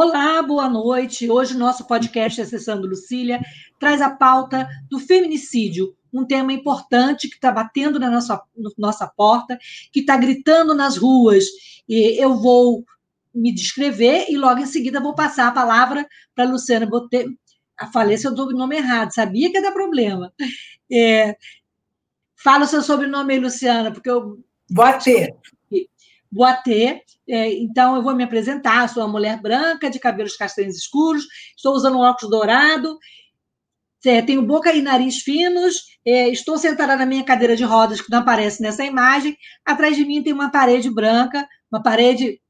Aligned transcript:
Olá, 0.00 0.40
boa 0.40 0.68
noite. 0.68 1.28
Hoje 1.28 1.56
o 1.56 1.58
nosso 1.58 1.84
podcast 1.84 2.40
Acessando 2.40 2.86
Lucília 2.86 3.40
traz 3.80 4.00
a 4.00 4.08
pauta 4.08 4.68
do 4.88 5.00
feminicídio, 5.00 5.92
um 6.14 6.24
tema 6.24 6.52
importante 6.52 7.28
que 7.28 7.34
está 7.34 7.50
batendo 7.50 7.98
na 7.98 8.08
nossa, 8.08 8.40
na 8.56 8.70
nossa 8.78 9.08
porta, 9.08 9.58
que 9.92 9.98
está 9.98 10.16
gritando 10.16 10.72
nas 10.72 10.96
ruas. 10.96 11.46
E 11.88 12.16
eu 12.16 12.36
vou 12.36 12.84
me 13.34 13.52
descrever 13.52 14.26
e 14.28 14.36
logo 14.36 14.60
em 14.60 14.66
seguida 14.66 15.00
vou 15.00 15.16
passar 15.16 15.48
a 15.48 15.52
palavra 15.52 16.06
para 16.32 16.44
a 16.44 16.48
Luciana 16.48 16.86
Botê. 16.86 17.26
Falei 17.92 18.16
se 18.16 18.28
eu 18.28 18.32
dou 18.32 18.46
o 18.46 18.52
nome 18.52 18.76
errado, 18.76 19.12
sabia 19.12 19.50
que 19.50 19.56
ia 19.56 19.62
dar 19.62 19.72
problema. 19.72 20.32
É, 20.88 21.36
fala 22.36 22.66
o 22.66 22.68
seu 22.68 22.82
sobrenome 22.82 23.34
aí, 23.34 23.40
Luciana, 23.40 23.90
porque 23.90 24.08
eu. 24.08 24.38
Boatê. 24.70 25.34
Boatê. 26.30 27.02
É, 27.28 27.52
então, 27.54 27.96
eu 27.96 28.02
vou 28.02 28.14
me 28.14 28.24
apresentar. 28.24 28.88
Sou 28.88 29.02
uma 29.02 29.12
mulher 29.12 29.40
branca, 29.40 29.90
de 29.90 29.98
cabelos 29.98 30.36
castanhos 30.36 30.76
escuros, 30.76 31.26
estou 31.56 31.74
usando 31.74 31.96
um 31.96 32.00
óculos 32.00 32.30
dourado, 32.30 32.98
é, 34.04 34.22
tenho 34.22 34.42
boca 34.42 34.72
e 34.72 34.80
nariz 34.80 35.18
finos, 35.18 35.98
é, 36.06 36.28
estou 36.28 36.56
sentada 36.56 36.96
na 36.96 37.06
minha 37.06 37.24
cadeira 37.24 37.56
de 37.56 37.64
rodas, 37.64 38.00
que 38.00 38.10
não 38.10 38.20
aparece 38.20 38.62
nessa 38.62 38.84
imagem. 38.84 39.36
Atrás 39.64 39.96
de 39.96 40.04
mim 40.04 40.22
tem 40.22 40.32
uma 40.32 40.50
parede 40.50 40.88
branca, 40.90 41.46
uma 41.70 41.82
parede 41.82 42.40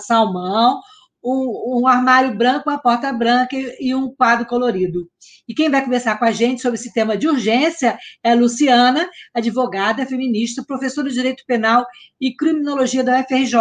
salmão, 0.00 0.80
um, 1.22 1.80
um, 1.80 1.86
armário 1.86 2.34
branco, 2.36 2.68
uma 2.68 2.78
porta 2.78 3.12
branca 3.12 3.56
e 3.78 3.94
um 3.94 4.14
quadro 4.14 4.46
colorido. 4.46 5.08
E 5.46 5.54
quem 5.54 5.70
vai 5.70 5.84
conversar 5.84 6.18
com 6.18 6.24
a 6.24 6.32
gente 6.32 6.62
sobre 6.62 6.78
esse 6.78 6.92
tema 6.92 7.16
de 7.16 7.28
urgência 7.28 7.98
é 8.24 8.32
a 8.32 8.34
Luciana, 8.34 9.08
advogada, 9.34 10.06
feminista, 10.06 10.64
professora 10.66 11.08
de 11.08 11.14
Direito 11.14 11.44
Penal 11.46 11.86
e 12.20 12.34
Criminologia 12.34 13.04
da 13.04 13.20
UFRJ. 13.20 13.56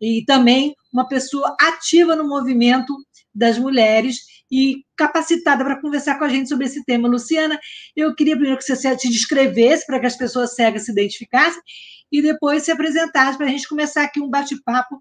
E 0.00 0.24
também 0.24 0.74
uma 0.92 1.06
pessoa 1.06 1.54
ativa 1.60 2.16
no 2.16 2.26
movimento 2.26 2.94
das 3.34 3.58
mulheres 3.58 4.18
e 4.50 4.84
capacitada 4.96 5.64
para 5.64 5.80
conversar 5.80 6.18
com 6.18 6.24
a 6.24 6.28
gente 6.28 6.48
sobre 6.48 6.66
esse 6.66 6.84
tema. 6.84 7.08
Luciana, 7.08 7.58
eu 7.94 8.14
queria 8.14 8.34
primeiro 8.34 8.58
que 8.58 8.64
você 8.64 8.76
se 8.76 9.08
descrevesse 9.08 9.86
para 9.86 10.00
que 10.00 10.06
as 10.06 10.16
pessoas 10.16 10.54
cegas 10.54 10.86
se 10.86 10.92
identificassem 10.92 11.62
e 12.10 12.20
depois 12.20 12.64
se 12.64 12.72
apresentasse 12.72 13.38
para 13.38 13.46
a 13.46 13.50
gente 13.50 13.68
começar 13.68 14.02
aqui 14.02 14.20
um 14.20 14.28
bate-papo 14.28 15.00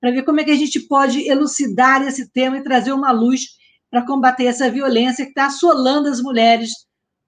para 0.00 0.10
ver 0.10 0.24
como 0.24 0.40
é 0.40 0.44
que 0.44 0.50
a 0.50 0.56
gente 0.56 0.80
pode 0.80 1.28
elucidar 1.28 2.02
esse 2.02 2.28
tema 2.30 2.56
e 2.56 2.64
trazer 2.64 2.92
uma 2.92 3.12
luz 3.12 3.58
para 3.90 4.06
combater 4.06 4.46
essa 4.46 4.70
violência 4.70 5.24
que 5.24 5.30
está 5.30 5.46
assolando 5.46 6.08
as 6.08 6.20
mulheres 6.22 6.70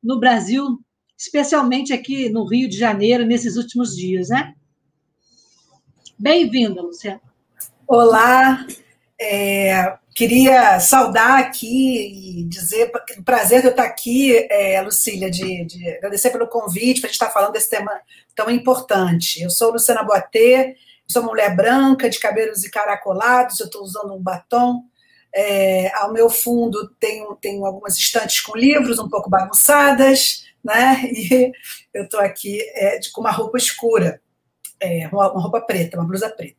no 0.03 0.19
Brasil, 0.19 0.81
especialmente 1.19 1.93
aqui 1.93 2.31
no 2.31 2.45
Rio 2.45 2.69
de 2.69 2.79
Janeiro, 2.79 3.27
nesses 3.27 3.57
últimos 3.57 3.95
dias, 3.95 4.29
né? 4.29 4.55
Bem-vinda, 6.19 6.81
Luciana. 6.81 7.21
Olá, 7.87 8.67
é, 9.21 9.97
queria 10.15 10.81
saudar 10.81 11.41
aqui 11.41 12.41
e 12.41 12.45
dizer 12.45 12.91
o 13.19 13.23
prazer 13.23 13.61
de 13.61 13.67
eu 13.67 13.71
estar 13.73 13.85
aqui, 13.85 14.47
é, 14.51 14.81
Lucília, 14.83 15.31
de, 15.31 15.65
de 15.65 15.89
agradecer 15.97 16.31
pelo 16.31 16.49
convite 16.49 17.01
para 17.01 17.09
a 17.09 17.13
gente 17.13 17.21
estar 17.21 17.31
falando 17.31 17.53
desse 17.53 17.69
tema 17.69 17.93
tão 18.35 18.51
importante. 18.51 19.43
Eu 19.43 19.51
sou 19.51 19.73
Luciana 19.73 20.03
Boatê, 20.03 20.77
Sou 21.13 21.23
mulher 21.23 21.55
branca, 21.55 22.09
de 22.09 22.19
cabelos 22.19 22.65
encaracolados, 22.65 23.61
eu 23.61 23.67
estou 23.67 23.83
usando 23.83 24.15
um 24.15 24.23
batom. 24.23 24.83
É, 25.35 25.95
ao 25.95 26.11
meu 26.11 26.31
fundo 26.31 26.89
tenho, 26.99 27.35
tenho 27.37 27.67
algumas 27.67 27.99
estantes 27.99 28.41
com 28.41 28.57
livros 28.57 28.99
um 28.99 29.09
pouco 29.11 29.29
bagunçadas, 29.29 30.47
né? 30.65 31.03
E 31.13 31.53
eu 31.93 32.05
estou 32.05 32.21
aqui 32.21 32.61
é, 32.75 32.99
com 33.13 33.21
uma 33.21 33.31
roupa 33.31 33.59
escura, 33.59 34.23
é, 34.81 35.07
uma, 35.09 35.31
uma, 35.33 35.43
roupa 35.43 35.61
preta, 35.61 35.99
uma 35.99 36.07
blusa 36.07 36.31
preta. 36.31 36.57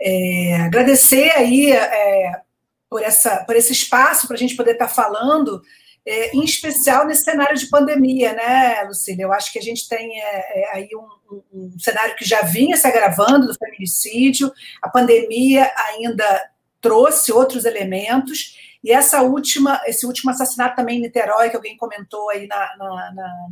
É, 0.00 0.56
agradecer 0.62 1.30
aí 1.36 1.70
é, 1.70 2.40
por, 2.88 3.02
essa, 3.02 3.44
por 3.44 3.54
esse 3.54 3.72
espaço 3.72 4.26
para 4.26 4.34
a 4.34 4.38
gente 4.38 4.56
poder 4.56 4.72
estar 4.72 4.88
tá 4.88 4.92
falando 4.92 5.62
é, 6.10 6.34
em 6.34 6.42
especial 6.42 7.06
nesse 7.06 7.22
cenário 7.22 7.56
de 7.56 7.68
pandemia, 7.68 8.32
né, 8.32 8.82
Lucília? 8.82 9.22
Eu 9.22 9.32
acho 9.32 9.52
que 9.52 9.60
a 9.60 9.62
gente 9.62 9.88
tem 9.88 10.20
é, 10.20 10.60
é, 10.60 10.74
aí 10.74 10.88
um, 10.92 11.34
um, 11.34 11.42
um, 11.52 11.78
cenário 11.78 12.16
que 12.16 12.24
já 12.24 12.42
vinha 12.42 12.76
se 12.76 12.86
agravando 12.86 13.46
do 13.46 13.54
feminicídio, 13.54 14.52
a 14.82 14.88
pandemia 14.88 15.70
ainda 15.88 16.50
trouxe 16.80 17.32
outros 17.32 17.64
elementos, 17.64 18.58
e 18.82 18.90
essa 18.90 19.22
última, 19.22 19.80
esse 19.86 20.04
último 20.04 20.32
assassinato 20.32 20.74
também 20.74 20.98
em 20.98 21.02
Niterói, 21.02 21.48
que 21.48 21.56
alguém 21.56 21.76
comentou 21.76 22.28
aí 22.30 22.48
na, 22.48 22.76
na, 22.76 23.12
na, 23.14 23.50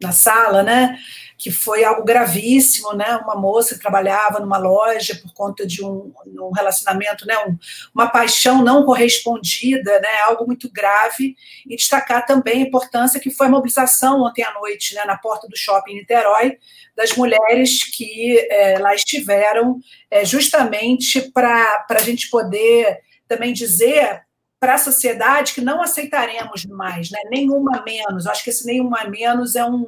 na 0.00 0.12
sala, 0.12 0.62
né? 0.62 0.98
Que 1.38 1.50
foi 1.50 1.84
algo 1.84 2.04
gravíssimo, 2.04 2.92
né? 2.92 3.16
Uma 3.16 3.34
moça 3.34 3.74
que 3.74 3.80
trabalhava 3.80 4.40
numa 4.40 4.58
loja 4.58 5.18
por 5.22 5.32
conta 5.34 5.66
de 5.66 5.84
um, 5.84 6.12
um 6.26 6.50
relacionamento, 6.50 7.26
né? 7.26 7.36
Um, 7.46 7.58
uma 7.94 8.08
paixão 8.08 8.62
não 8.62 8.84
correspondida, 8.84 9.98
né? 10.00 10.20
Algo 10.26 10.46
muito 10.46 10.70
grave. 10.70 11.34
E 11.66 11.76
destacar 11.76 12.26
também 12.26 12.62
a 12.62 12.66
importância 12.66 13.20
que 13.20 13.30
foi 13.30 13.46
a 13.46 13.50
mobilização 13.50 14.22
ontem 14.22 14.42
à 14.42 14.52
noite, 14.52 14.94
né? 14.94 15.04
Na 15.04 15.16
porta 15.16 15.48
do 15.48 15.56
shopping 15.56 15.92
em 15.92 15.96
Niterói, 15.96 16.58
das 16.94 17.14
mulheres 17.16 17.84
que 17.84 18.38
é, 18.50 18.78
lá 18.78 18.94
estiveram, 18.94 19.78
é, 20.10 20.24
justamente 20.24 21.20
para 21.32 21.86
a 21.88 22.02
gente 22.02 22.28
poder 22.30 22.98
também 23.28 23.52
dizer 23.52 24.25
para 24.66 24.74
a 24.74 24.78
sociedade 24.78 25.54
que 25.54 25.60
não 25.60 25.80
aceitaremos 25.80 26.66
mais, 26.66 27.08
né? 27.08 27.20
nenhuma 27.30 27.84
menos. 27.84 28.26
acho 28.26 28.42
que 28.42 28.50
esse 28.50 28.66
nenhuma 28.66 29.04
menos 29.04 29.54
é, 29.54 29.64
um, 29.64 29.86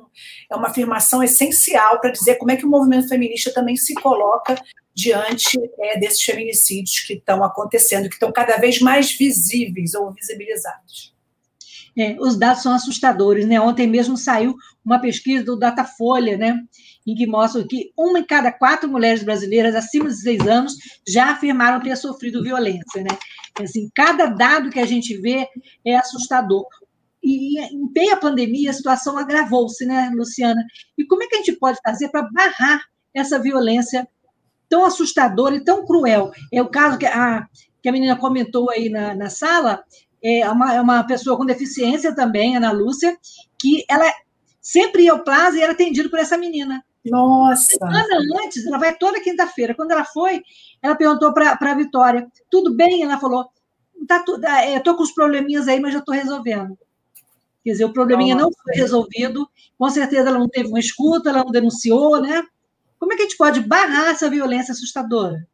é 0.49 0.55
uma 0.55 0.69
afirmação 0.69 1.21
essencial 1.21 2.01
para 2.01 2.13
dizer 2.13 2.37
como 2.37 2.53
é 2.53 2.57
que 2.57 2.65
o 2.65 2.71
movimento 2.71 3.09
feminista 3.09 3.53
também 3.53 3.75
se 3.75 3.93
coloca 3.95 4.55
diante 4.95 5.59
é, 5.81 5.99
desses 5.99 6.23
feminicídios 6.23 7.01
que 7.01 7.15
estão 7.15 7.43
acontecendo, 7.43 8.09
que 8.09 8.15
estão 8.15 8.31
cada 8.31 8.57
vez 8.57 8.81
mais 8.81 9.11
visíveis 9.19 9.95
ou 9.95 10.13
visibilizados. 10.13 11.13
É, 11.99 12.17
os 12.21 12.39
dados 12.39 12.63
são 12.63 12.73
assustadores, 12.73 13.45
né? 13.45 13.61
Ontem 13.61 13.89
mesmo 13.89 14.17
saiu 14.17 14.55
uma 14.85 15.01
pesquisa 15.01 15.45
do 15.45 15.59
Datafolha, 15.59 16.37
né? 16.37 16.57
Em 17.05 17.15
que 17.17 17.27
mostra 17.27 17.67
que 17.67 17.91
uma 17.99 18.21
em 18.21 18.25
cada 18.25 18.53
quatro 18.53 18.89
mulheres 18.89 19.25
brasileiras 19.25 19.75
acima 19.75 20.05
de 20.05 20.15
16 20.15 20.47
anos 20.47 20.75
já 21.07 21.33
afirmaram 21.33 21.83
ter 21.83 21.97
sofrido 21.97 22.43
violência, 22.43 23.03
né? 23.03 23.19
Assim, 23.61 23.91
cada 23.93 24.27
dado 24.27 24.71
que 24.71 24.79
a 24.79 24.87
gente 24.87 25.17
vê 25.21 25.49
é 25.85 25.97
assustador. 25.97 26.65
E 27.21 27.59
em 27.61 27.91
meio 27.93 28.15
à 28.15 28.17
pandemia, 28.17 28.71
a 28.71 28.75
situação 28.75 29.19
agravou-se, 29.19 29.85
né, 29.85 30.13
Luciana? 30.15 30.65
E 30.97 31.05
como 31.05 31.25
é 31.25 31.27
que 31.27 31.35
a 31.35 31.39
gente 31.39 31.59
pode 31.59 31.81
fazer 31.85 32.11
para 32.11 32.29
barrar 32.31 32.81
essa 33.13 33.41
violência 33.41 34.07
tão 34.69 34.85
assustadora 34.85 35.57
e 35.57 35.65
tão 35.65 35.85
cruel? 35.85 36.31
É 36.53 36.63
o 36.63 36.69
caso 36.69 36.97
que 36.97 37.07
a, 37.07 37.45
que 37.83 37.89
a 37.89 37.93
menina 37.93 38.15
comentou 38.15 38.71
aí 38.71 38.89
na, 38.89 39.17
na 39.17 39.29
sala, 39.29 39.83
é 40.23 40.49
uma, 40.49 40.75
é 40.75 40.81
uma 40.81 41.05
pessoa 41.05 41.37
com 41.37 41.47
deficiência 41.47 42.15
também, 42.15 42.57
Ana 42.57 42.73
Lúcia, 42.73 43.17
que 43.59 43.85
ela 43.89 44.05
sempre 44.61 45.05
ia 45.05 45.13
ao 45.13 45.25
plaza 45.25 45.57
e 45.57 45.61
era 45.61 45.73
atendido 45.73 46.11
por 46.11 46.19
essa 46.19 46.37
menina. 46.37 46.85
Nossa! 47.05 47.77
Semana 47.79 48.19
antes, 48.45 48.67
ela 48.67 48.79
vai 48.79 48.95
toda 48.95 49.21
quinta-feira. 49.21 49.75
Quando 49.75 49.93
ela 49.93 50.05
foi, 50.05 50.43
ela 50.83 50.97
perguntou 50.97 51.33
para 51.33 51.57
a 51.59 51.75
Vitória: 51.75 52.27
tudo 52.51 52.75
bem? 52.75 53.03
Ela 53.03 53.19
falou: 53.19 53.49
tá 54.07 54.23
tudo, 54.25 54.45
é, 54.47 54.77
estou 54.77 54.97
com 54.97 55.03
os 55.03 55.13
probleminhas 55.13 55.69
aí, 55.69 55.81
mas 55.81 55.93
já 55.93 56.01
estou 56.01 56.15
resolvendo. 56.15 56.77
Quer 57.65 57.73
dizer, 57.73 57.85
o 57.85 57.93
probleminha 57.93 58.35
Nossa. 58.35 58.47
não 58.47 58.53
foi 58.65 58.75
resolvido, 58.75 59.49
com 59.79 59.91
certeza 59.91 60.29
ela 60.29 60.39
não 60.39 60.49
teve 60.49 60.69
uma 60.69 60.81
escuta, 60.81 61.29
ela 61.29 61.45
não 61.45 61.51
denunciou, 61.51 62.21
né? 62.21 62.43
Como 62.99 63.13
é 63.13 63.17
que 63.17 63.23
a 63.23 63.25
gente 63.25 63.37
pode 63.37 63.61
barrar 63.61 64.11
essa 64.11 64.31
violência 64.31 64.73
assustadora? 64.73 65.47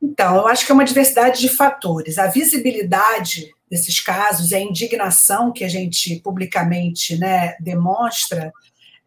Então, 0.00 0.36
eu 0.36 0.46
acho 0.46 0.64
que 0.64 0.72
é 0.72 0.74
uma 0.74 0.84
diversidade 0.84 1.40
de 1.40 1.48
fatores. 1.48 2.18
A 2.18 2.26
visibilidade 2.26 3.52
desses 3.70 4.00
casos, 4.00 4.52
a 4.52 4.60
indignação 4.60 5.52
que 5.52 5.64
a 5.64 5.68
gente 5.68 6.20
publicamente 6.20 7.16
né, 7.18 7.56
demonstra, 7.60 8.52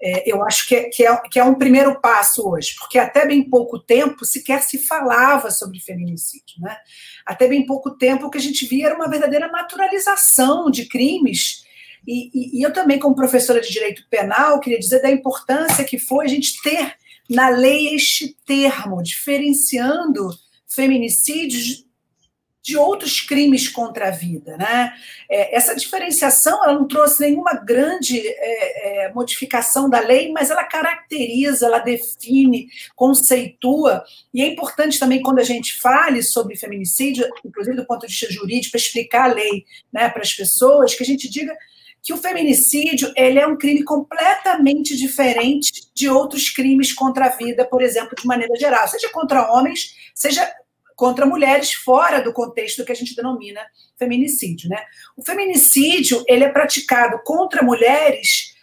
é, 0.01 0.23
eu 0.31 0.43
acho 0.43 0.67
que 0.67 0.75
é, 0.75 0.83
que, 0.89 1.05
é, 1.05 1.17
que 1.29 1.39
é 1.39 1.43
um 1.43 1.55
primeiro 1.55 1.99
passo 1.99 2.47
hoje, 2.47 2.75
porque 2.77 2.97
até 2.97 3.25
bem 3.25 3.47
pouco 3.47 3.77
tempo 3.79 4.25
sequer 4.25 4.61
se 4.63 4.79
falava 4.79 5.51
sobre 5.51 5.79
feminicídio. 5.79 6.59
Né? 6.59 6.75
Até 7.25 7.47
bem 7.47 7.65
pouco 7.65 7.91
tempo 7.91 8.25
o 8.25 8.29
que 8.29 8.37
a 8.37 8.41
gente 8.41 8.65
via 8.65 8.87
era 8.87 8.95
uma 8.95 9.09
verdadeira 9.09 9.47
naturalização 9.47 10.71
de 10.71 10.85
crimes. 10.87 11.63
E, 12.07 12.31
e, 12.33 12.59
e 12.59 12.63
eu 12.63 12.73
também, 12.73 12.97
como 12.97 13.15
professora 13.15 13.61
de 13.61 13.69
direito 13.69 14.03
penal, 14.09 14.59
queria 14.59 14.79
dizer 14.79 15.03
da 15.03 15.11
importância 15.11 15.83
que 15.83 15.99
foi 15.99 16.25
a 16.25 16.29
gente 16.29 16.59
ter 16.63 16.95
na 17.29 17.49
lei 17.49 17.93
este 17.93 18.35
termo, 18.45 19.03
diferenciando 19.03 20.31
feminicídios 20.73 21.85
de 22.63 22.77
outros 22.77 23.21
crimes 23.21 23.67
contra 23.67 24.09
a 24.09 24.11
vida. 24.11 24.55
Né? 24.55 24.93
É, 25.29 25.55
essa 25.55 25.75
diferenciação 25.75 26.63
ela 26.63 26.73
não 26.73 26.87
trouxe 26.87 27.21
nenhuma 27.21 27.53
grande 27.53 28.19
é, 28.19 29.05
é, 29.05 29.13
modificação 29.13 29.89
da 29.89 29.99
lei, 29.99 30.31
mas 30.31 30.51
ela 30.51 30.63
caracteriza, 30.63 31.65
ela 31.65 31.79
define, 31.79 32.67
conceitua, 32.95 34.03
e 34.33 34.41
é 34.41 34.47
importante 34.47 34.99
também 34.99 35.21
quando 35.21 35.39
a 35.39 35.43
gente 35.43 35.79
fale 35.79 36.21
sobre 36.21 36.55
feminicídio, 36.55 37.27
inclusive 37.43 37.75
do 37.75 37.85
ponto 37.85 38.01
de 38.05 38.13
vista 38.13 38.31
jurídico, 38.31 38.71
para 38.71 38.79
explicar 38.79 39.29
a 39.29 39.33
lei 39.33 39.65
né, 39.91 40.07
para 40.09 40.21
as 40.21 40.33
pessoas, 40.33 40.93
que 40.93 41.03
a 41.03 41.05
gente 41.05 41.29
diga 41.29 41.55
que 42.03 42.13
o 42.13 42.17
feminicídio 42.17 43.11
ele 43.15 43.39
é 43.39 43.45
um 43.45 43.57
crime 43.57 43.83
completamente 43.83 44.97
diferente 44.97 45.71
de 45.93 46.09
outros 46.09 46.49
crimes 46.49 46.91
contra 46.91 47.25
a 47.25 47.29
vida, 47.29 47.63
por 47.63 47.81
exemplo, 47.81 48.15
de 48.15 48.25
maneira 48.25 48.55
geral, 48.55 48.87
seja 48.87 49.09
contra 49.09 49.51
homens, 49.53 49.95
seja 50.15 50.51
contra 51.01 51.25
mulheres 51.25 51.73
fora 51.73 52.21
do 52.21 52.31
contexto 52.31 52.85
que 52.85 52.91
a 52.91 52.95
gente 52.95 53.15
denomina 53.15 53.59
feminicídio, 53.97 54.69
né? 54.69 54.77
O 55.17 55.23
feminicídio 55.23 56.23
ele 56.27 56.43
é 56.43 56.49
praticado 56.49 57.19
contra 57.25 57.63
mulheres 57.63 58.53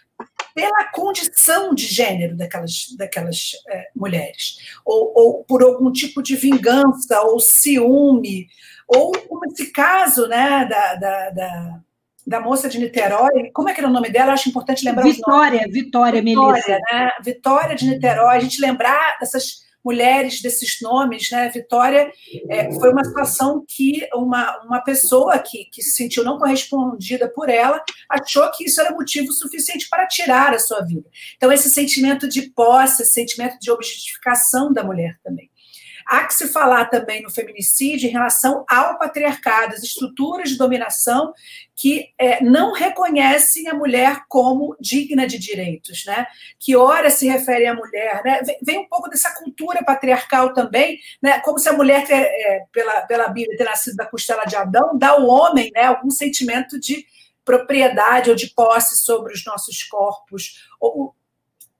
pela 0.55 0.85
condição 0.85 1.75
de 1.75 1.85
gênero 1.85 2.37
daquelas, 2.37 2.95
daquelas 2.97 3.51
é, 3.67 3.89
mulheres, 3.93 4.55
ou, 4.85 5.11
ou, 5.13 5.43
por 5.43 5.61
algum 5.61 5.91
tipo 5.91 6.23
de 6.23 6.37
vingança, 6.37 7.19
ou 7.23 7.41
ciúme, 7.41 8.47
ou 8.87 9.11
como 9.27 9.45
esse 9.51 9.69
caso 9.73 10.25
né, 10.29 10.65
da, 10.65 10.95
da, 10.95 11.29
da, 11.31 11.79
da 12.25 12.39
moça 12.39 12.69
de 12.69 12.79
Niterói, 12.79 13.51
como 13.53 13.67
é 13.67 13.73
que 13.73 13.81
era 13.81 13.89
o 13.89 13.93
nome 13.93 14.09
dela? 14.09 14.29
Eu 14.29 14.35
acho 14.35 14.47
importante 14.47 14.85
lembrar 14.85 15.03
Vitória, 15.03 15.67
Vitória, 15.69 16.21
Vitória, 16.21 16.21
Melissa. 16.21 16.79
Né? 16.89 17.11
Vitória 17.21 17.75
de 17.75 17.85
Niterói, 17.85 18.37
a 18.37 18.39
gente 18.39 18.61
lembrar 18.61 19.19
dessas 19.19 19.67
mulheres 19.83 20.41
desses 20.41 20.79
nomes, 20.81 21.29
né? 21.31 21.49
Vitória 21.49 22.11
é, 22.49 22.71
foi 22.73 22.91
uma 22.91 23.03
situação 23.03 23.63
que 23.67 24.07
uma, 24.13 24.61
uma 24.63 24.81
pessoa 24.81 25.39
que, 25.39 25.65
que 25.71 25.81
se 25.81 25.91
sentiu 25.91 26.23
não 26.23 26.37
correspondida 26.37 27.29
por 27.29 27.49
ela 27.49 27.81
achou 28.09 28.49
que 28.51 28.65
isso 28.65 28.79
era 28.81 28.91
motivo 28.91 29.31
suficiente 29.31 29.87
para 29.89 30.07
tirar 30.07 30.53
a 30.53 30.59
sua 30.59 30.81
vida. 30.81 31.07
Então, 31.35 31.51
esse 31.51 31.69
sentimento 31.69 32.27
de 32.27 32.49
posse, 32.51 33.03
esse 33.03 33.13
sentimento 33.13 33.57
de 33.59 33.71
objetificação 33.71 34.71
da 34.71 34.83
mulher 34.83 35.17
também. 35.23 35.48
Há 36.09 36.25
que 36.25 36.33
se 36.33 36.47
falar 36.47 36.85
também 36.85 37.21
no 37.21 37.29
feminicídio 37.29 38.09
em 38.09 38.11
relação 38.11 38.65
ao 38.67 38.97
patriarcado, 38.97 39.75
as 39.75 39.83
estruturas 39.83 40.49
de 40.49 40.57
dominação 40.57 41.31
que 41.75 42.09
é, 42.17 42.43
não 42.43 42.73
reconhecem 42.73 43.67
a 43.67 43.75
mulher 43.75 44.23
como 44.27 44.75
digna 44.79 45.27
de 45.27 45.37
direitos, 45.37 46.03
né? 46.07 46.25
Que 46.59 46.75
ora 46.75 47.11
se 47.11 47.27
refere 47.27 47.67
à 47.67 47.75
mulher, 47.75 48.23
né? 48.25 48.41
Vem 48.63 48.79
um 48.79 48.89
pouco 48.89 49.07
dessa 49.07 49.31
cultura 49.35 49.83
patriarcal 49.83 50.51
também, 50.51 50.99
né? 51.21 51.39
Como 51.41 51.59
se 51.59 51.69
a 51.69 51.73
mulher, 51.73 52.03
é, 52.09 52.65
pela, 52.71 53.01
pela 53.01 53.27
Bíblia, 53.27 53.55
ter 53.55 53.65
nascido 53.65 53.95
da 53.95 54.07
costela 54.07 54.45
de 54.45 54.55
Adão, 54.55 54.97
dá 54.97 55.09
ao 55.09 55.27
homem, 55.27 55.69
né? 55.75 55.83
Algum 55.83 56.09
sentimento 56.09 56.79
de 56.79 57.05
propriedade 57.45 58.31
ou 58.31 58.35
de 58.35 58.47
posse 58.47 58.97
sobre 58.97 59.31
os 59.31 59.45
nossos 59.45 59.83
corpos, 59.83 60.67
ou 60.79 61.15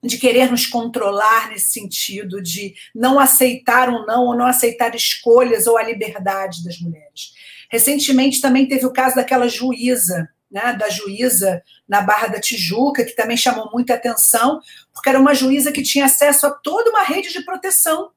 de 0.04 0.18
querer 0.18 0.50
nos 0.50 0.66
controlar 0.66 1.50
nesse 1.50 1.69
sentido, 1.69 2.42
de 2.42 2.74
não 2.96 3.19
aceitar 3.19 3.90
ou 3.90 4.06
não, 4.06 4.25
ou 4.25 4.36
não 4.36 4.46
aceitar 4.46 4.96
escolhas 4.96 5.68
ou 5.68 5.78
a 5.78 5.84
liberdade 5.84 6.63
das 6.63 6.80
mulheres. 6.80 7.34
Recentemente 7.69 8.42
também 8.42 8.68
teve 8.68 8.86
o 8.86 8.94
caso 8.94 9.16
daquela 9.16 9.48
juíza, 9.48 10.30
né, 10.50 10.74
da 10.74 10.90
juíza 10.90 11.62
na 11.88 12.01
Barra 12.01 12.28
da 12.28 12.40
Tijuca, 12.40 13.04
que 13.04 13.16
também 13.16 13.38
chamou 13.38 13.69
muita 13.72 13.94
atenção, 13.94 14.60
porque 14.94 15.10
era 15.10 15.19
uma 15.19 15.36
juíza 15.36 15.72
que 15.72 15.84
tinha 15.84 16.06
acesso 16.06 16.48
a 16.48 16.52
toda 16.52 16.90
uma 16.90 17.04
rede 17.04 17.31
de 17.31 17.44
proteção. 17.44 18.12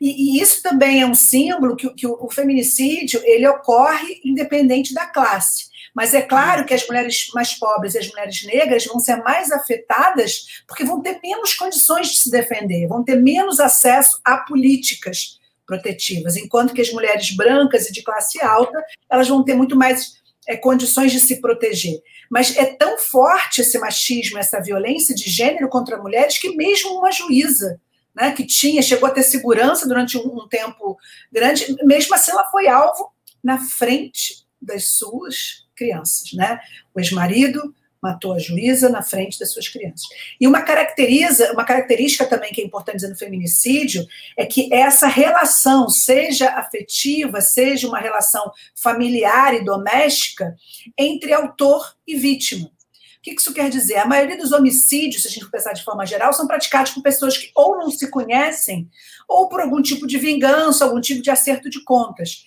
E, 0.00 0.38
e 0.38 0.40
isso 0.40 0.62
também 0.62 1.02
é 1.02 1.06
um 1.06 1.14
símbolo 1.14 1.76
que, 1.76 1.92
que 1.94 2.06
o, 2.06 2.16
o 2.24 2.30
feminicídio 2.30 3.20
ele 3.24 3.46
ocorre 3.46 4.20
independente 4.24 4.94
da 4.94 5.06
classe. 5.06 5.67
Mas 5.98 6.14
é 6.14 6.22
claro 6.22 6.64
que 6.64 6.72
as 6.72 6.86
mulheres 6.86 7.26
mais 7.34 7.54
pobres 7.54 7.94
e 7.94 7.98
as 7.98 8.06
mulheres 8.06 8.44
negras 8.44 8.84
vão 8.84 9.00
ser 9.00 9.16
mais 9.16 9.50
afetadas 9.50 10.62
porque 10.64 10.84
vão 10.84 11.02
ter 11.02 11.18
menos 11.20 11.54
condições 11.54 12.10
de 12.10 12.18
se 12.18 12.30
defender, 12.30 12.86
vão 12.86 13.02
ter 13.02 13.16
menos 13.16 13.58
acesso 13.58 14.20
a 14.24 14.36
políticas 14.36 15.40
protetivas, 15.66 16.36
enquanto 16.36 16.72
que 16.72 16.80
as 16.80 16.92
mulheres 16.92 17.34
brancas 17.34 17.88
e 17.88 17.92
de 17.92 18.04
classe 18.04 18.40
alta 18.40 18.80
elas 19.10 19.26
vão 19.26 19.42
ter 19.42 19.54
muito 19.54 19.74
mais 19.74 20.12
é, 20.46 20.56
condições 20.56 21.10
de 21.10 21.18
se 21.18 21.40
proteger. 21.40 22.00
Mas 22.30 22.56
é 22.56 22.66
tão 22.66 22.96
forte 22.96 23.62
esse 23.62 23.76
machismo, 23.76 24.38
essa 24.38 24.60
violência 24.60 25.12
de 25.12 25.28
gênero 25.28 25.68
contra 25.68 26.00
mulheres 26.00 26.38
que 26.38 26.54
mesmo 26.54 26.96
uma 26.96 27.10
juíza 27.10 27.80
né, 28.14 28.30
que 28.30 28.46
tinha, 28.46 28.82
chegou 28.82 29.08
a 29.08 29.12
ter 29.12 29.24
segurança 29.24 29.84
durante 29.84 30.16
um, 30.16 30.44
um 30.44 30.46
tempo 30.46 30.96
grande, 31.32 31.74
mesmo 31.82 32.14
assim 32.14 32.30
ela 32.30 32.44
foi 32.44 32.68
alvo 32.68 33.10
na 33.42 33.58
frente 33.58 34.46
das 34.62 34.90
suas 34.90 35.66
crianças, 35.78 36.32
né? 36.34 36.60
O 36.92 36.98
ex-marido 36.98 37.72
matou 38.02 38.32
a 38.32 38.38
juíza 38.38 38.88
na 38.88 39.02
frente 39.02 39.38
das 39.38 39.52
suas 39.52 39.68
crianças. 39.68 40.06
E 40.40 40.46
uma 40.46 40.62
caracteriza, 40.62 41.52
uma 41.52 41.64
característica 41.64 42.26
também 42.26 42.52
que 42.52 42.60
é 42.60 42.64
importante 42.64 42.96
dizer 42.96 43.08
no 43.08 43.16
feminicídio 43.16 44.06
é 44.36 44.46
que 44.46 44.72
essa 44.72 45.06
relação, 45.06 45.88
seja 45.88 46.48
afetiva, 46.50 47.40
seja 47.40 47.88
uma 47.88 47.98
relação 47.98 48.50
familiar 48.74 49.54
e 49.54 49.64
doméstica, 49.64 50.56
entre 50.96 51.32
autor 51.32 51.94
e 52.06 52.16
vítima. 52.16 52.66
O 52.66 53.20
que 53.20 53.32
isso 53.32 53.52
quer 53.52 53.68
dizer? 53.68 53.96
A 53.96 54.06
maioria 54.06 54.38
dos 54.38 54.52
homicídios, 54.52 55.22
se 55.22 55.28
a 55.28 55.30
gente 55.30 55.50
pensar 55.50 55.72
de 55.72 55.82
forma 55.82 56.06
geral, 56.06 56.32
são 56.32 56.46
praticados 56.46 56.92
por 56.92 57.02
pessoas 57.02 57.36
que 57.36 57.50
ou 57.54 57.76
não 57.76 57.90
se 57.90 58.08
conhecem, 58.08 58.88
ou 59.28 59.48
por 59.48 59.60
algum 59.60 59.82
tipo 59.82 60.06
de 60.06 60.16
vingança, 60.16 60.84
algum 60.84 61.00
tipo 61.00 61.20
de 61.20 61.30
acerto 61.30 61.68
de 61.68 61.82
contas 61.82 62.46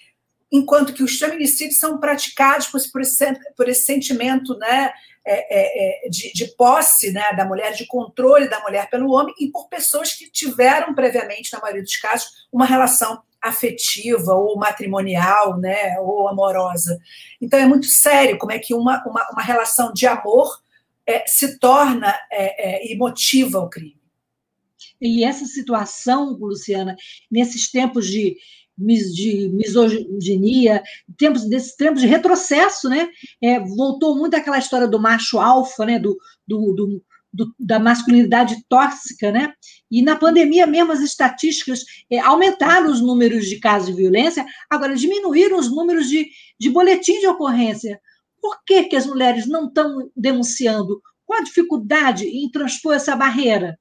enquanto 0.52 0.94
que 0.94 1.04
os 1.04 1.18
feminicídios 1.18 1.80
são 1.80 2.00
praticados 2.00 2.68
por, 2.68 3.02
esse, 3.02 3.34
por 3.56 3.70
esse 3.70 3.86
sentimento 3.86 4.58
né, 4.58 4.92
é, 5.26 6.06
é, 6.06 6.08
é, 6.08 6.10
de, 6.10 6.34
de, 6.34 6.48
posse 6.56 7.12
né, 7.12 7.32
da 7.34 7.46
mulher, 7.46 7.74
de 7.74 7.86
controle 7.86 8.50
da 8.50 8.60
mulher 8.60 8.90
pelo 8.90 9.12
homem, 9.12 9.34
e 9.40 9.48
por 9.48 9.70
pessoas 9.70 10.14
que 10.14 10.30
tiveram 10.30 10.94
previamente, 10.94 11.54
na 11.54 11.60
maioria 11.60 11.84
dos 11.84 11.96
casos, 11.98 12.48
uma 12.52 12.66
relação 12.66 13.22
afetiva 13.42 14.34
ou 14.34 14.58
matrimonial, 14.58 15.58
né, 15.58 16.00
ou 16.00 16.28
amorosa. 16.28 17.00
Então 17.42 17.58
é 17.60 17.66
muito 17.66 17.88
sério 17.88 18.38
como 18.38 18.52
é 18.52 18.60
que 18.60 18.74
uma, 18.74 19.04
uma, 19.08 19.28
uma 19.32 19.42
relação 19.42 19.94
de 19.94 20.06
amor 20.06 20.62
é, 21.08 21.26
se 21.26 21.58
torna 21.58 22.14
é, 22.32 22.88
é, 22.88 22.92
e 22.92 22.98
motiva 22.98 23.60
o 23.60 23.70
crime. 23.70 24.00
E 25.00 25.24
essa 25.24 25.46
situação, 25.46 26.38
Luciana, 26.40 26.96
nesses 27.30 27.72
tempos 27.72 28.08
de 28.08 28.38
de 29.14 29.50
misoginia, 29.50 30.82
tempos 31.18 31.48
desses 31.48 31.76
tempos 31.76 32.02
de 32.02 32.08
retrocesso, 32.08 32.90
né? 32.90 33.10
É, 33.42 33.60
voltou 33.60 34.16
muito 34.18 34.36
aquela 34.36 34.58
história 34.58 34.88
do 34.88 35.00
macho 35.00 35.40
alfa, 35.40 35.86
né? 35.86 36.00
Do, 36.00 36.18
do, 36.48 36.74
do, 36.74 37.04
do, 37.34 37.56
da 37.60 37.80
masculinidade 37.80 38.64
tóxica, 38.68 39.32
né? 39.32 39.54
E 39.90 40.02
na 40.02 40.16
pandemia 40.16 40.66
mesmo 40.68 40.92
as 40.92 41.02
estatísticas 41.02 41.84
é, 42.10 42.20
aumentaram 42.20 42.92
os 42.92 43.02
números 43.02 43.48
de 43.48 43.60
casos 43.60 43.90
de 43.90 44.02
violência, 44.02 44.46
agora 44.70 44.96
diminuíram 44.96 45.58
os 45.58 45.70
números 45.70 46.08
de, 46.10 46.28
de 46.60 46.70
boletim 46.70 47.20
de 47.20 47.28
ocorrência. 47.28 48.00
Por 48.42 48.58
que, 48.66 48.86
que 48.86 48.96
as 48.96 49.06
mulheres 49.06 49.48
não 49.48 49.68
estão 49.68 50.10
denunciando? 50.16 51.02
Qual 51.26 51.40
a 51.40 51.44
dificuldade 51.44 52.26
em 52.26 52.50
transpor 52.50 52.96
essa 52.96 53.16
barreira? 53.16 53.80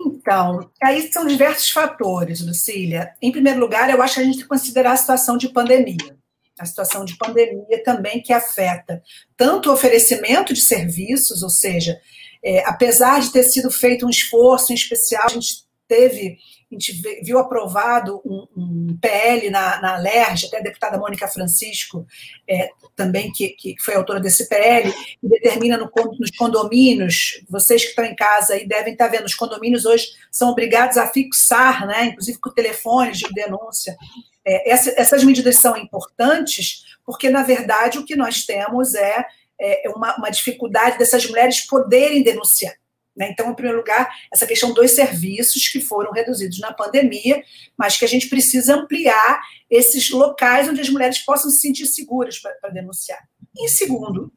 Então, 0.00 0.70
aí 0.82 1.12
são 1.12 1.26
diversos 1.26 1.70
fatores, 1.70 2.40
Lucília. 2.40 3.12
Em 3.20 3.30
primeiro 3.30 3.60
lugar, 3.60 3.90
eu 3.90 4.00
acho 4.00 4.14
que 4.14 4.20
a 4.20 4.24
gente 4.24 4.34
tem 4.34 4.42
que 4.42 4.48
considerar 4.48 4.92
a 4.92 4.96
situação 4.96 5.36
de 5.36 5.50
pandemia. 5.50 6.16
A 6.58 6.64
situação 6.64 7.04
de 7.04 7.16
pandemia 7.16 7.82
também 7.84 8.22
que 8.22 8.32
afeta 8.32 9.02
tanto 9.36 9.68
o 9.68 9.72
oferecimento 9.72 10.52
de 10.54 10.60
serviços, 10.60 11.42
ou 11.42 11.50
seja, 11.50 11.98
é, 12.42 12.64
apesar 12.66 13.20
de 13.20 13.30
ter 13.30 13.42
sido 13.44 13.70
feito 13.70 14.06
um 14.06 14.10
esforço 14.10 14.72
em 14.72 14.74
especial, 14.74 15.24
a 15.26 15.32
gente 15.32 15.64
teve 15.90 16.38
a 16.70 16.74
gente 16.74 17.02
viu 17.24 17.38
aprovado 17.38 18.22
um, 18.24 18.46
um 18.56 18.98
PL 19.00 19.50
na, 19.50 19.80
na 19.80 19.96
LERJ, 19.96 20.46
até 20.46 20.58
a 20.58 20.62
deputada 20.62 20.98
Mônica 20.98 21.26
Francisco, 21.26 22.06
é, 22.48 22.70
também, 22.94 23.32
que, 23.32 23.48
que 23.48 23.74
foi 23.80 23.96
autora 23.96 24.20
desse 24.20 24.48
PL, 24.48 24.92
que 24.92 25.28
determina 25.28 25.76
no, 25.76 25.90
nos 26.16 26.30
condomínios, 26.30 27.42
vocês 27.48 27.82
que 27.82 27.88
estão 27.88 28.04
em 28.04 28.14
casa 28.14 28.56
e 28.56 28.68
devem 28.68 28.92
estar 28.92 29.08
vendo, 29.08 29.24
os 29.24 29.34
condomínios 29.34 29.84
hoje 29.84 30.06
são 30.30 30.50
obrigados 30.50 30.96
a 30.96 31.08
fixar, 31.08 31.84
né, 31.88 32.04
inclusive 32.04 32.38
com 32.38 32.50
telefones 32.50 33.18
de 33.18 33.28
denúncia. 33.34 33.96
É, 34.44 34.70
essa, 34.70 34.90
essas 34.96 35.24
medidas 35.24 35.56
são 35.56 35.76
importantes, 35.76 36.84
porque, 37.04 37.28
na 37.28 37.42
verdade, 37.42 37.98
o 37.98 38.04
que 38.04 38.14
nós 38.14 38.44
temos 38.44 38.94
é, 38.94 39.26
é 39.58 39.90
uma, 39.90 40.16
uma 40.16 40.30
dificuldade 40.30 40.98
dessas 40.98 41.26
mulheres 41.26 41.62
poderem 41.62 42.22
denunciar. 42.22 42.74
Né? 43.16 43.30
Então, 43.30 43.50
em 43.50 43.54
primeiro 43.54 43.78
lugar, 43.78 44.08
essa 44.32 44.46
questão 44.46 44.72
dos 44.72 44.90
serviços 44.92 45.68
que 45.68 45.80
foram 45.80 46.12
reduzidos 46.12 46.58
na 46.58 46.72
pandemia, 46.72 47.42
mas 47.76 47.96
que 47.96 48.04
a 48.04 48.08
gente 48.08 48.28
precisa 48.28 48.76
ampliar 48.76 49.40
esses 49.68 50.10
locais 50.10 50.68
onde 50.68 50.80
as 50.80 50.88
mulheres 50.88 51.18
possam 51.18 51.50
se 51.50 51.60
sentir 51.60 51.86
seguras 51.86 52.38
para 52.38 52.70
denunciar. 52.70 53.20
Em 53.58 53.68
segundo 53.68 54.32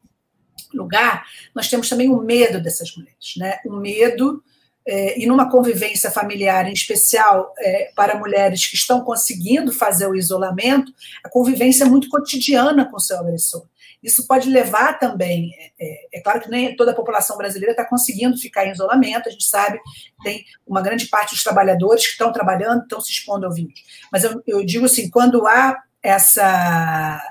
lugar, 0.72 1.26
nós 1.54 1.68
temos 1.68 1.88
também 1.88 2.08
o 2.10 2.20
medo 2.20 2.60
dessas 2.60 2.94
mulheres, 2.96 3.34
né? 3.36 3.58
o 3.64 3.76
medo 3.76 4.42
é, 4.86 5.18
e 5.18 5.26
numa 5.26 5.50
convivência 5.50 6.10
familiar, 6.10 6.68
em 6.68 6.72
especial 6.72 7.54
é, 7.58 7.90
para 7.96 8.18
mulheres 8.18 8.66
que 8.66 8.76
estão 8.76 9.00
conseguindo 9.02 9.72
fazer 9.72 10.06
o 10.06 10.14
isolamento, 10.14 10.92
a 11.24 11.28
convivência 11.30 11.84
é 11.84 11.88
muito 11.88 12.08
cotidiana 12.08 12.84
com 12.84 12.96
o 12.96 13.00
seu 13.00 13.18
agressor. 13.18 13.66
Isso 14.04 14.26
pode 14.26 14.50
levar 14.50 14.98
também, 14.98 15.50
é, 15.80 16.18
é 16.18 16.20
claro 16.20 16.40
que 16.40 16.50
nem 16.50 16.76
toda 16.76 16.90
a 16.90 16.94
população 16.94 17.38
brasileira 17.38 17.72
está 17.72 17.84
conseguindo 17.84 18.36
ficar 18.36 18.66
em 18.66 18.72
isolamento, 18.72 19.28
a 19.28 19.32
gente 19.32 19.44
sabe 19.44 19.80
tem 20.22 20.44
uma 20.66 20.82
grande 20.82 21.06
parte 21.06 21.34
dos 21.34 21.42
trabalhadores 21.42 22.04
que 22.04 22.12
estão 22.12 22.30
trabalhando, 22.30 22.82
estão 22.82 23.00
se 23.00 23.10
expondo 23.10 23.46
ao 23.46 23.52
vírus. 23.52 23.82
Mas 24.12 24.22
eu, 24.22 24.42
eu 24.46 24.64
digo 24.64 24.84
assim, 24.84 25.08
quando 25.08 25.46
há 25.46 25.82
essa, 26.02 27.22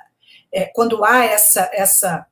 é, 0.52 0.66
quando 0.66 1.06
há 1.06 1.24
essa, 1.24 1.70
essa 1.72 2.26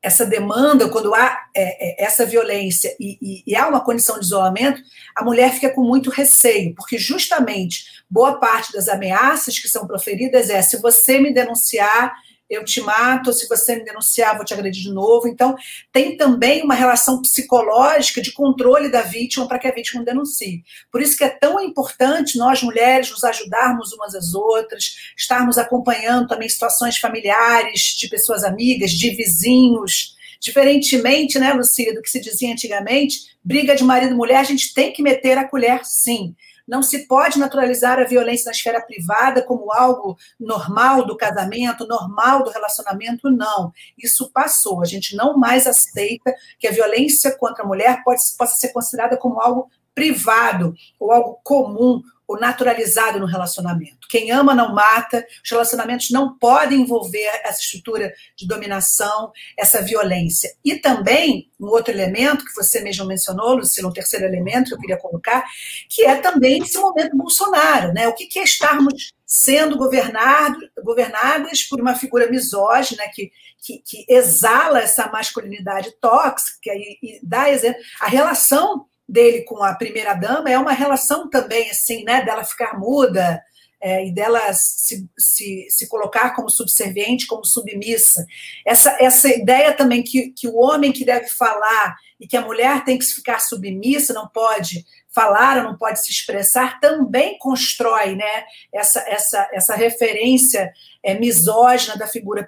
essa 0.00 0.24
demanda, 0.24 0.88
quando 0.88 1.12
há 1.14 1.36
é, 1.54 2.02
é, 2.02 2.04
essa 2.04 2.24
violência 2.24 2.94
e, 3.00 3.18
e, 3.20 3.42
e, 3.46 3.56
há 3.56 3.66
uma 3.66 3.84
condição 3.84 4.18
de 4.18 4.26
isolamento, 4.26 4.80
a 5.14 5.24
mulher 5.24 5.52
fica 5.52 5.70
com 5.70 5.82
muito 5.82 6.08
receio, 6.08 6.72
porque 6.74 6.96
justamente 6.96 7.84
boa 8.08 8.38
parte 8.38 8.72
das 8.72 8.88
ameaças 8.88 9.58
que 9.58 9.68
são 9.68 9.86
proferidas 9.86 10.50
é: 10.50 10.62
se 10.62 10.76
você 10.80 11.18
me 11.18 11.34
denunciar, 11.34 12.14
eu 12.48 12.64
te 12.64 12.80
mato, 12.80 13.32
se 13.32 13.46
você 13.46 13.76
me 13.76 13.84
denunciar, 13.84 14.36
vou 14.36 14.44
te 14.44 14.54
agredir 14.54 14.82
de 14.82 14.92
novo. 14.92 15.28
Então, 15.28 15.54
tem 15.92 16.16
também 16.16 16.62
uma 16.62 16.74
relação 16.74 17.20
psicológica 17.20 18.22
de 18.22 18.32
controle 18.32 18.90
da 18.90 19.02
vítima 19.02 19.46
para 19.46 19.58
que 19.58 19.68
a 19.68 19.72
vítima 19.72 20.04
denuncie. 20.04 20.62
Por 20.90 21.02
isso 21.02 21.16
que 21.16 21.24
é 21.24 21.28
tão 21.28 21.60
importante 21.60 22.38
nós, 22.38 22.62
mulheres, 22.62 23.10
nos 23.10 23.24
ajudarmos 23.24 23.92
umas 23.92 24.14
às 24.14 24.34
outras, 24.34 24.96
estarmos 25.16 25.58
acompanhando 25.58 26.28
também 26.28 26.48
situações 26.48 26.96
familiares, 26.96 27.96
de 27.98 28.08
pessoas 28.08 28.42
amigas, 28.44 28.92
de 28.92 29.10
vizinhos. 29.10 30.16
Diferentemente, 30.40 31.38
né, 31.38 31.52
Lucília, 31.52 31.94
do 31.94 32.00
que 32.00 32.10
se 32.10 32.20
dizia 32.20 32.52
antigamente, 32.52 33.36
briga 33.44 33.74
de 33.74 33.84
marido 33.84 34.12
e 34.12 34.16
mulher, 34.16 34.38
a 34.38 34.44
gente 34.44 34.72
tem 34.72 34.92
que 34.92 35.02
meter 35.02 35.36
a 35.36 35.46
colher, 35.46 35.84
sim. 35.84 36.34
Não 36.68 36.82
se 36.82 37.06
pode 37.06 37.38
naturalizar 37.38 37.98
a 37.98 38.04
violência 38.04 38.46
na 38.46 38.52
esfera 38.52 38.80
privada 38.80 39.42
como 39.42 39.72
algo 39.72 40.18
normal 40.38 41.06
do 41.06 41.16
casamento, 41.16 41.86
normal 41.86 42.44
do 42.44 42.50
relacionamento, 42.50 43.30
não. 43.30 43.72
Isso 43.96 44.30
passou. 44.30 44.82
A 44.82 44.84
gente 44.84 45.16
não 45.16 45.38
mais 45.38 45.66
aceita 45.66 46.34
que 46.58 46.68
a 46.68 46.72
violência 46.72 47.34
contra 47.36 47.64
a 47.64 47.66
mulher 47.66 48.02
pode, 48.04 48.20
possa 48.36 48.56
ser 48.56 48.68
considerada 48.68 49.16
como 49.16 49.40
algo 49.40 49.70
privado 49.94 50.74
ou 51.00 51.10
algo 51.10 51.40
comum 51.42 52.02
ou 52.28 52.38
naturalizado 52.38 53.18
no 53.18 53.24
relacionamento. 53.24 54.06
Quem 54.10 54.30
ama 54.30 54.54
não 54.54 54.74
mata, 54.74 55.26
os 55.42 55.50
relacionamentos 55.50 56.10
não 56.10 56.36
podem 56.36 56.82
envolver 56.82 57.26
essa 57.42 57.58
estrutura 57.58 58.12
de 58.36 58.46
dominação, 58.46 59.32
essa 59.56 59.80
violência. 59.80 60.54
E 60.62 60.76
também, 60.76 61.50
um 61.58 61.68
outro 61.68 61.92
elemento 61.92 62.44
que 62.44 62.54
você 62.54 62.82
mesmo 62.82 63.06
mencionou, 63.06 63.54
Lucila, 63.54 63.88
um 63.88 63.92
terceiro 63.92 64.26
elemento 64.26 64.68
que 64.68 64.74
eu 64.74 64.80
queria 64.80 64.98
colocar, 64.98 65.42
que 65.88 66.04
é 66.04 66.16
também 66.16 66.62
esse 66.62 66.78
momento 66.78 67.16
Bolsonaro. 67.16 67.94
Né? 67.94 68.06
O 68.06 68.12
que 68.12 68.38
é 68.38 68.42
estarmos 68.42 69.14
sendo 69.24 69.78
governado, 69.78 70.58
governadas 70.84 71.62
por 71.62 71.80
uma 71.80 71.94
figura 71.94 72.30
misógina 72.30 73.04
que, 73.12 73.30
que, 73.62 73.78
que 73.78 74.04
exala 74.08 74.80
essa 74.80 75.08
masculinidade 75.10 75.92
tóxica 75.98 76.70
e, 76.74 76.98
e 77.02 77.20
dá 77.22 77.48
exemplo. 77.50 77.80
A 78.00 78.08
relação 78.08 78.86
dele 79.08 79.42
com 79.42 79.62
a 79.62 79.74
primeira 79.74 80.14
dama 80.14 80.50
é 80.50 80.58
uma 80.58 80.72
relação 80.72 81.30
também 81.30 81.70
assim, 81.70 82.04
né, 82.04 82.22
dela 82.24 82.44
ficar 82.44 82.78
muda 82.78 83.42
é, 83.80 84.06
e 84.06 84.12
dela 84.12 84.52
se, 84.52 85.08
se, 85.16 85.66
se 85.70 85.88
colocar 85.88 86.34
como 86.34 86.50
subserviente, 86.50 87.26
como 87.26 87.44
submissa. 87.44 88.26
Essa, 88.66 88.96
essa 89.00 89.28
ideia 89.28 89.72
também 89.72 90.02
que, 90.02 90.30
que 90.30 90.48
o 90.48 90.56
homem 90.56 90.92
que 90.92 91.04
deve 91.04 91.28
falar 91.28 91.96
e 92.20 92.26
que 92.26 92.36
a 92.36 92.44
mulher 92.44 92.84
tem 92.84 92.98
que 92.98 93.04
ficar 93.06 93.38
submissa, 93.38 94.12
não 94.12 94.28
pode 94.28 94.84
falar, 95.18 95.64
não 95.64 95.76
pode 95.76 96.00
se 96.00 96.12
expressar, 96.12 96.78
também 96.78 97.36
constrói 97.38 98.14
né, 98.14 98.44
essa, 98.72 99.00
essa, 99.00 99.50
essa 99.52 99.74
referência 99.74 100.72
é, 101.02 101.18
misógina 101.18 101.96
da 101.96 102.06
figura 102.06 102.46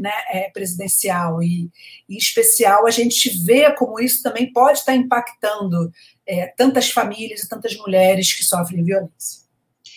né, 0.00 0.12
é, 0.30 0.50
presidencial. 0.50 1.40
E, 1.40 1.70
em 2.08 2.16
especial, 2.16 2.88
a 2.88 2.90
gente 2.90 3.28
vê 3.44 3.72
como 3.72 4.00
isso 4.00 4.20
também 4.20 4.52
pode 4.52 4.80
estar 4.80 4.96
impactando 4.96 5.92
é, 6.26 6.48
tantas 6.56 6.90
famílias 6.90 7.44
e 7.44 7.48
tantas 7.48 7.76
mulheres 7.76 8.32
que 8.32 8.44
sofrem 8.44 8.82
violência. 8.82 9.46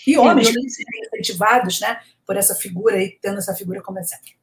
E 0.06 0.16
homens 0.16 0.50
que 0.50 0.70
serem 0.70 1.02
incentivados 1.06 1.80
né, 1.80 2.00
por 2.26 2.38
essa 2.38 2.54
figura 2.54 3.02
e 3.02 3.18
tendo 3.20 3.40
essa 3.40 3.56
figura 3.56 3.82
como 3.82 3.98
exemplo. 3.98 4.41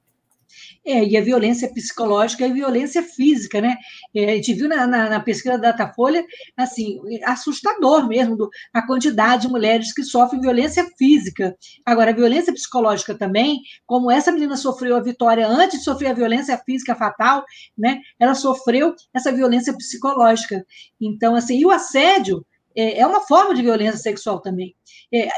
É, 0.91 1.05
e 1.05 1.19
a 1.19 1.21
violência 1.21 1.71
psicológica 1.71 2.47
e 2.47 2.51
a 2.51 2.55
violência 2.55 3.03
física, 3.03 3.61
né? 3.61 3.77
É, 4.15 4.33
a 4.33 4.35
gente 4.37 4.55
viu 4.55 4.67
na, 4.67 4.87
na, 4.87 5.11
na, 5.11 5.21
pesquisa 5.21 5.59
da 5.59 5.71
Datafolha, 5.71 6.25
assim, 6.57 6.99
assustador 7.27 8.09
mesmo 8.09 8.35
do, 8.35 8.49
a 8.73 8.81
quantidade 8.87 9.43
de 9.43 9.49
mulheres 9.49 9.93
que 9.93 10.03
sofrem 10.03 10.41
violência 10.41 10.89
física. 10.97 11.55
Agora, 11.85 12.11
a 12.11 12.15
violência 12.15 12.55
psicológica 12.55 13.15
também, 13.15 13.61
como 13.87 14.11
essa 14.11 14.33
menina 14.33 14.57
sofreu 14.57 14.97
a 14.97 15.01
vitória 15.01 15.47
antes 15.47 15.81
de 15.81 15.85
sofrer 15.85 16.09
a 16.09 16.15
violência 16.15 16.57
física 16.65 16.95
fatal, 16.95 17.45
né? 17.77 18.01
Ela 18.19 18.35
sofreu 18.35 18.95
essa 19.13 19.31
violência 19.31 19.75
psicológica. 19.75 20.65
Então, 20.99 21.35
assim, 21.35 21.59
e 21.59 21.67
o 21.67 21.71
assédio 21.71 22.43
é, 22.79 23.01
é 23.01 23.07
uma 23.07 23.21
forma 23.21 23.55
de 23.55 23.63
violência 23.63 23.99
sexual 23.99 24.41
também. 24.41 24.75
É, 25.13 25.29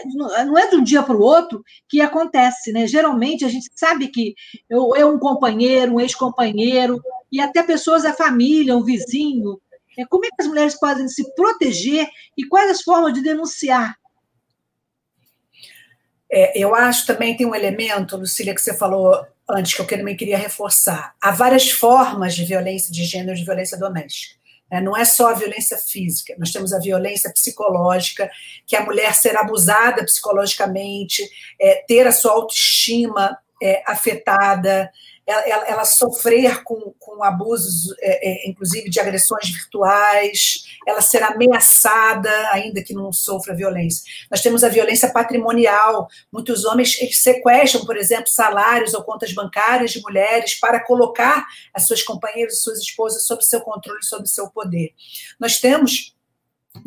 não 0.45 0.59
é 0.59 0.69
de 0.69 0.77
um 0.77 0.83
dia 0.83 1.03
para 1.03 1.17
o 1.17 1.23
outro 1.23 1.65
que 1.89 2.01
acontece, 2.01 2.73
né? 2.73 2.87
Geralmente 2.87 3.45
a 3.45 3.49
gente 3.49 3.71
sabe 3.75 4.09
que 4.09 4.35
eu 4.69 4.93
um 5.07 5.19
companheiro, 5.19 5.95
um 5.95 6.01
ex-companheiro, 6.01 7.01
e 7.33 7.41
até 7.41 7.63
pessoas 7.63 8.03
da 8.03 8.13
família, 8.13 8.77
um 8.77 8.85
vizinho. 8.85 9.61
É, 9.99 10.05
como 10.05 10.25
é 10.27 10.29
que 10.29 10.43
as 10.43 10.47
mulheres 10.47 10.79
podem 10.79 11.09
se 11.09 11.35
proteger 11.35 12.07
e 12.37 12.47
quais 12.47 12.71
as 12.71 12.83
formas 12.83 13.15
de 13.15 13.23
denunciar? 13.23 13.97
É, 16.31 16.63
eu 16.63 16.75
acho 16.75 17.07
também 17.07 17.37
tem 17.37 17.47
um 17.47 17.55
elemento, 17.55 18.17
Lucília, 18.17 18.55
que 18.55 18.61
você 18.61 18.77
falou 18.77 19.25
antes, 19.49 19.75
que 19.75 19.81
eu 19.81 19.87
também 19.87 20.17
queria 20.17 20.39
reforçar. 20.39 21.15
Há 21.21 21.33
várias 21.33 21.71
formas 21.71 22.35
de 22.35 22.45
violência 22.45 22.93
de 22.93 23.05
gênero, 23.05 23.37
de 23.37 23.45
violência 23.45 23.79
doméstica. 23.79 24.40
É, 24.71 24.81
não 24.81 24.97
é 24.97 25.05
só 25.05 25.31
a 25.31 25.35
violência 25.35 25.77
física, 25.77 26.35
nós 26.39 26.53
temos 26.53 26.73
a 26.73 26.79
violência 26.79 27.33
psicológica, 27.33 28.31
que 28.67 28.77
a 28.77 28.85
mulher 28.85 29.15
ser 29.15 29.37
abusada 29.37 30.05
psicologicamente, 30.05 31.29
é, 31.61 31.85
ter 31.87 32.07
a 32.07 32.13
sua 32.13 32.33
autoestima 32.33 33.37
é, 33.63 33.83
afetada, 33.87 34.91
ela, 35.31 35.65
ela, 35.69 35.85
sofrer 35.85 36.63
com, 36.65 36.95
com 36.99 37.23
abusos, 37.23 37.95
é, 38.01 38.31
é, 38.31 38.49
inclusive 38.49 38.89
de 38.89 38.99
agressões 38.99 39.51
virtuais, 39.51 40.65
ela 40.87 41.01
ser 41.01 41.23
ameaçada, 41.23 42.31
ainda 42.53 42.83
que 42.83 42.95
não 42.95 43.13
sofra 43.13 43.55
violência. 43.55 44.03
Nós 44.31 44.41
temos 44.41 44.65
a 44.65 44.69
violência 44.69 45.13
patrimonial. 45.13 46.09
Muitos 46.33 46.65
homens 46.65 46.97
sequestram, 47.13 47.85
por 47.85 47.97
exemplo, 47.97 48.29
salários 48.29 48.95
ou 48.95 49.03
contas 49.03 49.33
bancárias 49.33 49.93
de 49.93 50.01
mulheres 50.01 50.55
para 50.55 50.85
colocar 50.85 51.47
as 51.75 51.87
suas 51.87 52.03
companheiras 52.03 52.63
suas 52.63 52.79
esposas 52.79 53.27
sob 53.27 53.45
seu 53.45 53.61
controle, 53.61 54.03
sob 54.03 54.29
seu 54.29 54.49
poder. 54.51 54.95
Nós 55.39 55.59
temos 55.59 56.15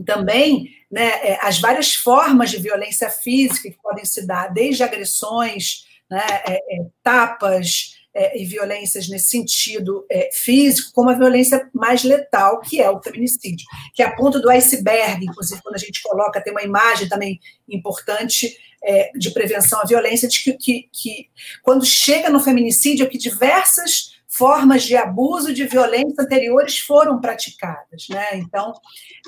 também 0.06 0.70
né, 0.92 1.08
é, 1.24 1.40
as 1.42 1.60
várias 1.60 1.96
formas 1.96 2.52
de 2.52 2.58
violência 2.58 3.10
física 3.10 3.70
que 3.70 3.82
podem 3.82 4.06
se 4.06 4.26
dar, 4.26 4.54
desde 4.54 4.84
agressões, 4.84 5.86
né, 6.10 6.26
é, 6.46 6.54
é, 6.54 6.86
tapas, 7.02 7.96
é, 8.14 8.40
e 8.40 8.46
violências 8.46 9.08
nesse 9.10 9.30
sentido 9.30 10.06
é, 10.10 10.30
físico, 10.32 10.92
como 10.94 11.10
a 11.10 11.18
violência 11.18 11.70
mais 11.74 12.04
letal, 12.04 12.60
que 12.60 12.82
é 12.82 12.90
o 12.90 13.02
feminicídio, 13.02 13.66
que 13.94 14.04
é 14.04 14.06
a 14.06 14.16
ponta 14.16 14.40
do 14.40 14.50
iceberg, 14.50 15.26
inclusive 15.26 15.62
quando 15.62 15.76
a 15.76 15.80
gente 15.80 16.02
coloca, 16.02 16.42
tem 16.42 16.54
uma 16.54 16.64
imagem 16.64 17.10
também 17.10 17.40
importante 17.68 18.56
é, 18.84 19.12
de 19.16 19.32
prevenção 19.32 19.80
à 19.82 19.86
violência, 19.86 20.28
de 20.28 20.44
que, 20.44 20.54
que, 20.54 20.90
que 20.92 21.30
quando 21.64 21.86
chega 21.86 22.30
no 22.30 22.40
feminicídio, 22.40 23.06
é 23.06 23.10
que 23.10 23.18
diversas 23.18 24.14
formas 24.34 24.82
de 24.82 24.96
abuso, 24.96 25.54
de 25.54 25.64
violência 25.66 26.24
anteriores 26.24 26.80
foram 26.80 27.22
praticadas. 27.22 28.08
Né? 28.10 28.26
Então, 28.38 28.74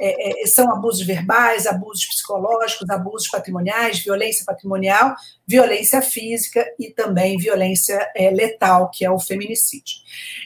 é, 0.01 0.43
é, 0.43 0.47
são 0.47 0.71
abusos 0.71 1.05
verbais, 1.05 1.67
abusos 1.67 2.07
psicológicos, 2.07 2.89
abusos 2.89 3.27
patrimoniais, 3.27 3.99
violência 3.99 4.43
patrimonial, 4.43 5.15
violência 5.47 6.01
física 6.01 6.65
e 6.79 6.91
também 6.91 7.37
violência 7.37 8.11
é, 8.15 8.31
letal, 8.31 8.89
que 8.89 9.05
é 9.05 9.11
o 9.11 9.19
feminicídio. 9.19 9.97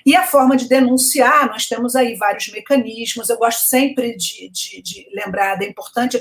E 0.05 0.15
a 0.15 0.27
forma 0.27 0.57
de 0.57 0.67
denunciar, 0.67 1.47
nós 1.47 1.67
temos 1.67 1.95
aí 1.95 2.15
vários 2.15 2.49
mecanismos, 2.49 3.29
eu 3.29 3.37
gosto 3.37 3.67
sempre 3.67 4.15
de, 4.17 4.49
de, 4.49 4.81
de 4.81 5.07
lembrar 5.13 5.55
da 5.55 5.65
importante 5.65 6.17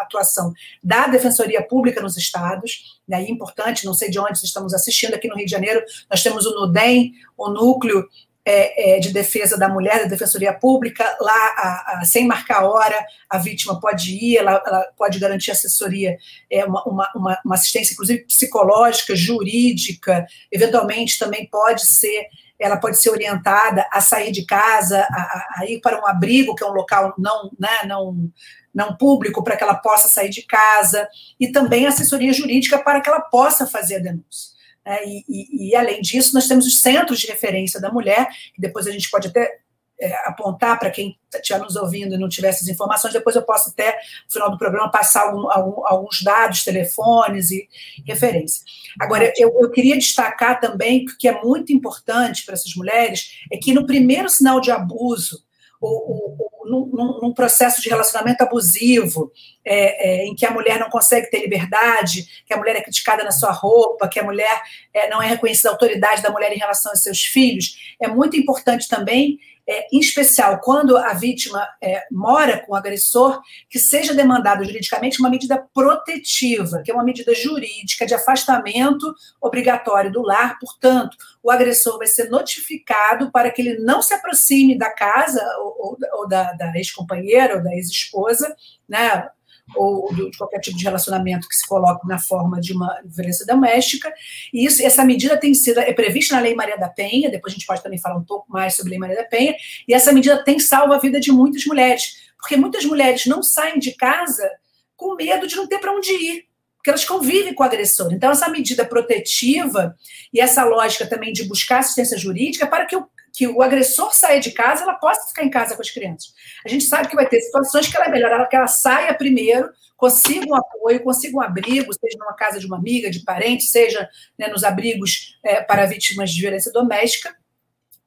atuação 0.00 0.52
da 0.82 1.06
Defensoria 1.06 1.62
Pública 1.62 2.02
nos 2.02 2.16
estados, 2.16 2.98
né, 3.08 3.22
importante, 3.28 3.86
não 3.86 3.94
sei 3.94 4.10
de 4.10 4.18
onde 4.18 4.38
estamos 4.44 4.74
assistindo, 4.74 5.14
aqui 5.14 5.28
no 5.28 5.36
Rio 5.36 5.46
de 5.46 5.50
Janeiro, 5.50 5.82
nós 6.10 6.22
temos 6.22 6.44
o 6.44 6.54
NUDEM, 6.54 7.12
o 7.38 7.48
Núcleo 7.48 8.06
é, 8.50 8.96
é, 8.96 8.98
de 8.98 9.12
Defesa 9.12 9.58
da 9.58 9.68
Mulher, 9.68 10.00
da 10.00 10.08
Defensoria 10.08 10.54
Pública, 10.54 11.04
lá, 11.20 11.34
a, 11.34 11.98
a, 11.98 12.04
sem 12.06 12.26
marcar 12.26 12.64
hora, 12.64 12.98
a 13.28 13.36
vítima 13.36 13.78
pode 13.78 14.14
ir, 14.14 14.38
ela, 14.38 14.62
ela 14.66 14.86
pode 14.96 15.18
garantir 15.18 15.50
assessoria, 15.50 16.16
é, 16.50 16.64
uma, 16.64 16.82
uma, 16.84 17.38
uma, 17.44 17.54
assistência, 17.54 17.92
inclusive 17.92 18.24
psicológica, 18.24 19.14
jurídica, 19.14 20.26
eventualmente 20.50 21.18
também 21.18 21.46
pode 21.46 21.84
ser 21.84 22.26
ela 22.60 22.76
pode 22.76 23.00
ser 23.00 23.10
orientada 23.10 23.86
a 23.92 24.00
sair 24.00 24.32
de 24.32 24.44
casa, 24.44 25.06
a, 25.12 25.46
a 25.58 25.66
ir 25.66 25.80
para 25.80 26.00
um 26.00 26.04
abrigo, 26.04 26.56
que 26.56 26.64
é 26.64 26.66
um 26.66 26.72
local 26.72 27.14
não, 27.16 27.52
né, 27.56 27.84
não, 27.86 28.28
não 28.74 28.96
público, 28.96 29.44
para 29.44 29.56
que 29.56 29.62
ela 29.62 29.76
possa 29.76 30.08
sair 30.08 30.28
de 30.28 30.42
casa, 30.42 31.08
e 31.38 31.52
também 31.52 31.86
assessoria 31.86 32.32
jurídica 32.32 32.76
para 32.76 33.00
que 33.00 33.08
ela 33.08 33.20
possa 33.20 33.64
fazer 33.64 33.96
a 33.96 34.00
denúncia. 34.00 34.57
É, 34.88 35.06
e, 35.06 35.24
e, 35.28 35.68
e, 35.68 35.76
além 35.76 36.00
disso, 36.00 36.32
nós 36.32 36.48
temos 36.48 36.66
os 36.66 36.80
centros 36.80 37.20
de 37.20 37.26
referência 37.26 37.78
da 37.78 37.92
mulher, 37.92 38.26
que 38.54 38.60
depois 38.60 38.86
a 38.86 38.90
gente 38.90 39.10
pode 39.10 39.28
até 39.28 39.58
é, 40.00 40.14
apontar 40.26 40.78
para 40.78 40.90
quem 40.90 41.18
estiver 41.34 41.58
nos 41.58 41.76
ouvindo 41.76 42.14
e 42.14 42.18
não 42.18 42.28
tiver 42.28 42.48
essas 42.48 42.68
informações, 42.68 43.12
depois 43.12 43.36
eu 43.36 43.42
posso 43.42 43.68
até, 43.68 43.98
no 44.24 44.32
final 44.32 44.50
do 44.50 44.56
programa, 44.56 44.90
passar 44.90 45.26
algum, 45.26 45.50
algum, 45.50 45.86
alguns 45.86 46.22
dados, 46.22 46.64
telefones 46.64 47.50
e 47.50 47.68
referência. 48.06 48.64
Agora, 48.98 49.30
eu, 49.36 49.54
eu 49.60 49.70
queria 49.70 49.94
destacar 49.94 50.58
também 50.58 51.04
que 51.18 51.28
é 51.28 51.42
muito 51.42 51.70
importante 51.70 52.46
para 52.46 52.54
essas 52.54 52.74
mulheres 52.74 53.38
é 53.52 53.58
que 53.58 53.74
no 53.74 53.84
primeiro 53.84 54.30
sinal 54.30 54.58
de 54.58 54.70
abuso, 54.70 55.44
ou, 55.80 56.36
ou, 56.38 56.68
num, 56.68 57.20
num, 57.22 57.32
processo 57.32 57.80
de 57.80 57.88
relacionamento 57.88 58.42
abusivo, 58.42 59.32
é, 59.64 60.22
é, 60.22 60.26
em 60.26 60.34
que 60.34 60.44
a 60.44 60.50
mulher 60.50 60.78
não 60.78 60.90
consegue 60.90 61.30
ter 61.30 61.40
liberdade, 61.40 62.26
que 62.46 62.52
a 62.52 62.56
mulher 62.56 62.76
é 62.76 62.82
criticada 62.82 63.24
na 63.24 63.30
sua 63.30 63.52
roupa, 63.52 64.08
que 64.08 64.18
a 64.18 64.24
mulher 64.24 64.62
é, 64.92 65.08
não 65.08 65.22
é 65.22 65.26
reconhecida 65.26 65.68
a 65.68 65.72
autoridade 65.72 66.22
da 66.22 66.30
mulher 66.30 66.52
em 66.52 66.58
relação 66.58 66.92
aos 66.92 67.02
seus 67.02 67.20
filhos, 67.20 67.94
é 68.00 68.08
muito 68.08 68.36
importante 68.36 68.88
também 68.88 69.38
é, 69.68 69.86
em 69.92 70.00
especial 70.00 70.60
quando 70.60 70.96
a 70.96 71.12
vítima 71.12 71.68
é, 71.82 72.04
mora 72.10 72.64
com 72.64 72.72
o 72.72 72.74
agressor, 72.74 73.40
que 73.68 73.78
seja 73.78 74.14
demandado 74.14 74.64
juridicamente 74.64 75.20
uma 75.20 75.28
medida 75.28 75.62
protetiva, 75.74 76.80
que 76.82 76.90
é 76.90 76.94
uma 76.94 77.04
medida 77.04 77.34
jurídica 77.34 78.06
de 78.06 78.14
afastamento 78.14 79.14
obrigatório 79.40 80.10
do 80.10 80.22
lar. 80.22 80.58
Portanto, 80.58 81.16
o 81.42 81.50
agressor 81.50 81.98
vai 81.98 82.06
ser 82.06 82.30
notificado 82.30 83.30
para 83.30 83.50
que 83.50 83.60
ele 83.60 83.78
não 83.80 84.00
se 84.00 84.14
aproxime 84.14 84.78
da 84.78 84.90
casa 84.90 85.44
ou, 85.58 85.76
ou, 85.78 85.98
ou 86.14 86.28
da, 86.28 86.52
da 86.54 86.72
ex-companheira 86.74 87.56
ou 87.56 87.62
da 87.62 87.74
ex-esposa, 87.74 88.56
né? 88.88 89.28
Ou 89.76 90.12
de 90.14 90.36
qualquer 90.36 90.60
tipo 90.60 90.76
de 90.76 90.84
relacionamento 90.84 91.48
que 91.48 91.54
se 91.54 91.66
coloque 91.66 92.06
na 92.06 92.18
forma 92.18 92.60
de 92.60 92.72
uma 92.72 93.00
violência 93.04 93.44
doméstica. 93.46 94.12
E 94.52 94.64
isso, 94.64 94.84
essa 94.84 95.04
medida 95.04 95.36
tem 95.36 95.54
sido 95.54 95.80
é 95.80 95.92
prevista 95.92 96.34
na 96.34 96.40
Lei 96.40 96.54
Maria 96.54 96.78
da 96.78 96.88
Penha, 96.88 97.30
depois 97.30 97.52
a 97.52 97.56
gente 97.56 97.66
pode 97.66 97.82
também 97.82 97.98
falar 97.98 98.16
um 98.16 98.24
pouco 98.24 98.46
mais 98.50 98.74
sobre 98.74 98.90
a 98.90 98.92
Lei 98.92 98.98
Maria 98.98 99.16
da 99.16 99.24
Penha, 99.24 99.54
e 99.86 99.94
essa 99.94 100.12
medida 100.12 100.42
tem 100.42 100.58
salvo 100.58 100.92
a 100.92 100.98
vida 100.98 101.20
de 101.20 101.30
muitas 101.30 101.64
mulheres, 101.66 102.28
porque 102.38 102.56
muitas 102.56 102.84
mulheres 102.84 103.26
não 103.26 103.42
saem 103.42 103.78
de 103.78 103.92
casa 103.92 104.48
com 104.96 105.14
medo 105.14 105.46
de 105.46 105.56
não 105.56 105.66
ter 105.66 105.78
para 105.78 105.92
onde 105.92 106.10
ir, 106.12 106.48
porque 106.76 106.90
elas 106.90 107.04
convivem 107.04 107.54
com 107.54 107.62
o 107.62 107.66
agressor. 107.66 108.12
Então, 108.12 108.30
essa 108.30 108.48
medida 108.48 108.84
protetiva 108.84 109.96
e 110.32 110.40
essa 110.40 110.64
lógica 110.64 111.06
também 111.06 111.32
de 111.32 111.44
buscar 111.44 111.80
assistência 111.80 112.16
jurídica 112.16 112.66
para 112.66 112.86
que 112.86 112.96
o 112.96 113.06
que 113.38 113.46
o 113.46 113.62
agressor 113.62 114.12
saia 114.12 114.40
de 114.40 114.50
casa, 114.50 114.82
ela 114.82 114.94
possa 114.94 115.28
ficar 115.28 115.44
em 115.44 115.48
casa 115.48 115.76
com 115.76 115.80
as 115.80 115.90
crianças. 115.90 116.34
A 116.66 116.68
gente 116.68 116.86
sabe 116.86 117.06
que 117.06 117.14
vai 117.14 117.24
ter 117.24 117.40
situações 117.40 117.86
que 117.86 117.96
ela 117.96 118.06
é 118.06 118.10
melhor 118.10 118.48
que 118.48 118.56
ela 118.56 118.66
saia 118.66 119.14
primeiro, 119.14 119.70
consiga 119.96 120.44
um 120.44 120.56
apoio, 120.56 121.04
consiga 121.04 121.36
um 121.36 121.40
abrigo, 121.40 121.92
seja 121.94 122.18
numa 122.18 122.34
casa 122.34 122.58
de 122.58 122.66
uma 122.66 122.76
amiga, 122.76 123.08
de 123.08 123.20
parente, 123.20 123.62
seja 123.62 124.10
né, 124.36 124.48
nos 124.48 124.64
abrigos 124.64 125.38
é, 125.44 125.60
para 125.60 125.86
vítimas 125.86 126.32
de 126.32 126.40
violência 126.40 126.72
doméstica, 126.72 127.32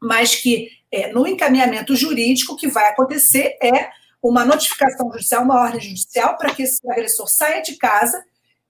mas 0.01 0.35
que 0.35 0.67
é, 0.91 1.13
no 1.13 1.25
encaminhamento 1.25 1.95
jurídico 1.95 2.51
o 2.51 2.57
que 2.57 2.67
vai 2.67 2.89
acontecer 2.89 3.57
é 3.63 3.89
uma 4.21 4.43
notificação 4.43 5.09
judicial, 5.13 5.45
uma 5.45 5.61
ordem 5.61 5.79
judicial 5.79 6.37
para 6.37 6.53
que 6.53 6.63
esse 6.63 6.81
agressor 6.91 7.29
saia 7.29 7.61
de 7.61 7.77
casa 7.77 8.21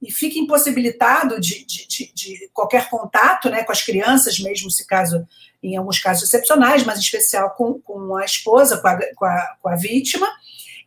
e 0.02 0.12
fique 0.12 0.40
impossibilitado 0.40 1.40
de, 1.40 1.64
de, 1.66 1.88
de, 1.88 2.14
de, 2.14 2.50
qualquer 2.54 2.90
contato 2.90 3.50
né, 3.50 3.64
com 3.64 3.72
as 3.72 3.84
crianças, 3.84 4.40
mesmo 4.40 4.72
se 4.72 4.86
caso, 4.88 5.28
em 5.62 5.78
alguns 5.78 6.00
casos 6.00 6.24
excepcionais, 6.24 6.84
mas 6.84 6.98
em 6.98 7.02
especial 7.02 7.52
com, 7.52 7.80
com 7.80 8.16
a 8.16 8.26
esposa, 8.26 8.78
com 8.80 8.88
a, 8.88 9.00
com, 9.16 9.26
a, 9.26 9.56
com 9.62 9.70
a 9.70 9.76
vítima, 9.76 10.28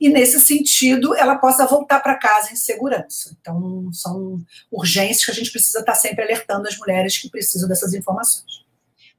e 0.00 0.09
nesse 0.09 0.40
sentido 0.40 1.14
ela 1.14 1.37
possa 1.37 1.64
voltar 1.64 2.00
para 2.00 2.18
casa 2.18 2.53
em 2.53 2.57
segurança. 2.57 3.37
Então, 3.40 3.88
são 3.92 4.44
urgências 4.70 5.24
que 5.24 5.31
a 5.31 5.35
gente 5.35 5.53
precisa 5.53 5.79
estar 5.79 5.94
sempre 5.94 6.24
alertando 6.24 6.66
as 6.66 6.77
mulheres 6.77 7.16
que 7.16 7.31
precisam 7.31 7.68
dessas 7.68 7.94
informações. 7.94 8.63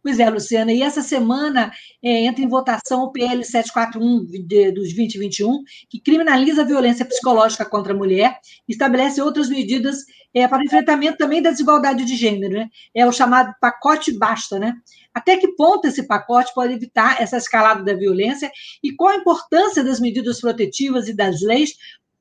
Pois 0.06 0.20
é, 0.20 0.30
Luciana, 0.30 0.72
e 0.72 0.84
essa 0.84 1.02
semana 1.02 1.72
é, 2.00 2.26
entra 2.26 2.44
em 2.44 2.48
votação 2.48 3.02
o 3.06 3.12
PL 3.12 3.44
741 3.44 4.24
de, 4.46 4.72
dos 4.72 4.94
2021, 4.94 5.64
que 5.90 6.00
criminaliza 6.00 6.62
a 6.62 6.64
violência 6.64 7.04
psicológica 7.04 7.66
contra 7.66 7.92
a 7.92 7.98
mulher 7.98 8.38
e 8.70 8.74
estabelece 8.74 9.20
outras 9.20 9.50
medidas 9.50 10.06
é, 10.32 10.48
para 10.48 10.60
o 10.60 10.64
enfrentamento 10.64 11.18
também 11.18 11.42
da 11.42 11.50
desigualdade 11.50 12.06
de 12.06 12.16
gênero, 12.16 12.54
né? 12.54 12.70
É 12.94 13.04
o 13.08 13.12
chamado 13.12 13.52
pacote 13.60 14.16
basta, 14.16 14.60
né? 14.60 14.76
Até 15.12 15.38
que 15.38 15.56
ponto 15.56 15.88
esse 15.88 16.04
pacote 16.04 16.54
pode 16.54 16.74
evitar 16.74 17.20
essa 17.20 17.38
escalada 17.38 17.84
da 17.84 17.96
violência 17.96 18.52
e 18.84 18.92
qual 18.92 19.10
a 19.10 19.18
importância 19.18 19.84
das 19.84 20.00
medidas 20.00 20.40
protetivas 20.40 21.08
e 21.08 21.16
das 21.16 21.42
leis 21.42 21.72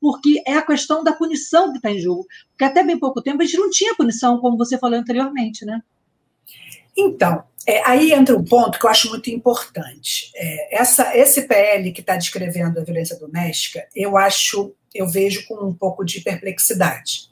porque 0.01 0.43
é 0.47 0.55
a 0.55 0.63
questão 0.63 1.05
da 1.05 1.13
punição 1.13 1.71
que 1.71 1.77
está 1.77 1.91
em 1.91 2.01
jogo. 2.01 2.27
Porque 2.49 2.65
até 2.65 2.83
bem 2.83 2.99
pouco 2.99 3.21
tempo 3.21 3.43
a 3.43 3.45
gente 3.45 3.59
não 3.59 3.69
tinha 3.69 3.95
punição, 3.95 4.39
como 4.39 4.57
você 4.57 4.79
falou 4.79 4.99
anteriormente, 4.99 5.67
né? 5.67 5.83
Então, 6.97 7.43
é, 7.67 7.83
aí 7.89 8.13
entra 8.13 8.37
um 8.37 8.45
ponto 8.45 8.79
que 8.79 8.87
eu 8.87 8.91
acho 8.91 9.09
muito 9.09 9.31
importante. 9.31 10.31
É, 10.37 10.81
essa, 10.81 11.17
esse 11.17 11.43
PL 11.43 11.93
que 11.93 12.01
está 12.01 12.17
descrevendo 12.17 12.79
a 12.79 12.85
violência 12.85 13.19
doméstica, 13.19 13.87
eu 13.95 14.17
acho, 14.17 14.75
eu 14.95 15.09
vejo 15.09 15.47
com 15.47 15.67
um 15.67 15.75
pouco 15.75 16.05
de 16.05 16.21
perplexidade. 16.21 17.31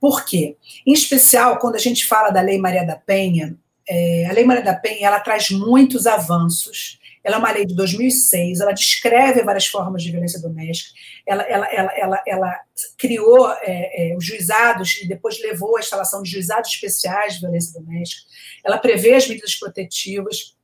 Por 0.00 0.24
quê? 0.24 0.56
Em 0.86 0.92
especial, 0.92 1.58
quando 1.58 1.76
a 1.76 1.80
gente 1.80 2.06
fala 2.06 2.30
da 2.30 2.40
Lei 2.40 2.58
Maria 2.58 2.84
da 2.84 2.96
Penha, 2.96 3.56
é, 3.88 4.26
a 4.28 4.32
Lei 4.32 4.44
Maria 4.44 4.62
da 4.62 4.74
Penha 4.74 5.08
ela 5.08 5.20
traz 5.20 5.50
muitos 5.50 6.06
avanços 6.06 6.98
ela 7.22 7.36
é 7.36 7.38
uma 7.38 7.50
lei 7.50 7.66
de 7.66 7.74
2006, 7.74 8.60
ela 8.60 8.72
descreve 8.72 9.42
várias 9.42 9.66
formas 9.66 10.02
de 10.02 10.10
violência 10.10 10.40
doméstica, 10.40 10.90
ela, 11.26 11.42
ela, 11.42 11.66
ela, 11.66 11.92
ela, 11.96 12.22
ela 12.26 12.60
criou 12.96 13.50
é, 13.62 14.12
é, 14.12 14.16
os 14.16 14.24
juizados 14.24 15.00
e 15.02 15.08
depois 15.08 15.40
levou 15.40 15.76
à 15.76 15.80
instalação 15.80 16.22
de 16.22 16.30
juizados 16.30 16.72
especiais 16.72 17.34
de 17.34 17.40
violência 17.40 17.78
doméstica, 17.80 18.22
ela 18.64 18.78
prevê 18.78 19.14
as 19.14 19.28
medidas 19.28 19.54
protetivas 19.56 20.56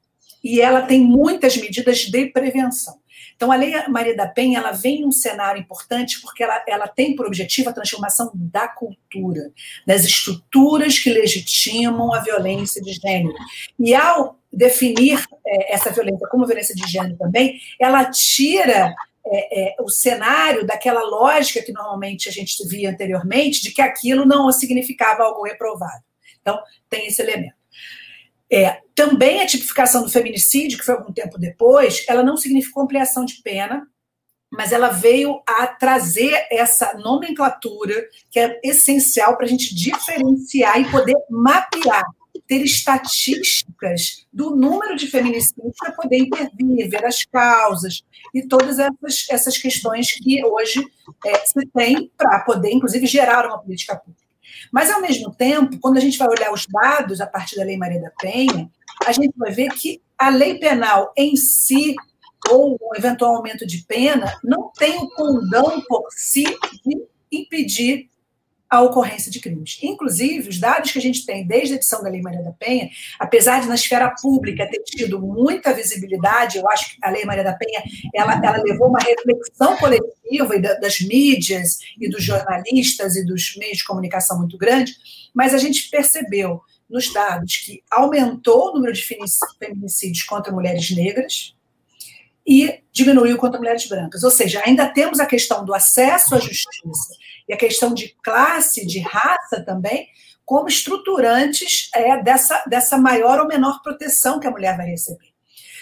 e 0.43 0.61
ela 0.61 0.83
tem 0.83 1.01
muitas 1.01 1.57
medidas 1.57 1.99
de 2.01 2.27
prevenção. 2.27 3.03
Então, 3.37 3.51
a 3.51 3.57
Lei 3.57 3.73
Maria 3.89 4.17
da 4.17 4.27
Penha 4.27 4.59
ela 4.59 4.73
vem 4.73 5.01
em 5.01 5.07
um 5.07 5.13
cenário 5.13 5.61
importante 5.61 6.21
porque 6.21 6.43
ela, 6.43 6.63
ela 6.69 6.87
tem 6.87 7.17
por 7.17 7.27
objetivo 7.27 7.69
a 7.69 7.73
transformação 7.73 8.31
da 8.35 8.69
cultura, 8.69 9.51
das 9.87 10.05
estruturas 10.05 10.99
que 10.99 11.11
legitimam 11.11 12.15
a 12.15 12.21
violência 12.21 12.81
de 12.81 12.93
gênero. 12.93 13.35
E 13.79 13.95
ao 13.95 14.39
definir 14.57 15.25
é, 15.47 15.75
essa 15.75 15.91
violência 15.91 16.29
como 16.29 16.47
violência 16.47 16.75
de 16.75 16.87
gênero 16.91 17.17
também, 17.17 17.59
ela 17.81 18.05
tira 18.11 18.95
é, 19.27 19.63
é, 19.63 19.77
o 19.81 19.89
cenário 19.89 20.67
daquela 20.67 21.03
lógica 21.03 21.63
que 21.63 21.73
normalmente 21.73 22.29
a 22.29 22.33
gente 22.33 22.67
via 22.69 22.91
anteriormente, 22.91 23.63
de 23.63 23.73
que 23.73 23.81
aquilo 23.81 24.25
não 24.27 24.51
significava 24.53 25.23
algo 25.23 25.45
reprovável. 25.45 26.03
Então, 26.41 26.61
tem 26.91 27.07
esse 27.07 27.23
elemento. 27.23 27.55
É, 28.53 28.81
também 28.95 29.41
a 29.41 29.47
tipificação 29.47 30.03
do 30.03 30.11
feminicídio, 30.11 30.79
que 30.79 30.85
foi 30.85 30.95
algum 30.95 31.13
tempo 31.13 31.39
depois, 31.39 32.05
ela 32.07 32.23
não 32.23 32.37
significou 32.37 32.83
ampliação 32.83 33.25
de 33.25 33.41
pena, 33.43 33.89
mas 34.53 34.73
ela 34.73 34.91
veio 34.91 35.43
a 35.47 35.67
trazer 35.67 36.47
essa 36.51 36.95
nomenclatura 36.95 37.95
que 38.31 38.39
é 38.39 38.61
essencial 38.63 39.37
para 39.37 39.47
a 39.47 39.49
gente 39.49 39.75
diferenciar 39.75 40.81
e 40.81 40.91
poder 40.91 41.17
mapear 41.29 42.05
ter 42.41 42.63
estatísticas 42.63 44.27
do 44.33 44.55
número 44.55 44.97
de 44.97 45.07
feminicídios 45.07 45.75
para 45.79 45.93
poder 45.93 46.19
intervir, 46.19 46.89
ver 46.89 47.05
as 47.05 47.25
causas 47.25 48.03
e 48.35 48.47
todas 48.47 48.79
essas, 48.79 49.27
essas 49.31 49.59
questões 49.59 50.13
que 50.13 50.45
hoje 50.45 50.85
é, 51.25 51.47
se 51.47 51.67
tem 51.75 52.11
para 52.17 52.41
poder, 52.41 52.73
inclusive, 52.73 53.07
gerar 53.07 53.47
uma 53.47 53.59
política 53.59 53.97
pública. 53.97 54.25
Mas, 54.73 54.91
ao 54.91 55.01
mesmo 55.01 55.33
tempo, 55.33 55.79
quando 55.81 55.97
a 55.97 56.01
gente 56.01 56.19
vai 56.19 56.29
olhar 56.29 56.53
os 56.53 56.67
dados 56.67 57.21
a 57.21 57.27
partir 57.27 57.57
da 57.57 57.65
Lei 57.65 57.77
Maria 57.77 58.01
da 58.01 58.11
Penha, 58.11 58.71
a 59.07 59.13
gente 59.13 59.35
vai 59.37 59.53
ver 59.53 59.69
que 59.71 60.03
a 60.19 60.29
lei 60.29 60.59
penal 60.59 61.13
em 61.17 61.37
si, 61.37 61.95
ou 62.51 62.79
o 62.81 62.97
eventual 62.97 63.37
aumento 63.37 63.67
de 63.67 63.85
pena, 63.87 64.39
não 64.43 64.71
tem 64.77 64.97
o 64.99 65.09
condão 65.11 65.81
por 65.89 66.07
si 66.11 66.45
de 66.85 67.07
impedir 67.33 68.09
a 68.75 68.83
ocorrência 68.83 69.31
de 69.31 69.41
crimes. 69.41 69.79
Inclusive, 69.83 70.49
os 70.49 70.59
dados 70.59 70.93
que 70.93 70.99
a 70.99 71.03
gente 71.03 71.25
tem 71.25 71.47
desde 71.47 71.75
a 71.75 71.77
edição 71.77 72.03
da 72.03 72.11
Lei 72.11 72.21
Maria 72.21 72.43
da 72.43 72.53
Penha, 72.53 72.91
apesar 73.19 73.61
de 73.61 73.69
na 73.69 73.75
esfera 73.75 74.15
pública 74.21 74.69
ter 74.69 74.83
tido 74.83 75.21
muita 75.21 75.73
visibilidade, 75.73 76.59
eu 76.59 76.69
acho 76.69 76.91
que 76.91 76.99
a 77.03 77.11
Lei 77.11 77.25
Maria 77.25 77.45
da 77.45 77.55
Penha 77.55 77.83
ela, 78.15 78.35
ela 78.35 78.63
levou 78.63 78.89
uma 78.89 78.99
reflexão 78.99 79.77
coletiva 79.77 80.59
das 80.81 81.01
mídias 81.01 81.79
e 82.01 82.09
dos 82.09 82.23
jornalistas 82.23 83.17
e 83.17 83.25
dos 83.25 83.57
meios 83.57 83.79
de 83.79 83.85
comunicação 83.85 84.39
muito 84.39 84.59
grande, 84.59 84.95
mas 85.33 85.55
a 85.55 85.59
gente 85.59 85.89
percebeu 85.91 86.61
nos 86.89 87.13
dados 87.13 87.57
que 87.59 87.83
aumentou 87.91 88.71
o 88.71 88.75
número 88.75 88.93
de 88.93 89.03
feminicídios 89.03 90.23
contra 90.25 90.53
mulheres 90.53 90.91
negras, 90.91 91.55
e 92.47 92.81
diminuiu 92.93 93.39
contra 93.39 93.59
mulheres 93.59 93.89
brancas. 93.89 94.23
Ou 94.23 94.31
seja, 94.31 94.63
ainda 94.67 94.87
temos 94.87 95.19
a 95.19 95.27
questão 95.27 95.65
do 95.65 95.75
acesso 95.75 96.35
à 96.35 96.39
justiça 96.39 97.15
e 97.49 97.53
a 97.53 97.57
questão 97.57 97.93
de 97.93 98.17
classe, 98.23 98.87
de 98.87 99.01
raça 99.01 99.63
também, 99.65 100.09
como 100.45 100.69
estruturantes 100.69 101.91
é, 101.95 102.23
dessa, 102.23 102.63
dessa 102.67 102.99
maior 102.99 103.41
ou 103.41 103.47
menor 103.47 103.83
proteção 103.83 104.39
que 104.39 104.47
a 104.47 104.51
mulher 104.51 104.77
vai 104.77 104.87
receber. 104.87 105.35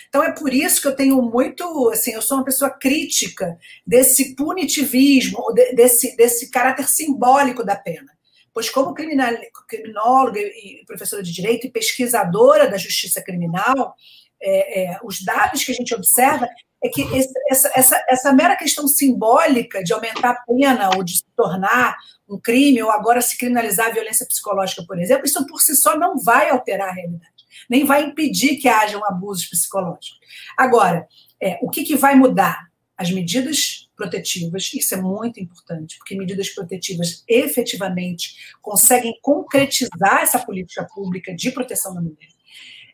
Então 0.08 0.22
é 0.22 0.30
por 0.30 0.52
isso 0.52 0.80
que 0.80 0.86
eu 0.86 0.94
tenho 0.94 1.22
muito, 1.22 1.88
assim, 1.90 2.12
eu 2.12 2.20
sou 2.20 2.36
uma 2.36 2.44
pessoa 2.44 2.70
crítica 2.70 3.58
desse 3.86 4.36
punitivismo, 4.36 5.42
desse, 5.74 6.14
desse 6.16 6.50
caráter 6.50 6.86
simbólico 6.86 7.64
da 7.64 7.74
pena. 7.74 8.12
Pois 8.52 8.68
como 8.68 8.92
criminóloga 8.92 10.38
e 10.38 10.84
professora 10.86 11.22
de 11.22 11.32
direito 11.32 11.66
e 11.66 11.70
pesquisadora 11.70 12.68
da 12.68 12.76
justiça 12.76 13.22
criminal, 13.22 13.94
é, 14.42 14.84
é, 14.84 14.98
os 15.04 15.22
dados 15.24 15.64
que 15.64 15.72
a 15.72 15.74
gente 15.74 15.94
observa 15.94 16.48
é 16.82 16.88
que 16.88 17.02
esse, 17.02 17.32
essa, 17.48 17.70
essa, 17.74 18.04
essa 18.08 18.32
mera 18.32 18.56
questão 18.56 18.88
simbólica 18.88 19.82
de 19.84 19.92
aumentar 19.92 20.30
a 20.30 20.42
pena 20.42 20.90
ou 20.96 21.04
de 21.04 21.18
se 21.18 21.24
tornar 21.36 21.96
um 22.28 22.38
crime, 22.40 22.82
ou 22.82 22.90
agora 22.90 23.20
se 23.20 23.38
criminalizar 23.38 23.86
a 23.86 23.92
violência 23.92 24.26
psicológica, 24.26 24.84
por 24.86 24.98
exemplo, 24.98 25.24
isso 25.24 25.46
por 25.46 25.60
si 25.60 25.76
só 25.76 25.96
não 25.96 26.18
vai 26.18 26.50
alterar 26.50 26.88
a 26.88 26.92
realidade, 26.92 27.30
nem 27.70 27.84
vai 27.84 28.02
impedir 28.02 28.56
que 28.56 28.68
hajam 28.68 29.04
abusos 29.04 29.46
psicológicos. 29.46 30.18
Agora, 30.56 31.06
é, 31.40 31.58
o 31.62 31.70
que, 31.70 31.84
que 31.84 31.94
vai 31.94 32.14
mudar? 32.14 32.70
As 32.96 33.10
medidas 33.10 33.88
protetivas, 33.96 34.72
isso 34.74 34.94
é 34.94 35.00
muito 35.00 35.40
importante, 35.40 35.98
porque 35.98 36.16
medidas 36.16 36.50
protetivas 36.50 37.24
efetivamente 37.28 38.36
conseguem 38.60 39.18
concretizar 39.20 40.22
essa 40.22 40.38
política 40.38 40.86
pública 40.92 41.34
de 41.34 41.50
proteção 41.50 41.94
da 41.94 42.00
mulher 42.00 42.31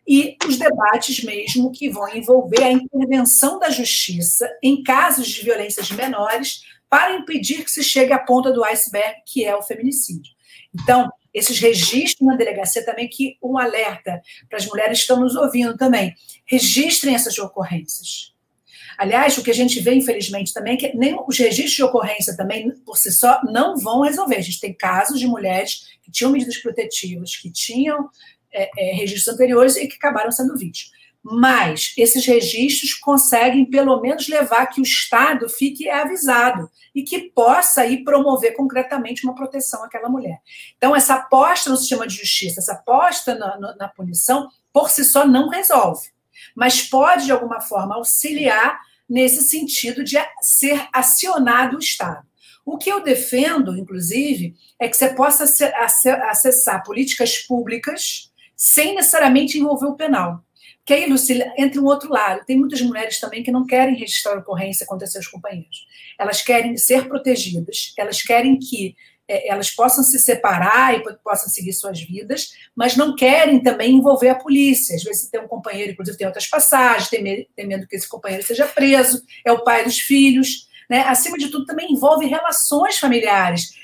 e 0.08 0.38
os 0.46 0.56
debates 0.56 1.22
mesmo 1.22 1.70
que 1.70 1.90
vão 1.90 2.08
envolver 2.16 2.64
a 2.64 2.72
intervenção 2.72 3.58
da 3.58 3.68
justiça 3.68 4.48
em 4.62 4.82
casos 4.82 5.28
de 5.28 5.42
violências 5.42 5.90
menores 5.90 6.62
para 6.88 7.14
impedir 7.14 7.62
que 7.62 7.70
se 7.70 7.84
chegue 7.84 8.14
à 8.14 8.18
ponta 8.18 8.50
do 8.50 8.64
iceberg, 8.64 9.20
que 9.26 9.44
é 9.44 9.54
o 9.54 9.60
feminicídio. 9.60 10.32
Então, 10.74 11.10
esses 11.34 11.58
registros 11.58 12.26
na 12.26 12.36
delegacia 12.36 12.82
também, 12.86 13.06
que 13.06 13.36
um 13.42 13.58
alerta 13.58 14.22
para 14.48 14.58
as 14.58 14.66
mulheres 14.66 14.98
que 14.98 15.02
estão 15.02 15.20
nos 15.20 15.36
ouvindo 15.36 15.76
também, 15.76 16.14
registrem 16.46 17.14
essas 17.14 17.38
ocorrências. 17.38 18.34
Aliás, 18.96 19.36
o 19.36 19.44
que 19.44 19.50
a 19.50 19.54
gente 19.54 19.78
vê, 19.78 19.94
infelizmente, 19.94 20.54
também 20.54 20.74
é 20.74 20.76
que 20.76 20.96
nem 20.96 21.16
os 21.28 21.38
registros 21.38 21.76
de 21.76 21.82
ocorrência 21.82 22.34
também, 22.34 22.70
por 22.84 22.96
si 22.96 23.12
só, 23.12 23.40
não 23.44 23.76
vão 23.76 24.00
resolver. 24.00 24.36
A 24.36 24.40
gente 24.40 24.58
tem 24.58 24.72
casos 24.72 25.20
de 25.20 25.26
mulheres 25.26 25.86
que 26.02 26.10
tinham 26.10 26.32
medidas 26.32 26.56
protetivas, 26.56 27.36
que 27.36 27.52
tinham 27.52 28.08
é, 28.52 28.70
é, 28.76 28.94
registros 28.94 29.34
anteriores 29.34 29.76
e 29.76 29.86
que 29.86 29.96
acabaram 29.96 30.30
sendo 30.30 30.56
vítimas. 30.56 30.96
Mas 31.22 31.92
esses 31.96 32.24
registros 32.24 32.94
conseguem, 32.94 33.66
pelo 33.66 34.00
menos, 34.00 34.28
levar 34.28 34.66
que 34.66 34.80
o 34.80 34.84
Estado 34.84 35.48
fique 35.48 35.88
avisado 35.90 36.70
e 36.94 37.02
que 37.02 37.30
possa 37.30 37.84
ir 37.86 38.04
promover 38.04 38.54
concretamente 38.54 39.24
uma 39.24 39.34
proteção 39.34 39.84
àquela 39.84 40.08
mulher. 40.08 40.40
Então, 40.76 40.94
essa 40.94 41.14
aposta 41.14 41.68
no 41.68 41.76
sistema 41.76 42.06
de 42.06 42.16
justiça, 42.16 42.60
essa 42.60 42.72
aposta 42.72 43.34
na, 43.34 43.58
na, 43.58 43.76
na 43.76 43.88
punição, 43.88 44.48
por 44.72 44.90
si 44.90 45.04
só 45.04 45.26
não 45.26 45.48
resolve, 45.48 46.08
mas 46.54 46.82
pode, 46.82 47.26
de 47.26 47.32
alguma 47.32 47.60
forma, 47.60 47.96
auxiliar 47.96 48.80
nesse 49.08 49.42
sentido 49.42 50.04
de 50.04 50.16
ser 50.40 50.88
acionado 50.92 51.76
o 51.76 51.80
Estado. 51.80 52.26
O 52.64 52.76
que 52.76 52.90
eu 52.90 53.02
defendo, 53.02 53.76
inclusive, 53.76 54.54
é 54.78 54.88
que 54.88 54.96
você 54.96 55.08
possa 55.14 55.44
acessar 56.28 56.84
políticas 56.84 57.38
públicas 57.38 58.27
sem 58.58 58.96
necessariamente 58.96 59.56
envolver 59.56 59.86
o 59.86 59.94
penal. 59.94 60.42
Que 60.84 60.94
aí, 60.94 61.06
Lucília, 61.08 61.52
entra 61.56 61.80
um 61.80 61.84
outro 61.84 62.10
lado. 62.10 62.44
Tem 62.44 62.58
muitas 62.58 62.82
mulheres 62.82 63.20
também 63.20 63.42
que 63.42 63.52
não 63.52 63.64
querem 63.64 63.94
registrar 63.94 64.36
ocorrência 64.36 64.84
contra 64.84 65.06
seus 65.06 65.28
companheiros. 65.28 65.86
Elas 66.18 66.42
querem 66.42 66.76
ser 66.76 67.06
protegidas, 67.06 67.92
elas 67.96 68.20
querem 68.20 68.58
que 68.58 68.96
é, 69.28 69.48
elas 69.48 69.70
possam 69.70 70.02
se 70.02 70.18
separar 70.18 70.96
e 70.96 71.02
possam 71.22 71.48
seguir 71.50 71.74
suas 71.74 72.00
vidas, 72.00 72.54
mas 72.74 72.96
não 72.96 73.14
querem 73.14 73.62
também 73.62 73.94
envolver 73.94 74.30
a 74.30 74.34
polícia. 74.34 74.96
Às 74.96 75.04
vezes 75.04 75.28
tem 75.28 75.40
um 75.40 75.46
companheiro, 75.46 75.92
inclusive 75.92 76.16
tem 76.16 76.26
outras 76.26 76.46
passagens, 76.46 77.10
tem 77.10 77.22
medo, 77.22 77.46
tem 77.54 77.66
medo 77.66 77.86
que 77.86 77.94
esse 77.94 78.08
companheiro 78.08 78.44
seja 78.44 78.66
preso, 78.66 79.22
é 79.44 79.52
o 79.52 79.62
pai 79.62 79.84
dos 79.84 80.00
filhos. 80.00 80.66
Né? 80.88 81.00
Acima 81.02 81.36
de 81.36 81.48
tudo, 81.48 81.66
também 81.66 81.92
envolve 81.92 82.26
relações 82.26 82.98
familiares 82.98 83.76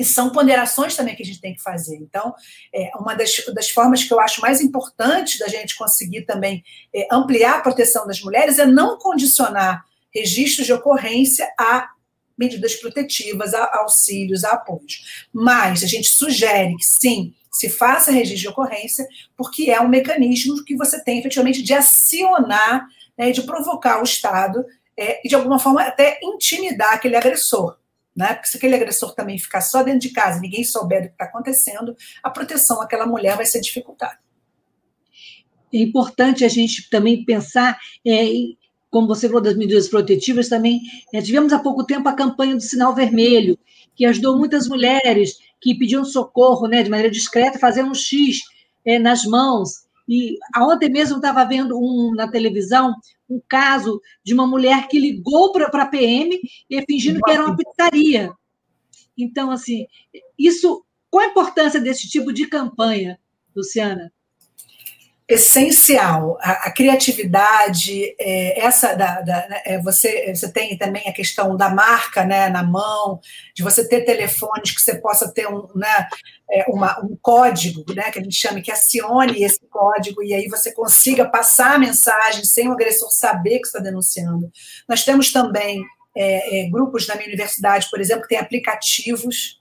e 0.00 0.04
são 0.04 0.30
ponderações 0.30 0.96
também 0.96 1.14
que 1.14 1.22
a 1.22 1.26
gente 1.26 1.42
tem 1.42 1.54
que 1.54 1.62
fazer. 1.62 1.96
Então, 1.96 2.34
é, 2.74 2.90
uma 2.96 3.14
das, 3.14 3.36
das 3.54 3.68
formas 3.68 4.02
que 4.02 4.10
eu 4.10 4.18
acho 4.18 4.40
mais 4.40 4.62
importantes 4.62 5.38
da 5.38 5.46
gente 5.46 5.76
conseguir 5.76 6.22
também 6.22 6.64
é, 6.94 7.06
ampliar 7.12 7.58
a 7.58 7.60
proteção 7.60 8.06
das 8.06 8.18
mulheres 8.22 8.58
é 8.58 8.64
não 8.64 8.98
condicionar 8.98 9.84
registros 10.10 10.66
de 10.66 10.72
ocorrência 10.72 11.46
a 11.58 11.90
medidas 12.36 12.76
protetivas, 12.76 13.52
a 13.52 13.80
auxílios, 13.80 14.42
a 14.42 14.52
apoios. 14.52 15.26
Mas 15.30 15.84
a 15.84 15.86
gente 15.86 16.08
sugere 16.08 16.74
que 16.76 16.84
sim, 16.86 17.34
se 17.52 17.68
faça 17.68 18.10
registro 18.10 18.40
de 18.40 18.48
ocorrência, 18.48 19.06
porque 19.36 19.70
é 19.70 19.78
um 19.82 19.88
mecanismo 19.88 20.64
que 20.64 20.74
você 20.74 21.04
tem 21.04 21.18
efetivamente 21.18 21.62
de 21.62 21.74
acionar, 21.74 22.86
né, 23.18 23.32
de 23.32 23.42
provocar 23.42 24.00
o 24.00 24.04
Estado 24.04 24.64
é, 24.96 25.20
e 25.22 25.28
de 25.28 25.34
alguma 25.34 25.58
forma 25.58 25.82
até 25.82 26.18
intimidar 26.22 26.94
aquele 26.94 27.16
agressor 27.16 27.79
né? 28.20 28.34
Porque 28.34 28.48
se 28.48 28.58
aquele 28.58 28.74
agressor 28.74 29.14
também 29.14 29.38
ficar 29.38 29.62
só 29.62 29.82
dentro 29.82 30.00
de 30.00 30.10
casa 30.10 30.38
e 30.38 30.42
ninguém 30.42 30.62
souber 30.62 31.00
do 31.00 31.08
que 31.08 31.14
está 31.14 31.24
acontecendo, 31.24 31.96
a 32.22 32.28
proteção 32.28 32.82
àquela 32.82 33.06
mulher 33.06 33.34
vai 33.34 33.46
ser 33.46 33.60
dificultada. 33.62 34.18
É 35.72 35.78
importante 35.78 36.44
a 36.44 36.48
gente 36.48 36.90
também 36.90 37.24
pensar, 37.24 37.78
é, 38.06 38.26
como 38.90 39.06
você 39.06 39.26
falou 39.26 39.40
das 39.40 39.56
medidas 39.56 39.88
protetivas, 39.88 40.50
também 40.50 40.82
é, 41.14 41.22
tivemos 41.22 41.50
há 41.52 41.58
pouco 41.58 41.82
tempo 41.84 42.08
a 42.10 42.12
campanha 42.12 42.54
do 42.54 42.60
sinal 42.60 42.94
vermelho, 42.94 43.58
que 43.96 44.04
ajudou 44.04 44.36
muitas 44.36 44.68
mulheres 44.68 45.38
que 45.58 45.74
pediam 45.74 46.04
socorro 46.04 46.66
né, 46.66 46.82
de 46.82 46.90
maneira 46.90 47.10
discreta, 47.10 47.58
fazendo 47.58 47.90
um 47.90 47.94
X 47.94 48.40
é, 48.84 48.98
nas 48.98 49.24
mãos. 49.24 49.86
E 50.10 50.36
ontem 50.58 50.90
mesmo 50.90 51.18
estava 51.18 51.44
vendo 51.44 51.78
um, 51.78 52.12
na 52.12 52.28
televisão 52.28 52.96
um 53.28 53.40
caso 53.48 54.02
de 54.24 54.34
uma 54.34 54.44
mulher 54.44 54.88
que 54.88 54.98
ligou 54.98 55.52
para 55.52 55.66
a 55.66 55.86
PM 55.86 56.36
e 56.68 56.82
fingindo 56.84 57.20
que 57.20 57.30
era 57.30 57.46
uma 57.46 57.56
pizzaria. 57.56 58.32
Então, 59.16 59.52
assim, 59.52 59.86
isso. 60.36 60.84
Qual 61.08 61.24
a 61.24 61.28
importância 61.28 61.80
desse 61.80 62.08
tipo 62.08 62.32
de 62.32 62.46
campanha, 62.46 63.18
Luciana? 63.54 64.12
Essencial. 65.30 66.36
A, 66.40 66.66
a 66.66 66.70
criatividade, 66.72 68.14
é, 68.18 68.60
essa 68.60 68.94
da, 68.94 69.20
da 69.20 69.48
né, 69.48 69.62
é, 69.64 69.78
você, 69.80 70.34
você 70.34 70.50
tem 70.52 70.76
também 70.76 71.08
a 71.08 71.12
questão 71.12 71.56
da 71.56 71.70
marca 71.70 72.24
né, 72.24 72.48
na 72.48 72.64
mão, 72.64 73.20
de 73.54 73.62
você 73.62 73.88
ter 73.88 74.04
telefones 74.04 74.72
que 74.74 74.80
você 74.80 74.98
possa 74.98 75.32
ter 75.32 75.48
um, 75.48 75.68
né, 75.74 76.08
é, 76.50 76.64
uma, 76.68 76.98
um 77.00 77.16
código, 77.22 77.84
né, 77.94 78.10
que 78.10 78.18
a 78.18 78.22
gente 78.22 78.34
chama, 78.34 78.60
que 78.60 78.72
acione 78.72 79.42
esse 79.42 79.60
código 79.70 80.22
e 80.22 80.34
aí 80.34 80.48
você 80.48 80.72
consiga 80.72 81.24
passar 81.28 81.76
a 81.76 81.78
mensagem 81.78 82.44
sem 82.44 82.68
o 82.68 82.72
agressor 82.72 83.12
saber 83.12 83.60
que 83.60 83.66
está 83.66 83.78
denunciando. 83.78 84.50
Nós 84.88 85.04
temos 85.04 85.30
também 85.30 85.80
é, 86.16 86.62
é, 86.62 86.68
grupos 86.68 87.06
na 87.06 87.14
minha 87.14 87.28
universidade, 87.28 87.88
por 87.88 88.00
exemplo, 88.00 88.22
que 88.22 88.30
tem 88.30 88.38
aplicativos 88.38 89.59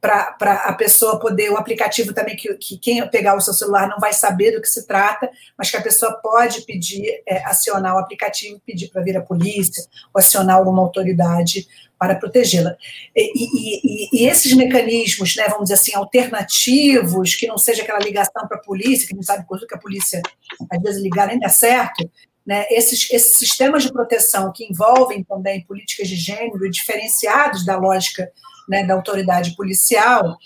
para 0.00 0.64
a 0.66 0.72
pessoa 0.74 1.18
poder, 1.18 1.50
o 1.50 1.56
aplicativo 1.56 2.12
também, 2.12 2.36
que, 2.36 2.54
que, 2.54 2.78
quem 2.78 3.06
pegar 3.08 3.36
o 3.36 3.40
seu 3.40 3.52
celular 3.52 3.88
não 3.88 3.98
vai 3.98 4.12
saber 4.12 4.52
do 4.52 4.60
que 4.60 4.68
se 4.68 4.86
trata, 4.86 5.28
mas 5.56 5.70
que 5.70 5.76
a 5.76 5.82
pessoa 5.82 6.14
pode 6.22 6.62
pedir, 6.62 7.22
é, 7.26 7.44
acionar 7.44 7.96
o 7.96 7.98
aplicativo, 7.98 8.60
pedir 8.64 8.88
para 8.88 9.02
vir 9.02 9.16
a 9.16 9.22
polícia, 9.22 9.82
ou 10.14 10.20
acionar 10.20 10.56
alguma 10.56 10.82
autoridade 10.82 11.66
para 11.98 12.14
protegê-la. 12.14 12.76
E, 13.14 13.22
e, 13.22 13.80
e, 13.82 14.22
e, 14.22 14.28
esses 14.28 14.52
mecanismos, 14.52 15.34
né, 15.34 15.46
vamos 15.48 15.64
dizer 15.64 15.74
assim, 15.74 15.94
alternativos, 15.96 17.34
que 17.34 17.48
não 17.48 17.58
seja 17.58 17.82
aquela 17.82 17.98
ligação 17.98 18.46
para 18.46 18.56
a 18.56 18.62
polícia, 18.62 19.08
que 19.08 19.16
não 19.16 19.22
sabe 19.22 19.46
coisa 19.46 19.66
que 19.66 19.74
a 19.74 19.78
polícia, 19.78 20.22
às 20.70 20.80
vezes, 20.80 21.02
ligar 21.02 21.26
nem 21.26 21.40
dá 21.40 21.48
certo, 21.48 22.08
né, 22.46 22.66
esses, 22.70 23.10
esses 23.10 23.36
sistemas 23.36 23.82
de 23.82 23.92
proteção 23.92 24.52
que 24.54 24.64
envolvem 24.64 25.24
também 25.24 25.64
políticas 25.64 26.08
de 26.08 26.14
gênero 26.14 26.70
diferenciados 26.70 27.66
da 27.66 27.76
lógica 27.76 28.30
né, 28.68 28.84
da 28.84 28.94
autoridade 28.94 29.56
policial, 29.56 30.36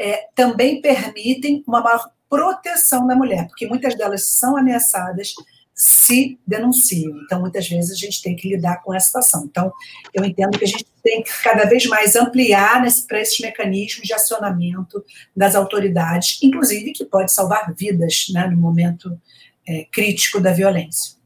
é, 0.00 0.26
também 0.34 0.80
permitem 0.80 1.62
uma 1.66 1.80
maior 1.80 2.10
proteção 2.28 3.06
da 3.06 3.14
mulher, 3.14 3.46
porque 3.46 3.66
muitas 3.66 3.94
delas 3.94 4.30
são 4.30 4.56
ameaçadas 4.56 5.34
se 5.74 6.38
denunciam. 6.46 7.18
Então, 7.24 7.40
muitas 7.40 7.68
vezes, 7.68 7.90
a 7.90 7.94
gente 7.94 8.22
tem 8.22 8.36
que 8.36 8.48
lidar 8.48 8.82
com 8.82 8.94
essa 8.94 9.06
situação. 9.06 9.44
Então, 9.50 9.72
eu 10.14 10.24
entendo 10.24 10.58
que 10.58 10.64
a 10.64 10.68
gente 10.68 10.86
tem 11.02 11.22
que 11.22 11.30
cada 11.42 11.64
vez 11.64 11.86
mais 11.86 12.14
ampliar 12.14 12.84
para 13.08 13.20
esses 13.20 13.40
mecanismos 13.40 14.06
de 14.06 14.14
acionamento 14.14 15.04
das 15.36 15.54
autoridades, 15.54 16.38
inclusive 16.42 16.92
que 16.92 17.04
pode 17.04 17.32
salvar 17.32 17.74
vidas 17.74 18.26
né, 18.32 18.46
no 18.46 18.56
momento 18.56 19.18
é, 19.66 19.86
crítico 19.90 20.40
da 20.40 20.52
violência. 20.52 21.21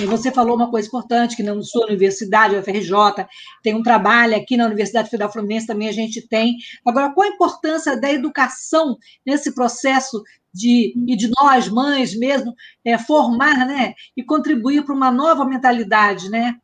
E 0.00 0.06
você 0.06 0.30
falou 0.30 0.54
uma 0.54 0.70
coisa 0.70 0.86
importante, 0.86 1.36
que 1.36 1.42
na 1.42 1.60
sua 1.62 1.86
universidade, 1.86 2.54
a 2.54 2.60
UFRJ, 2.60 3.26
tem 3.62 3.74
um 3.74 3.82
trabalho 3.82 4.36
aqui 4.36 4.56
na 4.56 4.66
Universidade 4.66 5.10
Federal 5.10 5.32
Fluminense 5.32 5.66
também 5.66 5.88
a 5.88 5.92
gente 5.92 6.22
tem. 6.22 6.56
Agora, 6.86 7.12
qual 7.12 7.28
a 7.28 7.32
importância 7.32 8.00
da 8.00 8.12
educação 8.12 8.96
nesse 9.26 9.54
processo 9.54 10.22
de, 10.52 10.94
e 11.06 11.16
de 11.16 11.30
nós, 11.40 11.68
mães 11.68 12.16
mesmo, 12.16 12.54
é, 12.84 12.96
formar 12.96 13.66
né, 13.66 13.94
e 14.16 14.22
contribuir 14.22 14.84
para 14.84 14.94
uma 14.94 15.10
nova 15.10 15.44
mentalidade, 15.44 16.30
né? 16.30 16.56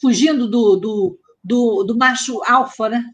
Fugindo 0.00 0.48
do, 0.48 0.76
do, 0.76 1.18
do, 1.42 1.84
do 1.84 1.96
macho 1.98 2.40
alfa, 2.46 2.88
né? 2.88 3.04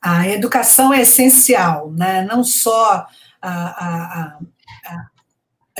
a 0.00 0.26
educação 0.28 0.92
é 0.94 1.02
essencial, 1.02 1.90
né? 1.92 2.22
não 2.22 2.42
só 2.42 3.06
a, 3.42 3.50
a, 3.50 4.38
a, 4.86 5.06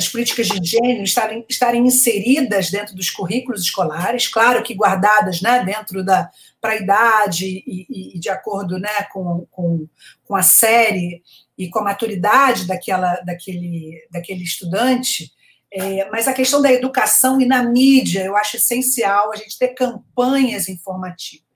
as 0.01 0.09
políticas 0.09 0.49
de 0.49 0.71
gênero 0.71 1.03
estarem, 1.03 1.45
estarem 1.49 1.87
inseridas 1.87 2.71
dentro 2.71 2.97
dos 2.97 3.11
currículos 3.11 3.63
escolares, 3.63 4.27
claro 4.27 4.63
que 4.63 4.75
guardadas 4.75 5.43
né, 5.43 5.63
dentro 5.63 6.03
da 6.03 6.31
para 6.61 6.73
a 6.73 6.77
idade 6.77 7.47
e, 7.67 8.17
e, 8.17 8.19
de 8.19 8.29
acordo 8.29 8.79
né, 8.79 9.03
com, 9.13 9.47
com, 9.51 9.87
com 10.25 10.37
a 10.37 10.43
série 10.43 11.23
e 11.57 11.71
com 11.71 11.79
a 11.79 11.85
maturidade 11.85 12.67
daquela, 12.67 13.15
daquele, 13.21 14.07
daquele 14.11 14.43
estudante, 14.43 15.33
é, 15.73 16.09
mas 16.11 16.29
a 16.29 16.35
questão 16.35 16.61
da 16.61 16.73
educação 16.73 17.41
e 17.41 17.47
na 17.47 17.63
mídia, 17.63 18.25
eu 18.25 18.37
acho 18.37 18.57
essencial 18.57 19.33
a 19.33 19.37
gente 19.37 19.59
ter 19.59 19.69
campanhas 19.69 20.69
informativas. 20.69 21.50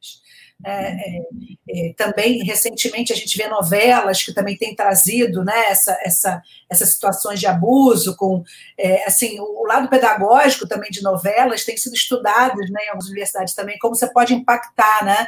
É, 0.65 1.19
é, 1.19 1.23
é, 1.69 1.93
também, 1.93 2.43
recentemente, 2.43 3.13
a 3.13 3.17
gente 3.17 3.37
vê 3.37 3.47
novelas 3.49 4.23
que 4.23 4.33
também 4.33 4.57
têm 4.57 4.75
trazido 4.75 5.45
né, 5.45 5.67
essa, 5.67 5.99
essa, 6.03 6.43
essas 6.71 6.95
situações 6.95 7.39
de 7.39 7.47
abuso, 7.47 8.17
com 8.17 8.43
é, 8.79 9.05
assim, 9.07 9.39
o 9.41 9.65
lado 9.67 9.89
pedagógico 9.89 10.67
também 10.67 10.91
de 10.91 11.03
novelas 11.03 11.65
tem 11.65 11.77
sido 11.77 11.95
estudado 11.95 12.57
né, 12.57 12.85
em 12.85 12.89
algumas 12.89 13.07
universidades 13.07 13.55
também, 13.55 13.79
como 13.79 13.95
você 13.95 14.11
pode 14.11 14.33
impactar, 14.33 15.05
né? 15.05 15.27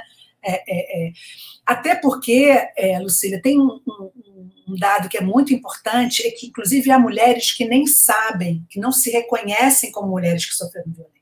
É, 0.49 1.11
até 1.67 1.97
porque, 1.97 2.57
Lucília, 3.03 3.43
tem 3.43 3.61
um, 3.61 3.81
um, 3.85 4.11
um 4.69 4.77
dado 4.77 5.09
que 5.09 5.19
é 5.19 5.21
muito 5.21 5.53
importante, 5.53 6.25
é 6.25 6.31
que, 6.31 6.47
inclusive, 6.47 6.89
há 6.93 7.01
mulheres 7.01 7.51
que 7.51 7.65
nem 7.65 7.85
sabem, 7.85 8.65
que 8.71 8.79
não 8.79 8.93
se 8.93 9.11
reconhecem 9.11 9.91
como 9.91 10.07
mulheres 10.07 10.47
que 10.47 10.55
sofreram 10.55 10.93
violência. 10.93 11.16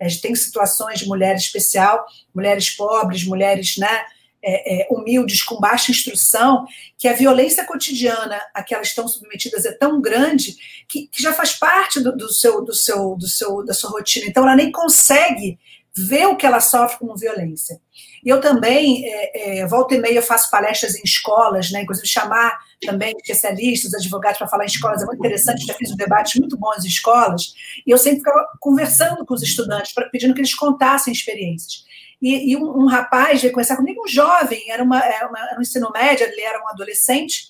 A 0.00 0.08
gente 0.08 0.22
tem 0.22 0.34
situações 0.34 1.00
de 1.00 1.06
mulher 1.06 1.34
especial, 1.36 2.06
mulheres 2.34 2.70
pobres, 2.70 3.24
mulheres 3.24 3.76
né, 3.76 4.04
é, 4.42 4.82
é, 4.82 4.88
humildes, 4.90 5.42
com 5.42 5.58
baixa 5.58 5.90
instrução, 5.90 6.66
que 6.96 7.08
a 7.08 7.12
violência 7.12 7.64
cotidiana 7.64 8.40
a 8.54 8.62
que 8.62 8.74
elas 8.74 8.88
estão 8.88 9.08
submetidas 9.08 9.64
é 9.64 9.72
tão 9.72 10.00
grande 10.00 10.56
que, 10.88 11.08
que 11.08 11.20
já 11.20 11.32
faz 11.32 11.52
parte 11.52 12.00
do, 12.00 12.16
do, 12.16 12.32
seu, 12.32 12.64
do, 12.64 12.74
seu, 12.74 13.16
do 13.16 13.26
seu, 13.26 13.64
da 13.64 13.74
sua 13.74 13.90
rotina. 13.90 14.26
Então, 14.26 14.44
ela 14.44 14.56
nem 14.56 14.70
consegue 14.70 15.58
ver 15.96 16.26
o 16.26 16.36
que 16.36 16.46
ela 16.46 16.60
sofre 16.60 16.98
como 16.98 17.16
violência. 17.16 17.80
E 18.24 18.28
eu 18.28 18.40
também, 18.40 19.04
é, 19.04 19.60
é, 19.60 19.66
volta 19.66 19.94
e 19.94 19.98
meia, 19.98 20.20
faço 20.20 20.50
palestras 20.50 20.94
em 20.96 21.02
escolas, 21.04 21.70
né, 21.70 21.82
inclusive 21.82 22.06
chamar 22.06 22.58
também 22.80 23.14
especialistas, 23.16 23.94
advogados 23.94 24.38
para 24.38 24.48
falar 24.48 24.64
em 24.64 24.68
escolas, 24.68 25.02
é 25.02 25.06
muito 25.06 25.18
interessante, 25.18 25.66
já 25.66 25.74
fiz 25.74 25.90
um 25.90 25.96
debate 25.96 26.38
muito 26.38 26.56
bons 26.56 26.84
em 26.84 26.88
escolas, 26.88 27.54
e 27.86 27.90
eu 27.90 27.98
sempre 27.98 28.18
ficava 28.18 28.46
conversando 28.60 29.24
com 29.24 29.34
os 29.34 29.42
estudantes, 29.42 29.92
pedindo 30.12 30.34
que 30.34 30.40
eles 30.40 30.54
contassem 30.54 31.12
experiências. 31.12 31.84
E, 32.20 32.52
e 32.52 32.56
um, 32.56 32.82
um, 32.82 32.86
rapaz 32.86 33.40
veio 33.40 33.52
conversar 33.52 33.76
comigo, 33.76 34.02
um 34.04 34.08
jovem, 34.08 34.70
era, 34.70 34.82
uma, 34.82 34.98
era, 34.98 35.28
uma, 35.28 35.38
era 35.38 35.58
um 35.58 35.62
ensino 35.62 35.90
médio, 35.92 36.26
ele 36.26 36.40
era 36.40 36.62
um 36.62 36.68
adolescente, 36.68 37.48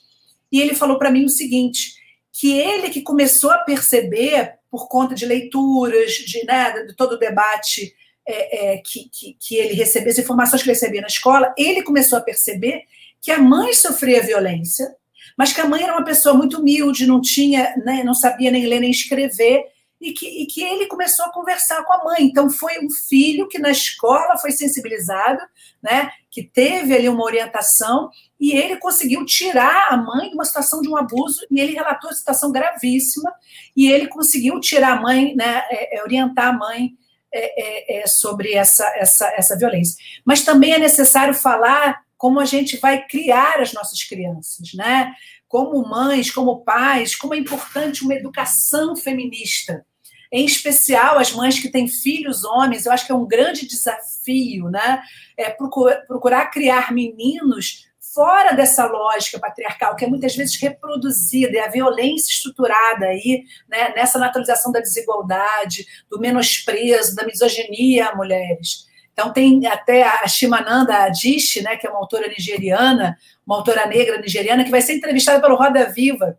e 0.53 0.61
ele 0.61 0.75
falou 0.75 0.99
para 0.99 1.11
mim 1.11 1.25
o 1.25 1.31
seguinte, 1.31 1.95
que 2.33 2.59
ele 2.59 2.91
que 2.91 3.03
começou 3.03 3.51
a 3.51 3.59
perceber, 3.59 4.55
por 4.71 4.89
conta 4.89 5.15
de 5.15 5.25
leituras, 5.25 6.13
de, 6.13 6.45
né, 6.45 6.85
de 6.85 6.95
todo 6.95 7.13
o 7.13 7.19
debate 7.19 7.95
é, 8.29 8.75
é, 8.75 8.79
que, 8.79 9.09
que, 9.09 9.37
que, 9.41 9.57
ele 9.57 9.73
recebia, 9.73 10.13
as 10.13 10.19
informações 10.19 10.63
que 10.63 10.69
ele 10.69 10.75
recebia 10.75 11.01
na 11.01 11.07
escola, 11.07 11.55
ele 11.57 11.83
começou 11.83 12.19
a 12.19 12.21
perceber 12.21 12.83
que 13.23 13.33
a 13.33 13.39
mãe 13.39 13.73
sofria 13.73 14.23
violência, 14.23 14.95
mas 15.37 15.53
que 15.53 15.61
a 15.63 15.67
mãe 15.67 15.83
era 15.83 15.95
uma 15.95 16.05
pessoa 16.05 16.35
muito 16.35 16.61
humilde, 16.61 17.07
não 17.07 17.23
tinha, 17.23 17.75
né, 17.85 18.03
não 18.05 18.13
sabia 18.13 18.51
nem 18.51 18.67
ler 18.67 18.81
nem 18.81 18.91
escrever, 18.91 19.65
e 20.01 20.13
que, 20.13 20.43
e 20.43 20.47
que 20.47 20.63
ele 20.63 20.87
começou 20.87 21.25
a 21.25 21.33
conversar 21.33 21.83
com 21.85 21.93
a 21.93 22.05
mãe. 22.05 22.19
Então, 22.21 22.49
foi 22.51 22.79
um 22.85 22.91
filho 22.91 23.49
que 23.49 23.59
na 23.59 23.71
escola 23.71 24.37
foi 24.37 24.53
sensibilizado, 24.53 25.41
né, 25.83 26.11
que 26.31 26.43
teve 26.43 26.95
ali 26.95 27.09
uma 27.09 27.25
orientação, 27.25 28.11
e 28.39 28.53
ele 28.53 28.77
conseguiu 28.77 29.25
tirar 29.25 29.89
a 29.91 29.97
mãe 29.97 30.29
de 30.29 30.35
uma 30.35 30.45
situação 30.45 30.83
de 30.83 30.89
um 30.89 30.97
abuso, 30.97 31.41
e 31.51 31.59
ele 31.61 31.73
relatou 31.73 32.11
a 32.11 32.15
situação 32.15 32.53
gravíssima, 32.53 33.33
e 33.75 33.91
ele 33.91 34.07
conseguiu 34.07 34.61
tirar 34.61 34.99
a 34.99 35.01
mãe, 35.01 35.35
né, 35.35 35.63
é, 35.71 35.99
é 35.99 36.03
orientar 36.03 36.49
a 36.49 36.53
mãe 36.53 36.93
é, 37.39 37.99
é, 37.99 38.03
é, 38.03 38.07
sobre 38.07 38.55
essa, 38.55 38.85
essa, 38.97 39.27
essa 39.37 39.57
violência. 39.57 39.97
Mas 40.25 40.43
também 40.43 40.73
é 40.73 40.79
necessário 40.79 41.35
falar 41.35 42.01
como 42.17 42.41
a 42.41 42.45
gente 42.45 42.77
vai 42.79 43.07
criar 43.07 43.61
as 43.61 43.73
nossas 43.73 44.03
crianças, 44.03 44.75
né? 44.75 45.13
Como 45.47 45.89
mães, 45.89 46.31
como 46.31 46.65
pais, 46.65 47.15
como 47.15 47.35
é 47.35 47.39
importante 47.39 48.03
uma 48.03 48.15
educação 48.15 48.97
feminista. 48.97 49.87
Em 50.31 50.45
especial 50.45 51.19
as 51.19 51.33
mães 51.33 51.59
que 51.59 51.71
têm 51.71 51.89
filhos 51.89 52.45
homens, 52.45 52.85
eu 52.85 52.93
acho 52.93 53.07
que 53.07 53.13
é 53.13 53.15
um 53.15 53.27
grande 53.27 53.67
desafio, 53.67 54.69
né? 54.69 55.01
É 55.37 55.49
procurar, 55.49 55.97
procurar 56.07 56.47
criar 56.51 56.93
meninos 56.93 57.88
fora 58.19 58.53
dessa 58.53 58.85
lógica 58.85 59.39
patriarcal, 59.39 59.95
que 59.95 60.05
é 60.05 60.09
muitas 60.09 60.35
vezes 60.35 60.61
reproduzida, 60.61 61.53
e 61.53 61.61
a 61.61 61.69
violência 61.69 62.33
estruturada 62.33 63.07
aí, 63.07 63.45
né, 63.69 63.93
nessa 63.95 64.19
naturalização 64.19 64.73
da 64.73 64.81
desigualdade, 64.81 65.87
do 66.11 66.19
menosprezo, 66.19 67.15
da 67.15 67.25
misoginia 67.25 68.09
a 68.09 68.17
mulheres. 68.17 68.89
Então, 69.13 69.33
tem 69.33 69.65
até 69.69 70.03
a 70.03 70.27
Shimananda 70.27 70.97
Adichie, 71.05 71.63
né, 71.63 71.77
que 71.77 71.87
é 71.87 71.91
uma 71.91 72.01
autora 72.01 72.27
nigeriana, 72.27 73.17
uma 73.47 73.59
autora 73.59 73.87
negra 73.87 74.21
nigeriana, 74.21 74.65
que 74.65 74.71
vai 74.71 74.83
ser 74.83 74.95
entrevistada 74.95 75.41
pelo 75.41 75.55
Roda 75.55 75.85
Viva. 75.93 76.37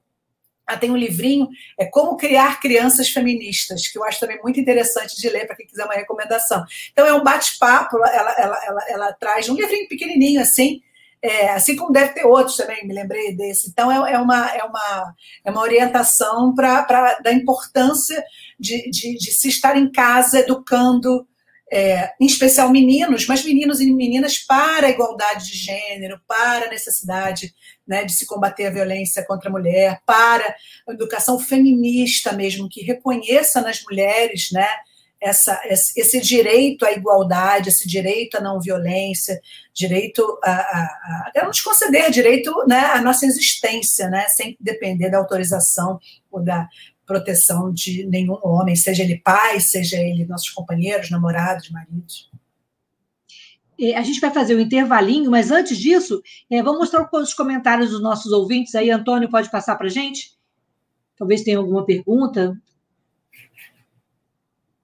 Ela 0.68 0.78
tem 0.78 0.92
um 0.92 0.98
livrinho, 0.98 1.48
é 1.80 1.86
Como 1.86 2.18
Criar 2.18 2.60
Crianças 2.60 3.08
Feministas, 3.08 3.88
que 3.88 3.98
eu 3.98 4.04
acho 4.04 4.20
também 4.20 4.38
muito 4.44 4.60
interessante 4.60 5.16
de 5.16 5.30
ler 5.30 5.48
para 5.48 5.56
quem 5.56 5.66
quiser 5.66 5.86
uma 5.86 5.94
recomendação. 5.94 6.62
Então, 6.92 7.08
é 7.08 7.14
um 7.14 7.24
bate-papo, 7.24 7.96
ela, 7.96 8.34
ela, 8.38 8.66
ela, 8.66 8.86
ela, 8.90 9.14
traz 9.14 9.48
um 9.48 9.56
livrinho 9.56 9.88
pequenininho 9.88 10.42
assim, 10.42 10.82
é, 11.22 11.50
assim 11.50 11.76
como 11.76 11.92
deve 11.92 12.14
ter 12.14 12.26
outros 12.26 12.56
também, 12.56 12.88
me 12.88 12.94
lembrei 12.94 13.36
desse. 13.36 13.70
Então, 13.70 13.92
é, 13.92 14.14
é 14.14 14.18
uma, 14.18 14.56
é, 14.56 14.64
uma, 14.64 15.16
é 15.46 15.52
uma 15.52 15.62
orientação 15.62 16.54
pra, 16.56 16.84
pra, 16.84 17.20
da 17.20 17.34
importância 17.34 18.24
de, 18.60 18.90
de, 18.90 19.18
de 19.18 19.32
se 19.32 19.50
estar 19.50 19.78
em 19.78 19.92
casa 19.92 20.40
educando, 20.40 21.28
é, 21.72 22.14
em 22.20 22.26
especial 22.26 22.70
meninos, 22.70 23.28
mas 23.28 23.44
meninos 23.44 23.80
e 23.80 23.92
meninas 23.92 24.40
para 24.40 24.88
a 24.88 24.90
igualdade 24.90 25.46
de 25.46 25.58
gênero, 25.58 26.20
para 26.28 26.66
a 26.66 26.70
necessidade 26.70 27.54
né, 27.88 28.06
de 28.06 28.14
se 28.14 28.26
combater 28.26 28.68
a 28.68 28.72
violência 28.72 29.26
contra 29.26 29.50
a 29.50 29.52
mulher, 29.52 30.02
para 30.06 30.56
a 30.88 30.94
educação 30.94 31.38
feminista 31.38 32.32
mesmo, 32.32 32.70
que 32.70 32.82
reconheça 32.82 33.62
nas 33.62 33.84
mulheres 33.84 34.50
né, 34.52 34.68
essa, 35.22 35.60
esse 35.68 36.22
direito 36.22 36.86
à 36.86 36.92
igualdade, 36.92 37.70
esse 37.70 37.88
direito 37.88 38.38
à 38.38 38.42
não 38.42 38.60
violência, 38.60 39.40
direito 39.74 40.40
a, 40.44 40.52
a, 40.52 41.32
a 41.36 41.46
nos 41.46 41.62
conceder 41.62 42.10
direito 42.10 42.54
né, 42.68 42.80
à 42.80 43.02
nossa 43.02 43.26
existência, 43.26 44.10
né, 44.10 44.26
sem 44.30 44.56
depender 44.60 45.10
da 45.10 45.18
autorização 45.18 46.00
ou 46.32 46.42
da 46.42 46.68
proteção 47.06 47.74
de 47.74 48.06
nenhum 48.06 48.38
homem, 48.44 48.76
seja 48.76 49.04
ele 49.04 49.18
pai, 49.18 49.60
seja 49.60 49.98
ele 49.98 50.26
nossos 50.26 50.50
companheiros, 50.50 51.10
namorados, 51.10 51.70
maridos. 51.70 52.30
A 53.96 54.02
gente 54.02 54.20
vai 54.20 54.32
fazer 54.32 54.56
um 54.56 54.60
intervalinho, 54.60 55.32
mas 55.32 55.52
antes 55.52 55.78
disso, 55.78 56.22
é, 56.52 56.62
vamos 56.62 56.80
mostrar 56.80 57.10
os 57.12 57.34
comentários 57.34 57.92
dos 57.92 58.02
nossos 58.02 58.32
ouvintes. 58.32 58.76
Aí, 58.76 58.92
Antônio, 58.92 59.30
pode 59.30 59.50
passar 59.50 59.76
para 59.76 59.88
a 59.88 59.90
gente? 59.90 60.38
Talvez 61.18 61.44
tenha 61.44 61.58
alguma 61.58 61.86
pergunta. 61.86 62.56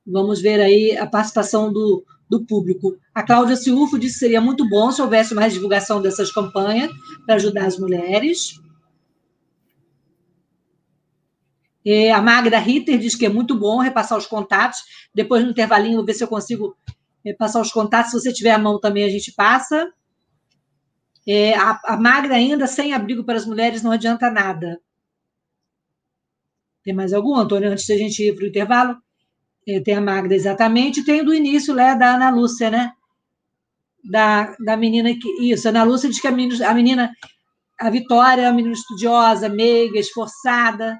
Vamos 0.05 0.41
ver 0.41 0.61
aí 0.61 0.97
a 0.97 1.07
participação 1.07 1.73
do, 1.73 2.05
do 2.29 2.45
público. 2.45 2.97
A 3.13 3.23
Cláudia 3.23 3.55
Ciufo 3.55 3.97
disse 3.97 4.15
que 4.15 4.19
seria 4.19 4.41
muito 4.41 4.67
bom 4.69 4.91
se 4.91 5.01
houvesse 5.01 5.33
mais 5.33 5.53
divulgação 5.53 6.01
dessas 6.01 6.31
campanhas 6.31 6.91
para 7.25 7.35
ajudar 7.35 7.65
as 7.65 7.79
mulheres. 7.79 8.59
É, 11.83 12.11
a 12.11 12.21
Magda 12.21 12.57
Ritter 12.57 12.97
diz 12.97 13.15
que 13.15 13.25
é 13.25 13.29
muito 13.29 13.57
bom 13.57 13.79
repassar 13.79 14.17
os 14.17 14.25
contatos. 14.25 14.79
Depois, 15.13 15.43
no 15.43 15.51
intervalinho, 15.51 15.97
vou 15.97 16.05
ver 16.05 16.13
se 16.13 16.23
eu 16.23 16.27
consigo 16.27 16.75
passar 17.37 17.61
os 17.61 17.71
contatos. 17.71 18.11
Se 18.11 18.19
você 18.19 18.33
tiver 18.33 18.51
a 18.51 18.59
mão 18.59 18.79
também, 18.79 19.03
a 19.03 19.09
gente 19.09 19.31
passa. 19.33 19.91
É, 21.27 21.55
a, 21.55 21.79
a 21.85 21.97
Magda 21.97 22.35
ainda 22.35 22.67
sem 22.67 22.93
abrigo 22.93 23.23
para 23.23 23.37
as 23.37 23.45
mulheres 23.45 23.81
não 23.81 23.91
adianta 23.91 24.29
nada. 24.29 24.79
Tem 26.83 26.93
mais 26.93 27.13
algum, 27.13 27.35
Antônio, 27.35 27.71
antes 27.71 27.87
da 27.87 27.97
gente 27.97 28.21
ir 28.21 28.35
para 28.35 28.45
o 28.45 28.47
intervalo? 28.47 29.04
É, 29.67 29.79
tem 29.79 29.95
a 29.95 30.01
Magda, 30.01 30.35
exatamente, 30.35 31.03
tem 31.03 31.23
do 31.23 31.33
início, 31.33 31.73
né, 31.73 31.95
da 31.95 32.15
Ana 32.15 32.29
Lúcia, 32.29 32.69
né? 32.69 32.91
Da, 34.03 34.55
da 34.63 34.77
menina 34.77 35.11
que. 35.13 35.51
Isso, 35.51 35.67
a 35.67 35.71
Ana 35.71 35.83
Lúcia 35.83 36.09
diz 36.09 36.19
que 36.19 36.27
a 36.27 36.31
menina, 36.31 36.69
a 36.69 36.73
menina, 36.73 37.11
a 37.79 37.89
Vitória 37.89 38.43
é 38.43 38.47
uma 38.47 38.55
menina 38.55 38.73
estudiosa, 38.73 39.49
meiga, 39.49 39.99
esforçada. 39.99 40.99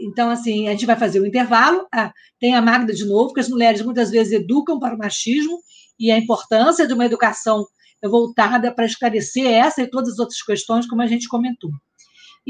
Então, 0.00 0.30
assim, 0.30 0.68
a 0.68 0.72
gente 0.72 0.86
vai 0.86 0.96
fazer 0.96 1.20
o 1.20 1.22
um 1.24 1.26
intervalo. 1.26 1.86
Ah, 1.92 2.12
tem 2.40 2.54
a 2.54 2.62
Magda 2.62 2.92
de 2.94 3.04
novo, 3.04 3.32
que 3.34 3.40
as 3.40 3.48
mulheres 3.48 3.82
muitas 3.82 4.10
vezes 4.10 4.32
educam 4.32 4.78
para 4.78 4.94
o 4.94 4.98
machismo 4.98 5.58
e 5.98 6.10
a 6.10 6.18
importância 6.18 6.86
de 6.86 6.94
uma 6.94 7.06
educação 7.06 7.66
voltada 8.02 8.72
para 8.72 8.86
esclarecer 8.86 9.46
essa 9.46 9.82
e 9.82 9.90
todas 9.90 10.14
as 10.14 10.18
outras 10.18 10.42
questões, 10.42 10.86
como 10.86 11.02
a 11.02 11.06
gente 11.06 11.28
comentou. 11.28 11.70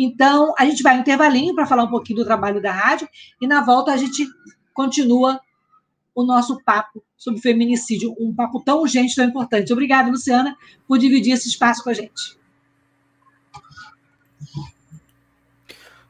Então, 0.01 0.55
a 0.57 0.65
gente 0.65 0.81
vai 0.81 0.97
um 0.97 1.01
intervalinho 1.01 1.57
para 1.57 1.67
falar 1.67 1.83
um 1.83 1.91
pouquinho 1.91 2.21
do 2.21 2.25
trabalho 2.25 2.63
da 2.63 2.71
rádio 2.71 3.09
e 3.41 3.49
na 3.49 3.65
volta 3.65 3.93
a 3.93 3.97
gente 3.97 4.25
continua 4.73 5.41
o 6.15 6.25
nosso 6.25 6.63
papo 6.63 7.03
sobre 7.17 7.41
feminicídio, 7.41 8.15
um 8.17 8.33
papo 8.33 8.63
tão 8.63 8.81
urgente, 8.81 9.17
tão 9.17 9.25
importante. 9.25 9.73
Obrigada, 9.73 10.09
Luciana, 10.09 10.57
por 10.87 10.99
dividir 10.99 11.33
esse 11.33 11.49
espaço 11.49 11.83
com 11.83 11.91
a 11.91 11.95
gente. 11.95 12.39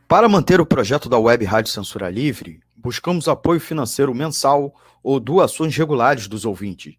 Para 0.06 0.28
manter 0.28 0.60
o 0.60 0.66
projeto 0.66 1.08
da 1.08 1.18
Web 1.18 1.46
Rádio 1.46 1.72
Censura 1.72 2.10
Livre, 2.10 2.60
buscamos 2.76 3.26
apoio 3.26 3.58
financeiro 3.58 4.14
mensal 4.14 4.74
ou 5.02 5.18
doações 5.18 5.74
regulares 5.74 6.28
dos 6.28 6.44
ouvintes, 6.44 6.94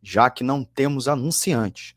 já 0.00 0.30
que 0.30 0.44
não 0.44 0.62
temos 0.62 1.08
anunciantes, 1.08 1.96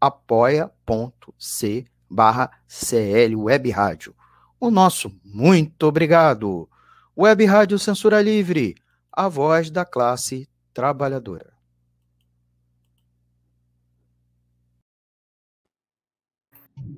apoia.c 0.00 1.84
barra 2.08 2.50
CL 2.66 3.36
Web 3.36 3.70
Rádio. 3.70 4.14
O 4.60 4.70
nosso 4.70 5.12
muito 5.24 5.84
obrigado. 5.84 6.68
Web 7.16 7.44
Rádio 7.44 7.78
Censura 7.78 8.22
Livre, 8.22 8.76
a 9.12 9.28
voz 9.28 9.70
da 9.70 9.84
classe 9.84 10.48
trabalhadora. 10.72 11.58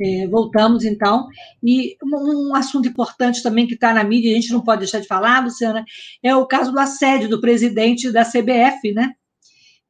É, 0.02 0.26
voltamos, 0.26 0.84
então, 0.84 1.28
e 1.62 1.96
um, 2.02 2.54
assunto 2.54 2.88
importante 2.88 3.42
também 3.42 3.66
que 3.66 3.74
está 3.74 3.92
na 3.92 4.02
mídia, 4.02 4.30
a 4.30 4.34
gente 4.34 4.50
não 4.50 4.62
pode 4.62 4.80
deixar 4.80 4.98
de 4.98 5.06
falar, 5.06 5.44
Luciana, 5.44 5.84
é 6.22 6.34
o 6.34 6.46
caso 6.46 6.72
do 6.72 6.78
assédio 6.78 7.28
do 7.28 7.40
presidente 7.40 8.10
da 8.10 8.24
CBF, 8.24 8.94
né? 8.94 9.12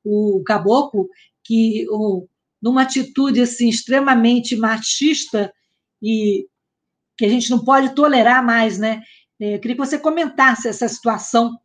O 0.05 0.43
Caboclo, 0.45 1.09
que 1.45 1.87
o, 1.89 2.27
numa 2.63 2.83
atitude 2.83 3.41
assim, 3.41 3.69
extremamente 3.69 4.57
machista 4.57 5.53
e 6.03 6.47
que 7.17 7.25
a 7.25 7.29
gente 7.29 7.51
não 7.51 7.65
pode 7.65 7.95
tolerar 7.95 8.45
mais, 8.45 8.79
né? 8.79 9.03
É, 9.39 9.59
queria 9.59 9.77
que 9.77 9.87
você 9.87 9.99
comentasse 9.99 10.69
essa 10.69 10.89
situação 10.89 11.59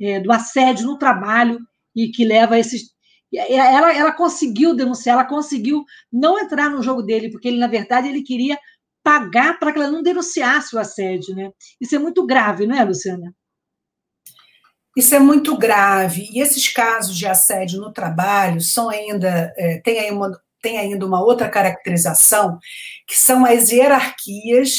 é, 0.00 0.20
do 0.20 0.32
assédio 0.32 0.86
no 0.86 0.98
trabalho 0.98 1.58
e 1.94 2.08
que 2.08 2.24
leva 2.24 2.54
a 2.54 2.58
esses 2.58 2.96
ela, 3.30 3.94
ela 3.94 4.12
conseguiu 4.12 4.74
denunciar, 4.74 5.14
ela 5.14 5.24
conseguiu 5.24 5.84
não 6.10 6.38
entrar 6.38 6.70
no 6.70 6.82
jogo 6.82 7.02
dele, 7.02 7.30
porque 7.30 7.48
ele, 7.48 7.58
na 7.58 7.66
verdade, 7.66 8.08
ele 8.08 8.22
queria 8.22 8.58
pagar 9.02 9.58
para 9.58 9.72
que 9.72 9.78
ela 9.78 9.90
não 9.90 10.02
denunciasse 10.02 10.74
o 10.74 10.78
assédio, 10.78 11.34
né? 11.34 11.50
Isso 11.80 11.94
é 11.94 11.98
muito 11.98 12.24
grave, 12.26 12.66
não 12.66 12.76
é, 12.76 12.84
Luciana? 12.84 13.34
Isso 14.98 15.14
é 15.14 15.20
muito 15.20 15.56
grave. 15.56 16.28
E 16.32 16.40
esses 16.40 16.68
casos 16.68 17.16
de 17.16 17.24
assédio 17.24 17.80
no 17.80 17.92
trabalho 17.92 18.60
são 18.60 18.90
ainda, 18.90 19.54
é, 19.56 19.80
tem, 19.80 20.00
aí 20.00 20.10
uma, 20.10 20.36
tem 20.60 20.76
ainda 20.76 21.06
uma 21.06 21.22
outra 21.22 21.48
caracterização, 21.48 22.58
que 23.06 23.14
são 23.14 23.46
as 23.46 23.70
hierarquias 23.70 24.72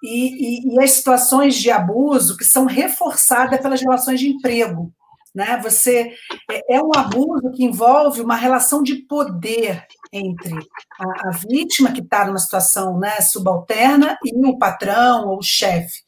e, 0.00 0.68
e, 0.70 0.74
e 0.76 0.80
as 0.80 0.92
situações 0.92 1.56
de 1.56 1.72
abuso 1.72 2.36
que 2.36 2.44
são 2.44 2.66
reforçadas 2.66 3.60
pelas 3.60 3.80
relações 3.80 4.20
de 4.20 4.28
emprego. 4.28 4.92
Né? 5.34 5.58
Você 5.64 6.12
é, 6.48 6.76
é 6.76 6.80
um 6.80 6.92
abuso 6.94 7.50
que 7.50 7.64
envolve 7.64 8.20
uma 8.20 8.36
relação 8.36 8.80
de 8.80 8.94
poder 9.08 9.84
entre 10.12 10.54
a, 11.00 11.30
a 11.30 11.30
vítima 11.32 11.90
que 11.90 12.00
está 12.00 12.24
numa 12.24 12.38
situação 12.38 12.96
né, 13.00 13.20
subalterna 13.20 14.16
e 14.24 14.46
o 14.46 14.56
patrão 14.56 15.30
ou 15.30 15.38
o 15.38 15.42
chefe. 15.42 16.04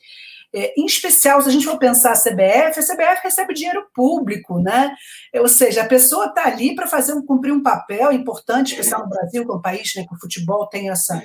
É, 0.54 0.72
em 0.78 0.86
especial, 0.86 1.40
se 1.42 1.48
a 1.48 1.52
gente 1.52 1.64
for 1.64 1.78
pensar 1.78 2.12
a 2.12 2.20
CBF, 2.20 2.78
a 2.78 2.82
CBF 2.82 3.22
recebe 3.22 3.54
dinheiro 3.54 3.86
público, 3.94 4.58
né? 4.58 4.94
Ou 5.34 5.48
seja, 5.48 5.82
a 5.82 5.86
pessoa 5.86 6.26
está 6.26 6.46
ali 6.46 6.74
para 6.74 6.86
fazer 6.86 7.12
um, 7.12 7.24
cumprir 7.24 7.52
um 7.52 7.62
papel 7.62 8.12
importante, 8.12 8.72
especial 8.72 9.02
no 9.02 9.08
Brasil, 9.08 9.44
que 9.44 9.50
é 9.50 9.54
um 9.54 9.60
país 9.60 9.94
né, 9.94 10.04
que 10.08 10.14
o 10.14 10.18
futebol 10.18 10.66
tem 10.68 10.90
essa 10.90 11.22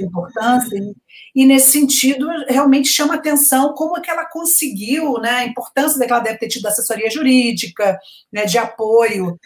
importância, 0.00 0.78
e, 1.34 1.46
nesse 1.46 1.70
sentido 1.70 2.26
realmente 2.48 2.88
chama 2.88 3.14
atenção 3.14 3.74
como 3.74 3.96
é 3.96 4.00
que 4.00 4.10
ela 4.10 4.26
conseguiu, 4.26 5.14
né? 5.18 5.30
A 5.30 5.44
importância 5.44 5.98
daquela 5.98 6.20
deve 6.20 6.38
ter 6.38 6.48
tido 6.48 6.66
assessoria 6.66 7.10
jurídica, 7.10 7.98
né, 8.32 8.44
de 8.46 8.58
apoio, 8.58 9.38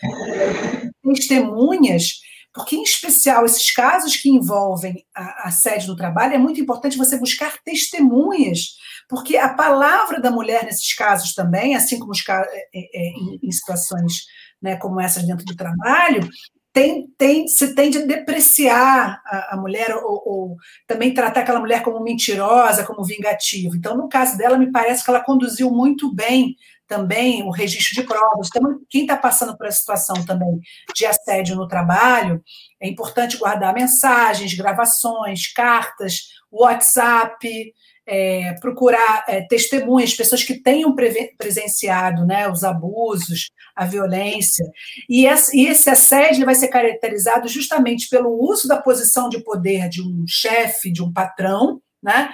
testemunhas 1.02 2.20
porque, 2.52 2.76
em 2.76 2.82
especial, 2.82 3.44
esses 3.44 3.70
casos 3.70 4.16
que 4.16 4.28
envolvem 4.28 5.04
a, 5.14 5.48
a 5.48 5.50
sede 5.50 5.86
do 5.86 5.96
trabalho, 5.96 6.34
é 6.34 6.38
muito 6.38 6.60
importante 6.60 6.98
você 6.98 7.16
buscar 7.16 7.58
testemunhas, 7.62 8.74
porque 9.10 9.36
a 9.36 9.52
palavra 9.52 10.20
da 10.20 10.30
mulher 10.30 10.64
nesses 10.64 10.94
casos 10.94 11.34
também, 11.34 11.74
assim 11.74 11.98
como 11.98 12.12
os, 12.12 12.22
é, 12.28 12.68
é, 12.72 13.08
em, 13.10 13.40
em 13.42 13.50
situações 13.50 14.24
né, 14.62 14.76
como 14.76 15.00
essas 15.00 15.26
dentro 15.26 15.44
do 15.44 15.56
trabalho, 15.56 16.28
tem, 16.72 17.08
tem, 17.18 17.48
se 17.48 17.74
tende 17.74 17.98
a 17.98 18.06
depreciar 18.06 19.20
a, 19.26 19.54
a 19.54 19.56
mulher 19.56 19.92
ou, 19.96 20.22
ou, 20.24 20.56
também 20.86 21.12
tratar 21.12 21.40
aquela 21.40 21.58
mulher 21.58 21.82
como 21.82 22.02
mentirosa, 22.02 22.84
como 22.84 23.04
vingativa. 23.04 23.76
Então, 23.76 23.96
no 23.96 24.08
caso 24.08 24.38
dela, 24.38 24.56
me 24.56 24.70
parece 24.70 25.04
que 25.04 25.10
ela 25.10 25.24
conduziu 25.24 25.70
muito 25.70 26.14
bem 26.14 26.54
também 26.86 27.42
o 27.42 27.50
registro 27.50 27.94
de 27.94 28.06
provas. 28.06 28.48
Então, 28.48 28.80
quem 28.88 29.02
está 29.02 29.16
passando 29.16 29.56
por 29.56 29.66
essa 29.66 29.78
situação 29.78 30.24
também 30.24 30.60
de 30.94 31.06
assédio 31.06 31.56
no 31.56 31.68
trabalho, 31.68 32.42
é 32.80 32.88
importante 32.88 33.36
guardar 33.36 33.74
mensagens, 33.74 34.54
gravações, 34.54 35.52
cartas, 35.52 36.28
WhatsApp, 36.50 37.72
é, 38.12 38.56
procurar 38.60 39.24
é, 39.28 39.42
testemunhas, 39.42 40.14
pessoas 40.14 40.42
que 40.42 40.60
tenham 40.60 40.92
presenciado 41.38 42.26
né, 42.26 42.50
os 42.50 42.64
abusos, 42.64 43.50
a 43.76 43.86
violência. 43.86 44.66
E 45.08 45.26
esse, 45.26 45.88
assédio 45.88 46.44
vai 46.44 46.56
ser 46.56 46.66
caracterizado 46.68 47.46
justamente 47.46 48.08
pelo 48.08 48.30
uso 48.50 48.66
da 48.66 48.82
posição 48.82 49.28
de 49.28 49.38
poder 49.44 49.88
de 49.88 50.02
um 50.02 50.24
chefe, 50.26 50.90
de 50.90 51.00
um 51.04 51.12
patrão, 51.12 51.80
né, 52.02 52.30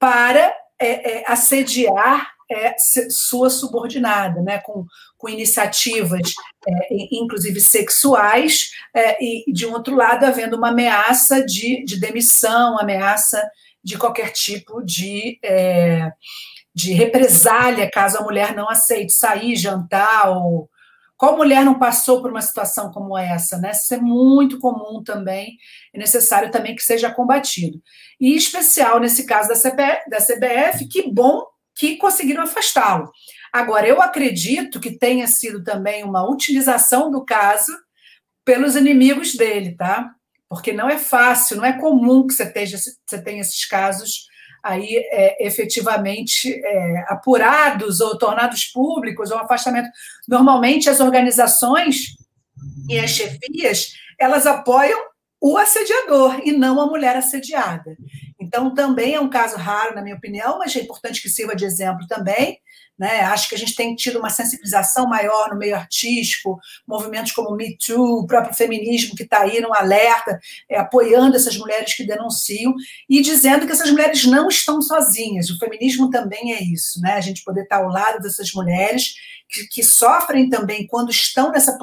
para 0.00 0.52
é, 0.80 1.20
é 1.20 1.24
assediar 1.30 2.28
é, 2.50 2.74
sua 3.08 3.48
subordinada, 3.48 4.42
né, 4.42 4.58
com, 4.58 4.84
com 5.16 5.28
iniciativas, 5.28 6.32
é, 6.66 6.88
inclusive 7.12 7.60
sexuais, 7.60 8.70
e, 9.20 9.44
de 9.52 9.64
um 9.64 9.74
outro 9.74 9.94
lado, 9.94 10.24
havendo 10.24 10.56
uma 10.56 10.70
ameaça 10.70 11.46
de, 11.46 11.84
de 11.84 12.00
demissão, 12.00 12.76
ameaça 12.80 13.40
de 13.82 13.98
qualquer 13.98 14.32
tipo 14.32 14.82
de, 14.82 15.38
é, 15.44 16.10
de 16.74 16.92
represália 16.92 17.90
caso 17.90 18.18
a 18.18 18.22
mulher 18.22 18.54
não 18.54 18.68
aceite 18.68 19.12
sair, 19.12 19.56
jantar 19.56 20.30
ou. 20.30 20.68
Qual 21.16 21.36
mulher 21.36 21.62
não 21.62 21.78
passou 21.78 22.22
por 22.22 22.30
uma 22.30 22.40
situação 22.40 22.90
como 22.90 23.16
essa, 23.16 23.58
né? 23.58 23.72
Isso 23.72 23.92
é 23.92 23.98
muito 23.98 24.58
comum 24.58 25.02
também, 25.04 25.58
é 25.94 25.98
necessário 25.98 26.50
também 26.50 26.74
que 26.74 26.82
seja 26.82 27.12
combatido. 27.12 27.78
E 28.18 28.34
especial 28.34 28.98
nesse 28.98 29.26
caso 29.26 29.48
da, 29.48 29.54
da 30.08 30.16
CBF, 30.16 30.88
que 30.88 31.12
bom 31.12 31.44
que 31.74 31.96
conseguiram 31.96 32.42
afastá-lo. 32.42 33.10
Agora, 33.52 33.86
eu 33.86 34.00
acredito 34.00 34.80
que 34.80 34.96
tenha 34.96 35.26
sido 35.26 35.62
também 35.62 36.04
uma 36.04 36.26
utilização 36.28 37.10
do 37.10 37.24
caso 37.24 37.72
pelos 38.44 38.76
inimigos 38.76 39.34
dele, 39.34 39.76
tá? 39.76 40.10
Porque 40.50 40.72
não 40.72 40.90
é 40.90 40.98
fácil, 40.98 41.56
não 41.56 41.64
é 41.64 41.72
comum 41.72 42.26
que 42.26 42.34
você 42.34 42.44
tenha, 42.44 42.66
você 42.66 43.22
tenha 43.22 43.40
esses 43.40 43.64
casos 43.64 44.28
aí 44.62 44.96
é, 45.10 45.46
efetivamente 45.46 46.52
é, 46.52 47.04
apurados 47.08 48.00
ou 48.00 48.18
tornados 48.18 48.64
públicos, 48.66 49.30
ou 49.30 49.38
afastamento. 49.38 49.88
Normalmente, 50.28 50.90
as 50.90 51.00
organizações 51.00 52.16
e 52.88 52.98
as 52.98 53.10
chefias, 53.10 53.92
elas 54.18 54.46
apoiam 54.46 55.00
o 55.40 55.56
assediador 55.56 56.40
e 56.44 56.52
não 56.52 56.80
a 56.80 56.86
mulher 56.86 57.16
assediada. 57.16 57.96
Então, 58.40 58.74
também 58.74 59.14
é 59.14 59.20
um 59.20 59.28
caso 59.28 59.56
raro, 59.56 59.94
na 59.94 60.02
minha 60.02 60.16
opinião, 60.16 60.58
mas 60.58 60.74
é 60.74 60.80
importante 60.80 61.20
que 61.20 61.28
sirva 61.28 61.54
de 61.54 61.64
exemplo 61.64 62.06
também. 62.08 62.58
Né? 63.00 63.22
Acho 63.22 63.48
que 63.48 63.54
a 63.54 63.58
gente 63.58 63.74
tem 63.74 63.94
tido 63.94 64.18
uma 64.18 64.28
sensibilização 64.28 65.06
maior 65.06 65.48
no 65.48 65.58
meio 65.58 65.74
artístico, 65.74 66.60
movimentos 66.86 67.32
como 67.32 67.56
Me 67.56 67.74
Too, 67.78 68.20
o 68.20 68.26
próprio 68.26 68.54
feminismo 68.54 69.16
que 69.16 69.22
está 69.22 69.40
aí 69.40 69.58
no 69.58 69.74
alerta, 69.74 70.38
é, 70.68 70.78
apoiando 70.78 71.34
essas 71.34 71.56
mulheres 71.56 71.94
que 71.94 72.04
denunciam 72.04 72.74
e 73.08 73.22
dizendo 73.22 73.66
que 73.66 73.72
essas 73.72 73.90
mulheres 73.90 74.26
não 74.26 74.48
estão 74.48 74.82
sozinhas. 74.82 75.48
O 75.48 75.58
feminismo 75.58 76.10
também 76.10 76.52
é 76.52 76.62
isso, 76.62 77.00
né? 77.00 77.14
a 77.14 77.22
gente 77.22 77.42
poder 77.42 77.62
estar 77.62 77.78
ao 77.78 77.88
lado 77.88 78.20
dessas 78.20 78.52
mulheres 78.52 79.14
que, 79.70 79.82
sofrem 79.82 80.48
também 80.48 80.86
quando 80.86 81.10
estão 81.10 81.50
nessa 81.50 81.76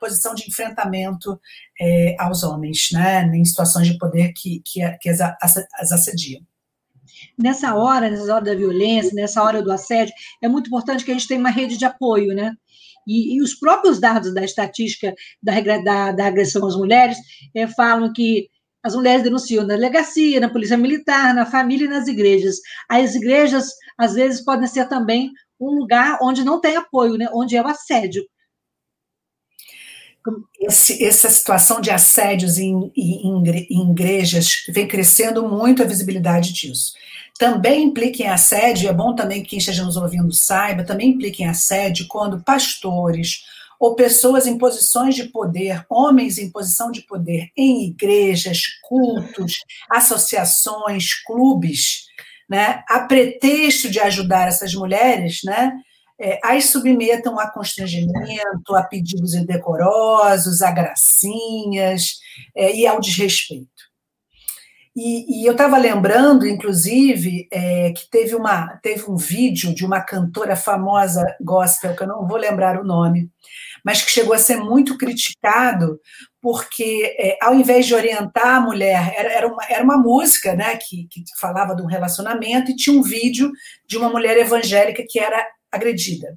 posição 0.00 0.34
de 0.34 0.48
enfrentamento 0.48 1.40
é, 1.80 2.16
aos 2.18 2.42
homens, 2.42 2.88
né, 2.92 3.24
em 3.34 3.44
situações 3.44 3.86
de 3.86 3.98
poder 3.98 4.32
que, 4.32 4.60
que, 4.64 4.80
que 4.98 5.08
as, 5.08 5.20
as 5.20 5.92
assediam. 5.92 6.42
nessa 7.38 7.74
hora, 7.74 8.10
nessa 8.10 8.34
hora 8.34 8.44
da 8.44 8.54
violência, 8.54 9.14
nessa 9.14 9.42
hora 9.42 9.62
do 9.62 9.72
assédio, 9.72 10.14
é 10.42 10.48
muito 10.48 10.66
importante 10.66 11.04
que 11.04 11.10
a 11.10 11.14
gente 11.14 11.28
tenha 11.28 11.40
uma 11.40 11.50
rede 11.50 11.76
de 11.76 11.84
apoio, 11.84 12.34
né? 12.34 12.52
E, 13.06 13.36
e 13.36 13.42
os 13.42 13.54
próprios 13.54 13.98
dados 13.98 14.32
da 14.32 14.44
estatística 14.44 15.14
da, 15.42 15.60
da, 15.60 16.12
da 16.12 16.26
agressão 16.26 16.66
às 16.66 16.76
mulheres 16.76 17.18
é, 17.54 17.66
falam 17.66 18.12
que 18.12 18.48
as 18.82 18.94
mulheres 18.94 19.22
denunciam 19.22 19.64
na 19.64 19.74
delegacia, 19.74 20.40
na 20.40 20.48
polícia 20.48 20.76
militar, 20.76 21.34
na 21.34 21.46
família 21.46 21.84
e 21.84 21.88
nas 21.88 22.08
igrejas. 22.08 22.56
As 22.88 23.14
igrejas, 23.14 23.68
às 23.96 24.14
vezes, 24.14 24.44
podem 24.44 24.66
ser 24.66 24.88
também 24.88 25.30
um 25.60 25.70
lugar 25.78 26.18
onde 26.20 26.42
não 26.42 26.60
tem 26.60 26.76
apoio, 26.76 27.16
né? 27.16 27.28
onde 27.32 27.56
é 27.56 27.62
o 27.62 27.68
assédio. 27.68 28.24
Esse, 30.60 31.04
essa 31.04 31.28
situação 31.28 31.80
de 31.80 31.90
assédios 31.90 32.56
em, 32.58 32.92
em, 32.96 33.66
em, 33.70 33.90
igrejas 33.90 34.64
vem 34.68 34.86
crescendo 34.86 35.48
muito 35.48 35.82
a 35.82 35.86
visibilidade 35.86 36.52
disso. 36.52 36.92
Também 37.38 37.84
implica 37.84 38.22
em 38.22 38.28
assédio, 38.28 38.88
é 38.88 38.92
bom 38.92 39.16
também 39.16 39.42
que 39.42 39.50
quem 39.50 39.58
esteja 39.58 39.84
nos 39.84 39.96
ouvindo 39.96 40.32
saiba, 40.32 40.84
também 40.84 41.10
implica 41.10 41.42
em 41.42 41.48
assédio 41.48 42.06
quando 42.06 42.42
pastores 42.44 43.42
ou 43.82 43.96
pessoas 43.96 44.46
em 44.46 44.56
posições 44.56 45.16
de 45.16 45.24
poder, 45.24 45.84
homens 45.90 46.38
em 46.38 46.52
posição 46.52 46.92
de 46.92 47.02
poder 47.02 47.50
em 47.56 47.88
igrejas, 47.88 48.62
cultos, 48.80 49.64
associações, 49.90 51.14
clubes, 51.24 52.04
né, 52.48 52.84
a 52.88 53.00
pretexto 53.00 53.90
de 53.90 53.98
ajudar 53.98 54.46
essas 54.46 54.72
mulheres, 54.72 55.40
né, 55.44 55.72
é, 56.20 56.38
as 56.44 56.66
submetam 56.66 57.40
a 57.40 57.50
constrangimento, 57.50 58.76
a 58.76 58.84
pedidos 58.84 59.34
indecorosos, 59.34 60.62
a 60.62 60.70
gracinhas 60.70 62.20
é, 62.54 62.72
e 62.76 62.86
ao 62.86 63.00
desrespeito. 63.00 63.71
E, 64.94 65.40
e 65.40 65.46
eu 65.46 65.52
estava 65.52 65.78
lembrando, 65.78 66.46
inclusive, 66.46 67.48
é, 67.50 67.92
que 67.92 68.10
teve, 68.10 68.34
uma, 68.34 68.76
teve 68.82 69.10
um 69.10 69.16
vídeo 69.16 69.74
de 69.74 69.86
uma 69.86 70.02
cantora 70.02 70.54
famosa 70.54 71.24
gospel, 71.40 71.96
que 71.96 72.02
eu 72.02 72.06
não 72.06 72.26
vou 72.26 72.36
lembrar 72.36 72.78
o 72.78 72.84
nome, 72.84 73.30
mas 73.82 74.02
que 74.02 74.10
chegou 74.10 74.34
a 74.34 74.38
ser 74.38 74.56
muito 74.56 74.98
criticado, 74.98 75.98
porque 76.42 77.16
é, 77.18 77.38
ao 77.40 77.54
invés 77.54 77.86
de 77.86 77.94
orientar 77.94 78.56
a 78.56 78.60
mulher, 78.60 79.14
era, 79.16 79.32
era, 79.32 79.48
uma, 79.48 79.64
era 79.64 79.82
uma 79.82 79.96
música 79.96 80.54
né, 80.54 80.76
que, 80.76 81.08
que 81.10 81.22
falava 81.40 81.74
de 81.74 81.82
um 81.82 81.86
relacionamento 81.86 82.70
e 82.70 82.76
tinha 82.76 82.98
um 82.98 83.02
vídeo 83.02 83.50
de 83.86 83.96
uma 83.96 84.10
mulher 84.10 84.36
evangélica 84.36 85.02
que 85.08 85.18
era 85.18 85.42
agredida. 85.70 86.36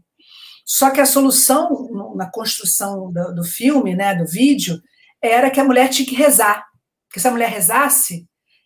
Só 0.65 0.89
que 0.91 1.01
a 1.01 1.05
solução 1.05 2.13
na 2.15 2.29
construção 2.31 3.11
do, 3.11 3.35
do 3.35 3.43
filme, 3.43 3.95
né, 3.95 4.15
do 4.15 4.25
vídeo, 4.25 4.81
era 5.21 5.51
que 5.51 5.59
a 5.59 5.63
mulher 5.63 5.89
tinha 5.89 6.07
que 6.07 6.15
rezar. 6.15 6.65
Porque 7.07 7.19
se 7.19 7.27
a 7.27 7.31
mulher 7.31 7.49
rezasse, 7.49 8.25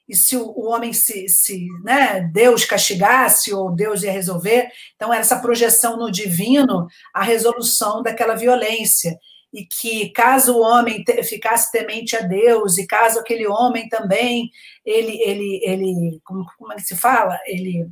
e 0.10 0.16
se 0.16 0.36
o, 0.36 0.44
o 0.44 0.68
homem 0.68 0.92
se, 0.92 1.30
se 1.30 1.68
né, 1.84 2.22
Deus 2.34 2.66
castigasse 2.66 3.54
ou 3.54 3.74
Deus 3.74 4.02
ia 4.02 4.12
resolver, 4.12 4.70
então 4.96 5.14
era 5.14 5.22
essa 5.22 5.40
projeção 5.40 5.96
no 5.96 6.12
divino 6.12 6.88
a 7.14 7.24
resolução 7.24 8.02
daquela 8.02 8.36
violência 8.36 9.16
e 9.54 9.66
que 9.66 10.10
caso 10.10 10.56
o 10.56 10.62
homem 10.62 11.04
te, 11.04 11.24
ficasse 11.24 11.72
temente 11.72 12.16
a 12.16 12.22
Deus 12.22 12.78
e 12.78 12.88
caso 12.88 13.20
aquele 13.20 13.48
homem 13.48 13.88
também 13.88 14.50
ele 14.86 15.22
ele 15.24 15.60
ele 15.64 16.20
como, 16.24 16.46
como 16.58 16.74
é 16.74 16.76
que 16.76 16.84
se 16.84 16.96
fala 16.96 17.40
ele 17.46 17.88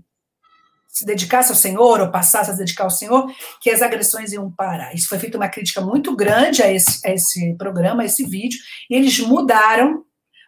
se 0.97 1.05
dedicasse 1.05 1.51
ao 1.51 1.55
Senhor 1.55 2.01
ou 2.01 2.11
passasse 2.11 2.49
a 2.49 2.53
se 2.53 2.59
dedicar 2.59 2.85
ao 2.85 2.89
Senhor, 2.89 3.31
que 3.61 3.69
as 3.69 3.83
agressões 3.83 4.33
iam 4.33 4.51
parar. 4.51 4.95
Isso 4.95 5.07
foi 5.07 5.19
feita 5.19 5.37
uma 5.37 5.47
crítica 5.47 5.79
muito 5.79 6.15
grande 6.15 6.63
a 6.63 6.73
esse, 6.73 7.05
a 7.07 7.13
esse 7.13 7.53
programa, 7.55 8.01
a 8.01 8.05
esse 8.05 8.25
vídeo, 8.25 8.57
e 8.89 8.95
eles 8.95 9.19
mudaram 9.19 10.03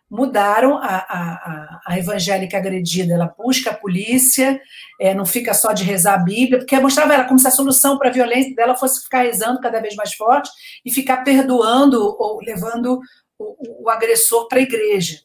mudaram 0.10 0.78
a, 0.78 0.88
a, 0.88 1.82
a, 1.86 2.00
evangélica 2.00 2.58
agredida, 2.58 3.14
ela 3.14 3.34
busca 3.38 3.70
a 3.70 3.76
polícia, 3.76 4.60
é, 5.00 5.14
não 5.14 5.26
fica 5.26 5.54
só 5.54 5.72
de 5.72 5.84
rezar 5.84 6.16
a 6.16 6.24
Bíblia, 6.24 6.60
porque 6.60 6.80
mostrava 6.80 7.14
ela 7.14 7.26
como 7.26 7.38
se 7.40 7.48
a 7.48 7.52
solução 7.52 7.98
para 7.98 8.10
a 8.10 8.14
violência 8.14 8.56
dela 8.56 8.76
fosse 8.76 9.04
ficar 9.04 9.24
rezando 9.24 9.60
cada 9.60 9.80
vez 9.80 9.96
mais 9.96 10.14
forte 10.14 10.50
e 10.84 10.92
ficar 10.92 11.18
perdoando 11.24 12.02
ou 12.20 12.40
levando 12.42 13.00
o, 13.38 13.84
o 13.86 13.90
agressor 13.90 14.48
para 14.48 14.60
a 14.60 14.64
igreja 14.64 15.20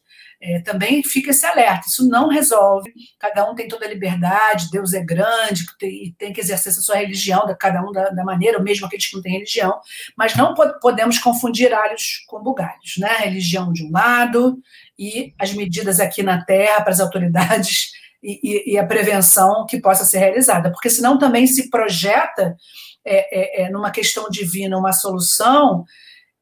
é, 0.45 0.59
também 0.59 1.01
fica 1.01 1.31
esse 1.31 1.43
alerta. 1.43 1.87
Isso 1.87 2.07
não 2.07 2.27
resolve. 2.27 2.93
Cada 3.19 3.49
um 3.49 3.55
tem 3.55 3.67
toda 3.67 3.83
a 3.83 3.89
liberdade, 3.89 4.69
Deus 4.69 4.93
é 4.93 5.03
grande 5.03 5.65
e 5.81 6.13
tem, 6.15 6.31
que 6.31 6.39
exercer 6.39 6.71
a 6.71 6.75
sua 6.75 6.97
religião, 6.97 7.43
cada 7.59 7.81
um 7.81 7.91
da, 7.91 8.09
da, 8.09 8.23
maneira, 8.23 8.59
mesmo 8.59 8.85
aqueles 8.85 9.07
que 9.07 9.15
não 9.15 9.23
têm 9.23 9.33
religião. 9.33 9.79
Mas 10.15 10.35
não 10.35 10.53
podemos 10.79 11.17
confundir 11.17 11.73
alhos 11.73 12.23
com 12.27 12.43
bugalhos, 12.43 12.93
né? 12.99 13.09
A 13.09 13.21
religião 13.21 13.73
de 13.73 13.83
um 13.83 13.91
lado 13.91 14.59
e 14.99 15.33
as 15.39 15.51
medidas 15.51 15.99
aqui 15.99 16.21
na 16.21 16.45
Terra 16.45 16.81
para 16.81 16.91
as 16.91 16.99
autoridades 16.99 17.89
e, 18.21 18.39
e, 18.43 18.73
e 18.73 18.77
a 18.77 18.85
prevenção 18.85 19.65
que 19.67 19.81
possa 19.81 20.05
ser 20.05 20.19
realizada, 20.19 20.71
porque 20.71 20.91
senão 20.91 21.17
também 21.17 21.47
se 21.47 21.71
projeta 21.71 22.55
é, 23.03 23.63
é, 23.63 23.65
é 23.65 23.69
numa 23.71 23.89
questão 23.89 24.29
divina 24.29 24.77
uma 24.77 24.93
solução 24.93 25.83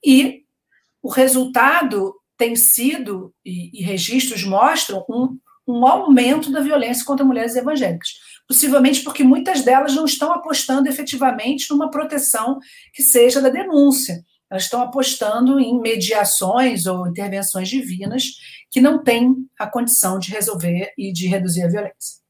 e 0.06 0.42
o 1.02 1.10
resultado 1.10 2.14
tem 2.38 2.56
sido, 2.56 3.34
e, 3.46 3.80
e 3.80 3.84
registros 3.84 4.44
mostram, 4.44 5.06
um, 5.10 5.38
um 5.68 5.86
aumento 5.86 6.52
da 6.52 6.62
violência 6.62 7.06
contra 7.06 7.26
mulheres 7.26 7.56
evangélicas. 7.56 8.10
Possivelmente 8.48 9.02
porque 9.02 9.24
muitas 9.24 9.62
delas 9.62 9.96
não 9.96 10.06
estão 10.06 10.34
apostando 10.34 10.90
efetivamente 10.90 11.70
numa 11.70 11.90
proteção 11.90 12.60
que 12.94 13.02
seja 13.02 13.42
da 13.42 13.50
denúncia. 13.50 14.24
Elas 14.50 14.64
estão 14.64 14.82
apostando 14.82 15.60
em 15.60 15.80
mediações 15.80 16.86
ou 16.86 17.08
intervenções 17.08 17.70
divinas 17.70 18.26
que 18.70 18.82
não 18.82 19.04
têm 19.04 19.36
a 19.58 19.66
condição 19.66 20.20
de 20.20 20.32
resolver 20.32 20.92
e 20.98 21.12
de 21.12 21.28
reduzir 21.28 21.64
a 21.64 21.70
violência. 21.70 22.22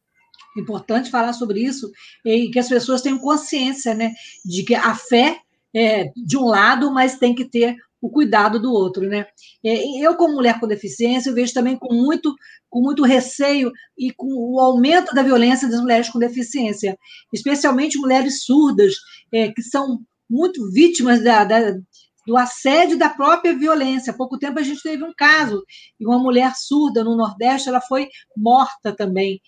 Importante 0.56 1.10
falar 1.10 1.34
sobre 1.34 1.62
isso 1.62 1.92
e 2.24 2.50
que 2.52 2.60
as 2.60 2.70
pessoas 2.70 3.02
tenham 3.02 3.18
consciência 3.18 3.94
né, 3.96 4.14
de 4.46 4.64
que 4.64 4.76
a 4.76 4.94
fé 4.96 5.40
é 5.76 6.12
de 6.16 6.38
um 6.38 6.46
lado, 6.46 6.94
mas 6.94 7.18
tem 7.18 7.34
que 7.34 7.46
ter 7.46 7.76
o 8.04 8.10
cuidado 8.10 8.60
do 8.60 8.70
outro, 8.70 9.08
né? 9.08 9.26
É, 9.66 10.06
eu, 10.06 10.16
como 10.16 10.34
mulher 10.34 10.60
com 10.60 10.68
deficiência, 10.68 11.30
eu 11.30 11.34
vejo 11.34 11.54
também 11.54 11.78
com 11.78 11.94
muito, 11.94 12.36
com 12.70 12.82
muito 12.82 13.02
receio 13.02 13.72
e 13.98 14.12
com 14.12 14.28
o 14.28 14.60
aumento 14.60 15.16
da 15.16 15.24
violência 15.24 15.70
das 15.70 15.80
mulheres 15.80 16.10
com 16.10 16.20
deficiência, 16.20 16.98
especialmente 17.32 17.98
mulheres 17.98 18.44
surdas, 18.44 18.94
é, 19.32 19.54
que 19.54 19.62
são 19.64 20.00
muito 20.30 20.70
vítimas 20.70 21.24
da, 21.24 21.46
da, 21.46 21.72
do 22.28 22.36
assédio 22.36 22.98
da 22.98 23.10
própria 23.10 23.58
violência. 23.58 24.12
Há 24.12 24.18
pouco 24.18 24.38
tempo 24.38 24.60
a 24.60 24.64
gente 24.64 24.84
teve 24.84 25.02
um 25.02 25.14
caso 25.18 25.64
de 25.98 26.06
uma 26.06 26.20
mulher 26.20 26.52
surda 26.58 27.06
no 27.06 27.16
Nordeste, 27.16 27.70
ela 27.70 27.80
foi 27.80 28.10
morta 28.36 28.94
também 28.94 29.40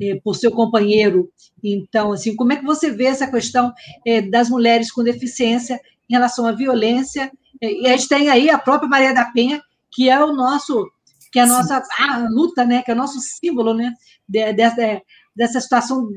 é, 0.00 0.18
por 0.24 0.34
seu 0.34 0.50
companheiro. 0.50 1.30
Então, 1.62 2.10
assim, 2.10 2.34
como 2.34 2.54
é 2.54 2.56
que 2.56 2.64
você 2.64 2.90
vê 2.90 3.04
essa 3.04 3.30
questão 3.30 3.70
é, 4.06 4.22
das 4.22 4.48
mulheres 4.48 4.90
com 4.90 5.04
deficiência 5.04 5.78
em 6.12 6.14
relação 6.14 6.46
à 6.46 6.52
violência 6.52 7.32
e 7.62 7.86
a 7.86 7.96
gente 7.96 8.08
tem 8.08 8.28
aí 8.28 8.50
a 8.50 8.58
própria 8.58 8.88
Maria 8.88 9.14
da 9.14 9.26
Penha, 9.26 9.62
que 9.92 10.10
é 10.10 10.22
o 10.22 10.32
nosso, 10.32 10.90
que 11.30 11.38
é 11.38 11.42
a 11.42 11.46
nossa 11.46 11.80
a 11.98 12.28
luta, 12.28 12.64
né? 12.64 12.82
Que 12.82 12.90
é 12.90 12.94
o 12.94 12.96
nosso 12.96 13.20
símbolo, 13.20 13.72
né? 13.72 13.94
De, 14.28 14.52
dessa, 14.52 15.02
dessa 15.34 15.60
situação 15.60 16.08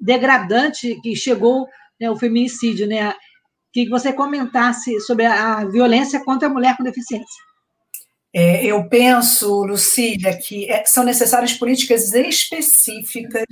degradante 0.00 0.98
que 1.02 1.14
chegou 1.14 1.66
né, 2.00 2.10
o 2.10 2.16
feminicídio, 2.16 2.86
né? 2.86 3.14
Que 3.70 3.86
você 3.90 4.14
comentasse 4.14 4.98
sobre 5.02 5.26
a, 5.26 5.58
a 5.58 5.64
violência 5.66 6.24
contra 6.24 6.48
a 6.48 6.50
mulher 6.50 6.74
com 6.76 6.82
deficiência. 6.82 7.42
É, 8.34 8.64
eu 8.64 8.88
penso, 8.88 9.64
Lucília, 9.64 10.38
que 10.38 10.70
é, 10.70 10.84
são 10.86 11.04
necessárias 11.04 11.52
políticas 11.52 12.14
específicas 12.14 13.44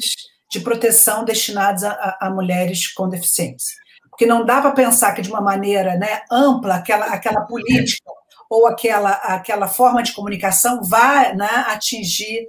de 0.50 0.60
proteção 0.60 1.22
destinadas 1.24 1.84
a, 1.84 2.16
a 2.20 2.30
mulheres 2.30 2.92
com 2.92 3.08
deficiência 3.08 3.85
porque 4.16 4.24
não 4.24 4.46
dá 4.46 4.62
para 4.62 4.70
pensar 4.70 5.12
que 5.12 5.20
de 5.20 5.28
uma 5.28 5.42
maneira 5.42 5.94
né, 5.96 6.22
ampla 6.32 6.76
aquela, 6.76 7.04
aquela 7.04 7.42
política 7.42 8.10
ou 8.48 8.66
aquela, 8.66 9.10
aquela 9.10 9.68
forma 9.68 10.02
de 10.02 10.14
comunicação 10.14 10.82
vai 10.82 11.36
né, 11.36 11.66
atingir 11.68 12.46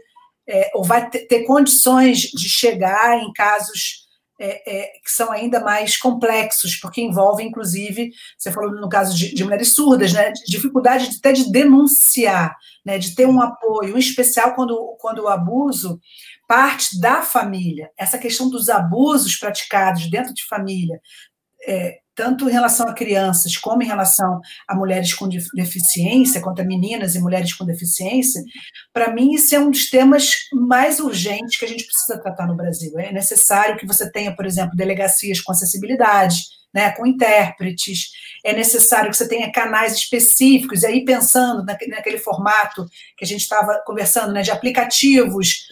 é, 0.48 0.72
ou 0.74 0.82
vai 0.82 1.10
ter, 1.10 1.28
ter, 1.28 1.44
condições 1.44 2.20
de 2.20 2.48
chegar 2.48 3.20
em 3.20 3.34
casos 3.34 4.08
é, 4.40 4.62
é, 4.66 4.88
que 5.04 5.12
são 5.12 5.30
ainda 5.30 5.60
mais 5.60 5.98
complexos, 5.98 6.78
porque 6.78 7.02
envolvem, 7.02 7.50
inclusive, 7.50 8.12
você 8.38 8.50
falou 8.50 8.72
no 8.72 8.88
caso 8.88 9.18
de, 9.18 9.36
de 9.36 9.44
mulheres 9.44 9.74
surdas, 9.74 10.14
né, 10.14 10.32
dificuldade 10.48 11.10
de, 11.10 11.18
até 11.18 11.34
de 11.34 11.52
denunciar, 11.52 12.56
né, 12.86 12.98
de 12.98 13.14
ter 13.14 13.28
um 13.28 13.42
apoio, 13.42 13.98
em 13.98 14.00
especial 14.00 14.56
quando, 14.56 14.96
quando 15.02 15.24
o 15.24 15.28
abuso 15.28 16.00
parte 16.48 17.00
da 17.00 17.22
família. 17.22 17.92
Essa 17.98 18.18
questão 18.18 18.50
dos 18.50 18.70
abusos 18.70 19.36
praticados 19.36 20.10
dentro 20.10 20.34
de 20.34 20.46
família, 20.46 21.02
é, 21.68 22.00
tanto 22.16 22.50
em 22.50 22.52
relação 22.52 22.88
a 22.88 22.94
crianças 22.94 23.56
como 23.58 23.84
em 23.84 23.86
relação 23.86 24.42
a 24.68 24.74
mulheres 24.74 25.14
com 25.14 25.30
deficiência, 25.54 26.42
quanto 26.42 26.62
a 26.62 26.66
meninas 26.66 27.14
e 27.14 27.20
mulheres 27.20 27.54
com 27.54 27.64
deficiência, 27.64 28.42
para 28.92 29.14
mim 29.14 29.34
isso 29.34 29.54
é 29.56 29.60
um 29.60 29.70
dos 29.70 29.90
temas 29.90 30.32
mais 30.52 31.00
urgentes 31.00 31.58
que 31.60 31.66
a 31.66 31.68
gente 31.68 31.86
precisa 31.86 32.20
tratar 32.20 32.48
no 32.48 32.56
Brasil. 32.56 32.98
É 32.98 33.12
necessário 33.12 33.78
que 33.78 33.86
você 33.86 34.12
tenha, 34.12 34.36
por 34.36 34.48
exemplo, 34.48 34.76
delegacias 34.76 35.40
com 35.40 35.52
acessibilidade, 35.52 36.42
né, 36.74 36.92
com 36.92 37.06
intérpretes, 37.06 38.10
é 38.44 38.54
necessário 38.54 39.10
que 39.10 39.18
você 39.18 39.28
tenha 39.28 39.52
canais 39.52 39.94
específicos, 39.94 40.84
e 40.84 40.88
aí 40.88 41.06
pensando 41.06 41.64
naquele 41.64 42.18
formato 42.18 42.86
que 43.16 43.24
a 43.26 43.28
gente 43.28 43.42
estava 43.42 43.82
conversando, 43.86 44.34
né, 44.34 44.42
de 44.42 44.52
aplicativos 44.52 45.66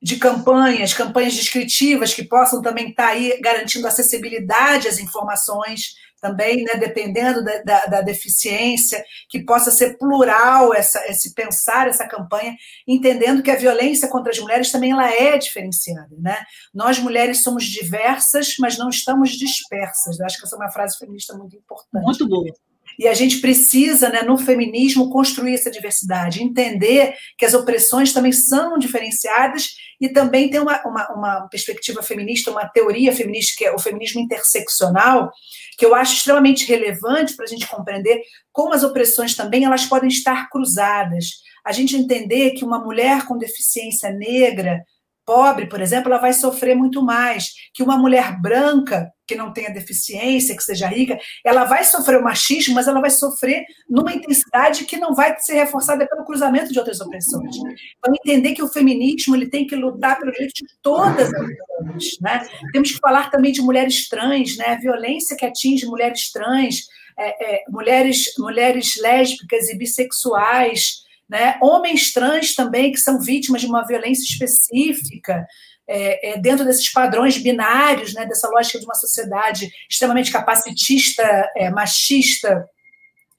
de 0.00 0.16
campanhas, 0.16 0.94
campanhas 0.94 1.34
descritivas 1.34 2.14
que 2.14 2.22
possam 2.22 2.62
também 2.62 2.90
estar 2.90 3.08
aí 3.08 3.38
garantindo 3.40 3.86
acessibilidade 3.86 4.88
às 4.88 4.98
informações, 4.98 5.94
também, 6.20 6.64
né, 6.64 6.74
dependendo 6.74 7.44
da, 7.44 7.62
da, 7.62 7.86
da, 7.86 8.00
deficiência, 8.00 9.04
que 9.28 9.44
possa 9.44 9.70
ser 9.70 9.96
plural 9.98 10.74
essa, 10.74 11.00
esse 11.06 11.34
pensar 11.34 11.88
essa 11.88 12.06
campanha, 12.06 12.56
entendendo 12.86 13.42
que 13.42 13.50
a 13.50 13.56
violência 13.56 14.08
contra 14.08 14.32
as 14.32 14.38
mulheres 14.38 14.70
também 14.70 14.90
ela 14.90 15.08
é 15.08 15.38
diferenciada, 15.38 16.16
né? 16.18 16.38
Nós 16.74 16.98
mulheres 16.98 17.42
somos 17.42 17.64
diversas, 17.64 18.54
mas 18.58 18.76
não 18.76 18.88
estamos 18.88 19.30
dispersas. 19.30 20.18
Eu 20.18 20.26
acho 20.26 20.38
que 20.38 20.44
essa 20.44 20.56
é 20.56 20.58
uma 20.58 20.72
frase 20.72 20.98
feminista 20.98 21.36
muito 21.36 21.56
importante. 21.56 22.04
Muito 22.04 22.28
boa. 22.28 22.52
E 22.98 23.06
a 23.06 23.14
gente 23.14 23.40
precisa, 23.40 24.08
né, 24.08 24.22
no 24.22 24.36
feminismo, 24.36 25.08
construir 25.08 25.54
essa 25.54 25.70
diversidade, 25.70 26.42
entender 26.42 27.14
que 27.36 27.44
as 27.44 27.54
opressões 27.54 28.12
também 28.12 28.32
são 28.32 28.76
diferenciadas 28.76 29.76
e 30.00 30.08
também 30.08 30.50
tem 30.50 30.60
uma, 30.60 30.82
uma, 30.84 31.08
uma 31.14 31.48
perspectiva 31.48 32.02
feminista, 32.02 32.50
uma 32.50 32.66
teoria 32.68 33.12
feminista, 33.12 33.54
que 33.56 33.64
é 33.64 33.72
o 33.72 33.78
feminismo 33.78 34.20
interseccional, 34.20 35.30
que 35.76 35.86
eu 35.86 35.94
acho 35.94 36.14
extremamente 36.14 36.66
relevante 36.66 37.36
para 37.36 37.44
a 37.44 37.48
gente 37.48 37.68
compreender 37.68 38.20
como 38.52 38.74
as 38.74 38.82
opressões 38.82 39.36
também 39.36 39.64
elas 39.64 39.86
podem 39.86 40.08
estar 40.08 40.48
cruzadas. 40.50 41.26
A 41.64 41.70
gente 41.70 41.96
entender 41.96 42.52
que 42.52 42.64
uma 42.64 42.82
mulher 42.82 43.26
com 43.26 43.38
deficiência 43.38 44.10
negra 44.10 44.82
pobre, 45.28 45.66
por 45.66 45.82
exemplo, 45.82 46.10
ela 46.10 46.18
vai 46.18 46.32
sofrer 46.32 46.74
muito 46.74 47.02
mais 47.02 47.52
que 47.74 47.82
uma 47.82 47.98
mulher 47.98 48.40
branca 48.40 49.12
que 49.26 49.34
não 49.34 49.52
tenha 49.52 49.68
deficiência, 49.68 50.56
que 50.56 50.62
seja 50.62 50.88
rica, 50.88 51.18
ela 51.44 51.64
vai 51.64 51.84
sofrer 51.84 52.18
o 52.18 52.24
machismo, 52.24 52.74
mas 52.74 52.88
ela 52.88 52.98
vai 52.98 53.10
sofrer 53.10 53.62
numa 53.86 54.14
intensidade 54.14 54.86
que 54.86 54.96
não 54.96 55.14
vai 55.14 55.38
ser 55.38 55.52
reforçada 55.52 56.08
pelo 56.08 56.24
cruzamento 56.24 56.72
de 56.72 56.78
outras 56.78 56.98
opressões. 57.02 57.56
Então, 57.56 58.14
entender 58.14 58.54
que 58.54 58.62
o 58.62 58.68
feminismo 58.68 59.36
ele 59.36 59.50
tem 59.50 59.66
que 59.66 59.76
lutar 59.76 60.18
pelo 60.18 60.32
direito 60.32 60.54
de 60.54 60.64
todas 60.80 61.28
as 61.30 61.40
mulheres. 61.42 62.16
Né? 62.22 62.48
Temos 62.72 62.92
que 62.92 62.98
falar 62.98 63.30
também 63.30 63.52
de 63.52 63.60
mulheres 63.60 64.08
trans, 64.08 64.56
né? 64.56 64.68
a 64.68 64.80
violência 64.80 65.36
que 65.36 65.44
atinge 65.44 65.84
mulheres 65.84 66.32
trans, 66.32 66.86
é, 67.18 67.56
é, 67.56 67.64
mulheres, 67.68 68.32
mulheres 68.38 68.96
lésbicas 68.98 69.68
e 69.68 69.76
bissexuais, 69.76 71.06
né? 71.28 71.58
Homens 71.60 72.12
trans 72.12 72.54
também, 72.54 72.92
que 72.92 72.98
são 72.98 73.20
vítimas 73.20 73.60
de 73.60 73.66
uma 73.66 73.86
violência 73.86 74.24
específica, 74.24 75.46
é, 75.86 76.32
é, 76.32 76.38
dentro 76.38 76.64
desses 76.64 76.90
padrões 76.92 77.38
binários, 77.38 78.12
né? 78.14 78.26
dessa 78.26 78.48
lógica 78.48 78.78
de 78.78 78.84
uma 78.84 78.94
sociedade 78.94 79.70
extremamente 79.88 80.30
capacitista, 80.30 81.22
é, 81.56 81.70
machista, 81.70 82.66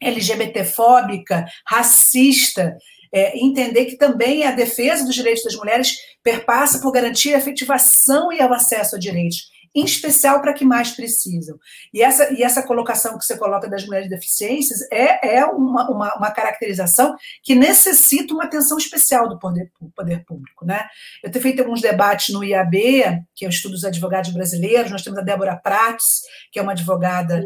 LGBTfóbica, 0.01 1.45
racista. 1.67 2.75
É, 3.11 3.37
entender 3.39 3.85
que 3.85 3.97
também 3.97 4.43
a 4.45 4.51
defesa 4.51 5.03
dos 5.03 5.15
direitos 5.15 5.43
das 5.43 5.55
mulheres 5.55 5.97
perpassa 6.23 6.79
por 6.79 6.91
garantir 6.91 7.33
a 7.33 7.39
efetivação 7.39 8.31
e 8.31 8.39
o 8.39 8.53
acesso 8.53 8.95
a 8.95 8.99
direitos 8.99 9.49
em 9.75 9.83
especial 9.83 10.41
para 10.41 10.53
que 10.53 10.65
mais 10.65 10.91
precisam. 10.91 11.57
E 11.93 12.01
essa, 12.01 12.33
e 12.33 12.43
essa 12.43 12.63
colocação 12.63 13.17
que 13.17 13.25
você 13.25 13.37
coloca 13.37 13.69
das 13.69 13.85
mulheres 13.85 14.09
deficiências 14.09 14.81
é, 14.91 15.37
é 15.37 15.45
uma, 15.45 15.89
uma, 15.89 16.15
uma 16.15 16.31
caracterização 16.31 17.15
que 17.43 17.55
necessita 17.55 18.33
uma 18.33 18.45
atenção 18.45 18.77
especial 18.77 19.29
do 19.29 19.37
poder, 19.37 19.71
poder 19.95 20.25
público. 20.25 20.65
Né? 20.65 20.87
Eu 21.23 21.31
tenho 21.31 21.43
feito 21.43 21.61
alguns 21.61 21.81
debates 21.81 22.33
no 22.33 22.43
IAB, 22.43 23.23
que 23.35 23.45
é 23.45 23.47
o 23.47 23.49
Estudo 23.49 23.73
dos 23.73 23.85
Advogados 23.85 24.31
Brasileiros, 24.31 24.91
nós 24.91 25.03
temos 25.03 25.19
a 25.19 25.23
Débora 25.23 25.55
Prates, 25.55 26.21
que 26.51 26.59
é 26.59 26.61
uma 26.61 26.71
advogada 26.71 27.43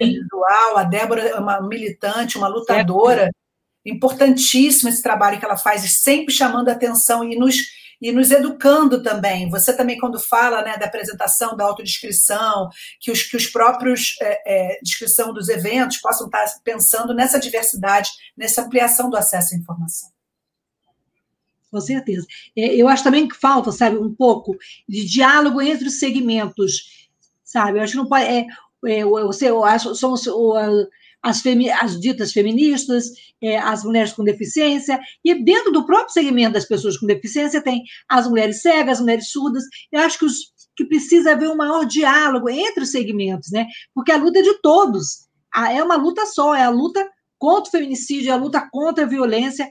visual, 0.00 0.76
a 0.76 0.84
Débora 0.84 1.22
é 1.22 1.34
uma 1.36 1.60
militante, 1.60 2.36
uma 2.36 2.48
lutadora, 2.48 3.30
importantíssimo 3.84 4.88
esse 4.88 5.02
trabalho 5.02 5.38
que 5.38 5.44
ela 5.44 5.56
faz, 5.56 6.00
sempre 6.00 6.34
chamando 6.34 6.68
a 6.68 6.72
atenção 6.72 7.22
e 7.24 7.36
nos 7.36 7.56
e 8.00 8.12
nos 8.12 8.30
educando 8.30 9.02
também. 9.02 9.48
Você 9.50 9.74
também, 9.76 9.98
quando 9.98 10.20
fala 10.20 10.62
né, 10.62 10.76
da 10.76 10.86
apresentação, 10.86 11.56
da 11.56 11.64
autodescrição, 11.64 12.68
que 13.00 13.10
os, 13.10 13.22
que 13.22 13.36
os 13.36 13.46
próprios 13.46 14.16
é, 14.20 14.74
é, 14.76 14.80
descrição 14.82 15.32
dos 15.32 15.48
eventos 15.48 15.98
possam 15.98 16.26
estar 16.26 16.44
pensando 16.62 17.14
nessa 17.14 17.38
diversidade, 17.38 18.10
nessa 18.36 18.62
ampliação 18.62 19.10
do 19.10 19.16
acesso 19.16 19.54
à 19.54 19.58
informação. 19.58 20.10
Com 21.70 21.80
certeza. 21.80 22.26
É, 22.56 22.74
eu 22.74 22.88
acho 22.88 23.04
também 23.04 23.28
que 23.28 23.36
falta, 23.36 23.72
sabe, 23.72 23.98
um 23.98 24.14
pouco 24.14 24.56
de 24.88 25.04
diálogo 25.04 25.60
entre 25.60 25.88
os 25.88 25.98
segmentos, 25.98 27.08
sabe? 27.44 27.78
Eu 27.78 27.82
acho 27.82 27.92
que 27.92 27.98
não 27.98 28.08
pode. 28.08 28.24
É, 28.24 28.46
é, 28.86 29.04
você, 29.04 29.50
eu 29.50 29.64
acho, 29.64 29.94
somos 29.94 30.26
as, 31.26 31.42
as 31.82 32.00
ditas 32.00 32.32
feministas, 32.32 33.06
é, 33.42 33.58
as 33.58 33.82
mulheres 33.82 34.12
com 34.12 34.22
deficiência, 34.22 34.98
e 35.24 35.34
dentro 35.34 35.72
do 35.72 35.84
próprio 35.84 36.12
segmento 36.12 36.52
das 36.52 36.64
pessoas 36.64 36.96
com 36.96 37.06
deficiência 37.06 37.60
tem 37.60 37.82
as 38.08 38.28
mulheres 38.28 38.62
cegas, 38.62 38.98
as 38.98 39.00
mulheres 39.00 39.28
surdas. 39.30 39.64
Eu 39.90 40.02
acho 40.02 40.20
que, 40.20 40.24
os, 40.24 40.36
que 40.76 40.84
precisa 40.84 41.32
haver 41.32 41.50
um 41.50 41.56
maior 41.56 41.84
diálogo 41.84 42.48
entre 42.48 42.84
os 42.84 42.92
segmentos, 42.92 43.50
né? 43.50 43.66
porque 43.92 44.12
a 44.12 44.16
luta 44.16 44.38
é 44.38 44.42
de 44.42 44.54
todos. 44.60 45.26
É 45.56 45.82
uma 45.82 45.96
luta 45.96 46.24
só, 46.26 46.54
é 46.54 46.62
a 46.62 46.70
luta 46.70 47.04
contra 47.38 47.68
o 47.68 47.72
feminicídio, 47.72 48.30
é 48.30 48.32
a 48.32 48.36
luta 48.36 48.68
contra 48.70 49.04
a 49.04 49.08
violência. 49.08 49.68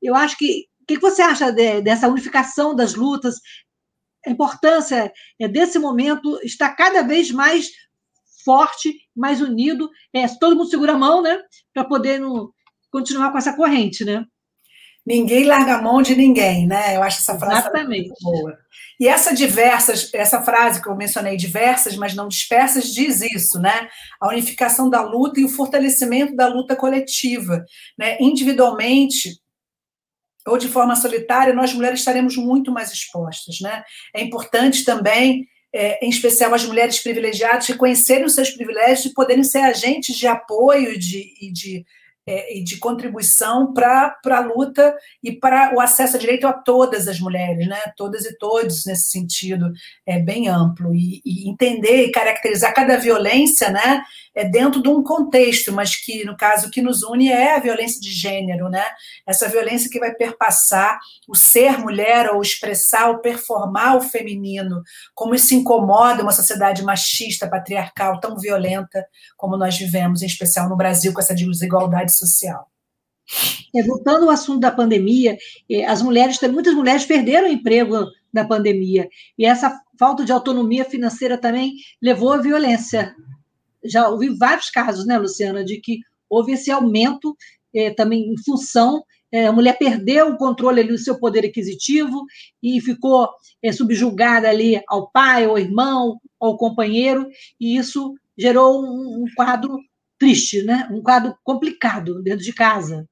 Eu 0.00 0.14
acho 0.14 0.38
que. 0.38 0.70
O 0.82 0.84
que 0.84 0.98
você 0.98 1.22
acha 1.22 1.52
de, 1.52 1.80
dessa 1.80 2.08
unificação 2.08 2.74
das 2.74 2.94
lutas? 2.94 3.36
A 4.26 4.30
importância 4.30 5.12
é, 5.40 5.48
desse 5.48 5.78
momento 5.78 6.38
está 6.42 6.68
cada 6.70 7.02
vez 7.02 7.30
mais 7.30 7.70
forte, 8.44 8.94
mais 9.14 9.40
unido. 9.40 9.90
É, 10.12 10.26
todo 10.40 10.56
mundo 10.56 10.70
segura 10.70 10.92
a 10.92 10.98
mão, 10.98 11.22
né? 11.22 11.38
Para 11.72 11.84
poder 11.84 12.18
no, 12.18 12.52
continuar 12.90 13.32
com 13.32 13.38
essa 13.38 13.56
corrente, 13.56 14.04
né? 14.04 14.24
Ninguém 15.04 15.44
larga 15.44 15.76
a 15.76 15.82
mão 15.82 16.00
de 16.00 16.14
ninguém, 16.14 16.66
né? 16.66 16.96
Eu 16.96 17.02
acho 17.02 17.18
essa 17.18 17.36
frase 17.38 17.60
Exatamente. 17.60 18.08
muito 18.08 18.14
boa. 18.22 18.56
E 19.00 19.08
essa 19.08 19.34
diversas, 19.34 20.12
essa 20.14 20.42
frase 20.42 20.80
que 20.80 20.88
eu 20.88 20.94
mencionei, 20.94 21.36
diversas, 21.36 21.96
mas 21.96 22.14
não 22.14 22.28
dispersas, 22.28 22.92
diz 22.92 23.20
isso, 23.20 23.58
né? 23.58 23.88
A 24.20 24.28
unificação 24.28 24.88
da 24.88 25.02
luta 25.02 25.40
e 25.40 25.44
o 25.44 25.48
fortalecimento 25.48 26.36
da 26.36 26.46
luta 26.46 26.76
coletiva, 26.76 27.64
né? 27.98 28.16
Individualmente 28.20 29.40
ou 30.46 30.58
de 30.58 30.68
forma 30.68 30.96
solitária, 30.96 31.54
nós 31.54 31.72
mulheres 31.72 32.00
estaremos 32.00 32.36
muito 32.36 32.72
mais 32.72 32.92
expostas, 32.92 33.60
né? 33.60 33.82
É 34.14 34.22
importante 34.22 34.84
também 34.84 35.46
é, 35.74 36.04
em 36.04 36.10
especial 36.10 36.54
as 36.54 36.64
mulheres 36.64 37.00
privilegiadas, 37.00 37.66
reconhecerem 37.66 38.24
os 38.24 38.34
seus 38.34 38.50
privilégios 38.50 39.06
e 39.06 39.14
poderem 39.14 39.44
ser 39.44 39.60
agentes 39.60 40.16
de 40.16 40.26
apoio 40.26 40.98
de, 40.98 41.34
e 41.40 41.52
de 41.52 41.84
é, 42.24 42.56
e 42.56 42.62
de 42.62 42.78
contribuição 42.78 43.72
para 43.72 44.16
a 44.24 44.40
luta 44.40 44.94
e 45.22 45.32
para 45.32 45.74
o 45.74 45.80
acesso 45.80 46.16
a 46.16 46.20
direito 46.20 46.46
a 46.46 46.52
todas 46.52 47.08
as 47.08 47.18
mulheres, 47.18 47.66
né? 47.66 47.80
todas 47.96 48.24
e 48.24 48.38
todos 48.38 48.86
nesse 48.86 49.08
sentido 49.08 49.72
é 50.06 50.20
bem 50.20 50.48
amplo, 50.48 50.94
e, 50.94 51.20
e 51.24 51.48
entender 51.50 52.04
e 52.04 52.12
caracterizar 52.12 52.72
cada 52.72 52.96
violência 52.96 53.70
né? 53.70 54.02
É 54.34 54.44
dentro 54.44 54.82
de 54.82 54.88
um 54.88 55.02
contexto, 55.02 55.72
mas 55.72 55.96
que, 55.96 56.24
no 56.24 56.36
caso, 56.36 56.68
o 56.68 56.70
que 56.70 56.80
nos 56.80 57.02
une 57.02 57.28
é 57.28 57.54
a 57.54 57.60
violência 57.60 58.00
de 58.00 58.10
gênero, 58.10 58.68
né? 58.68 58.84
essa 59.26 59.48
violência 59.48 59.90
que 59.90 59.98
vai 59.98 60.14
perpassar 60.14 60.98
o 61.28 61.34
ser 61.34 61.78
mulher 61.78 62.30
ou 62.30 62.40
expressar 62.40 63.10
ou 63.10 63.18
performar 63.18 63.96
o 63.96 64.00
feminino, 64.00 64.82
como 65.14 65.34
isso 65.34 65.54
incomoda 65.54 66.22
uma 66.22 66.32
sociedade 66.32 66.82
machista, 66.82 67.48
patriarcal, 67.48 68.20
tão 68.20 68.38
violenta 68.38 69.04
como 69.36 69.56
nós 69.56 69.76
vivemos, 69.76 70.22
em 70.22 70.26
especial 70.26 70.68
no 70.68 70.76
Brasil, 70.76 71.12
com 71.12 71.20
essa 71.20 71.34
desigualdade 71.34 72.12
social. 72.12 72.66
É, 73.74 73.82
voltando 73.82 74.24
ao 74.24 74.30
assunto 74.30 74.60
da 74.60 74.70
pandemia, 74.70 75.36
é, 75.70 75.84
as 75.86 76.02
mulheres, 76.02 76.40
muitas 76.42 76.74
mulheres 76.74 77.04
perderam 77.04 77.48
o 77.48 77.52
emprego 77.52 78.06
na 78.32 78.44
pandemia, 78.44 79.08
e 79.38 79.44
essa 79.44 79.78
falta 79.98 80.24
de 80.24 80.32
autonomia 80.32 80.84
financeira 80.84 81.38
também 81.38 81.74
levou 82.02 82.32
à 82.32 82.38
violência. 82.38 83.14
Já 83.84 84.08
ouvi 84.08 84.28
vários 84.30 84.70
casos, 84.70 85.06
né, 85.06 85.18
Luciana, 85.18 85.64
de 85.64 85.80
que 85.80 86.00
houve 86.28 86.52
esse 86.52 86.70
aumento 86.70 87.36
é, 87.74 87.90
também 87.90 88.32
em 88.32 88.36
função, 88.42 89.04
é, 89.30 89.46
a 89.46 89.52
mulher 89.52 89.78
perdeu 89.78 90.28
o 90.28 90.36
controle 90.36 90.80
ali 90.80 90.90
do 90.90 90.98
seu 90.98 91.18
poder 91.18 91.44
aquisitivo 91.46 92.24
e 92.62 92.80
ficou 92.80 93.28
é, 93.62 93.72
subjugada 93.72 94.48
ali 94.48 94.80
ao 94.86 95.10
pai, 95.10 95.46
ao 95.46 95.58
irmão, 95.58 96.20
ao 96.38 96.56
companheiro, 96.58 97.28
e 97.58 97.76
isso 97.76 98.14
gerou 98.36 98.82
um, 98.84 99.22
um 99.22 99.24
quadro 99.34 99.78
triste, 100.18 100.62
né? 100.62 100.86
um 100.90 101.02
quadro 101.02 101.34
complicado 101.42 102.22
dentro 102.22 102.44
de 102.44 102.52
casa. 102.52 103.08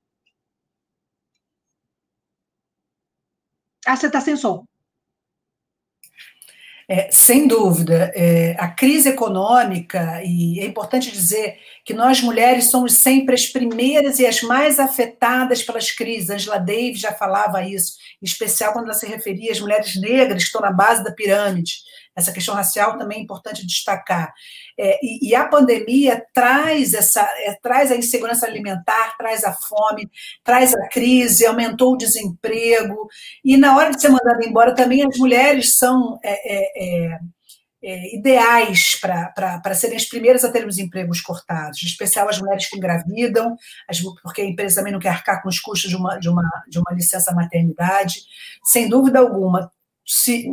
Ah, 3.87 3.97
você 3.97 4.07
está 4.07 4.21
sem 4.21 4.37
som. 4.37 4.65
É, 6.93 7.09
sem 7.13 7.47
dúvida, 7.47 8.11
é, 8.17 8.57
a 8.59 8.67
crise 8.67 9.11
econômica, 9.11 10.21
e 10.25 10.59
é 10.59 10.67
importante 10.67 11.09
dizer 11.09 11.57
que 11.85 11.95
nós 11.95 12.21
mulheres 12.21 12.65
somos 12.65 12.95
sempre 12.95 13.33
as 13.33 13.47
primeiras 13.47 14.19
e 14.19 14.27
as 14.27 14.43
mais 14.43 14.81
afetadas 14.81 15.63
pelas 15.63 15.93
crises. 15.93 16.31
Angela 16.31 16.59
Davis 16.59 16.99
já 16.99 17.13
falava 17.13 17.65
isso, 17.65 17.93
em 18.21 18.27
especial 18.27 18.73
quando 18.73 18.87
ela 18.87 18.95
se 18.95 19.07
referia 19.07 19.53
às 19.53 19.61
mulheres 19.61 19.95
negras 20.01 20.43
que 20.43 20.47
estão 20.49 20.61
na 20.61 20.73
base 20.73 21.05
da 21.05 21.13
pirâmide. 21.13 21.75
Essa 22.17 22.33
questão 22.33 22.55
racial 22.55 22.99
também 22.99 23.19
é 23.19 23.23
importante 23.23 23.67
destacar. 23.67 24.33
É, 24.79 24.99
e, 25.03 25.29
e, 25.29 25.35
a 25.35 25.47
pandemia 25.47 26.25
traz 26.35 26.93
essa, 26.93 27.23
é, 27.23 27.57
traz 27.63 27.93
a 27.93 27.97
insegurança 27.97 28.47
alimentar, 28.47 29.17
traz 29.17 29.45
a 29.45 29.53
fome, 29.53 30.11
traz 30.43 30.75
a 30.75 30.89
crise, 30.89 31.47
aumentou 31.47 31.95
o 31.95 31.97
desemprego. 31.97 33.09
E 33.45 33.57
na 33.57 33.77
hora 33.77 33.91
de 33.91 34.01
ser 34.01 34.09
mandada 34.09 34.45
embora 34.45 34.75
também 34.75 35.05
as 35.05 35.17
mulheres 35.19 35.77
são 35.77 36.19
é, 36.23 37.15
é, 37.15 37.19
é 37.83 38.17
ideais 38.17 38.99
para 39.01 39.75
serem 39.75 39.97
as 39.97 40.05
primeiras 40.05 40.45
a 40.45 40.51
terem 40.51 40.69
os 40.69 40.79
empregos 40.79 41.21
cortados, 41.21 41.83
em 41.83 41.87
especial 41.87 42.29
as 42.29 42.41
mulheres 42.41 42.69
que 42.69 42.77
engravidam, 42.77 43.57
as, 43.89 44.01
porque 44.23 44.43
a 44.43 44.47
empresa 44.47 44.77
também 44.77 44.93
não 44.93 45.01
quer 45.01 45.11
arcar 45.11 45.43
com 45.43 45.49
os 45.49 45.61
custos 45.61 45.89
de 45.89 45.97
uma, 45.97 46.19
de 46.19 46.29
uma, 46.29 46.43
de 46.69 46.79
uma 46.79 46.93
licença 46.93 47.33
maternidade. 47.33 48.21
Sem 48.65 48.89
dúvida 48.89 49.21
alguma, 49.21 49.71
se, 50.05 50.47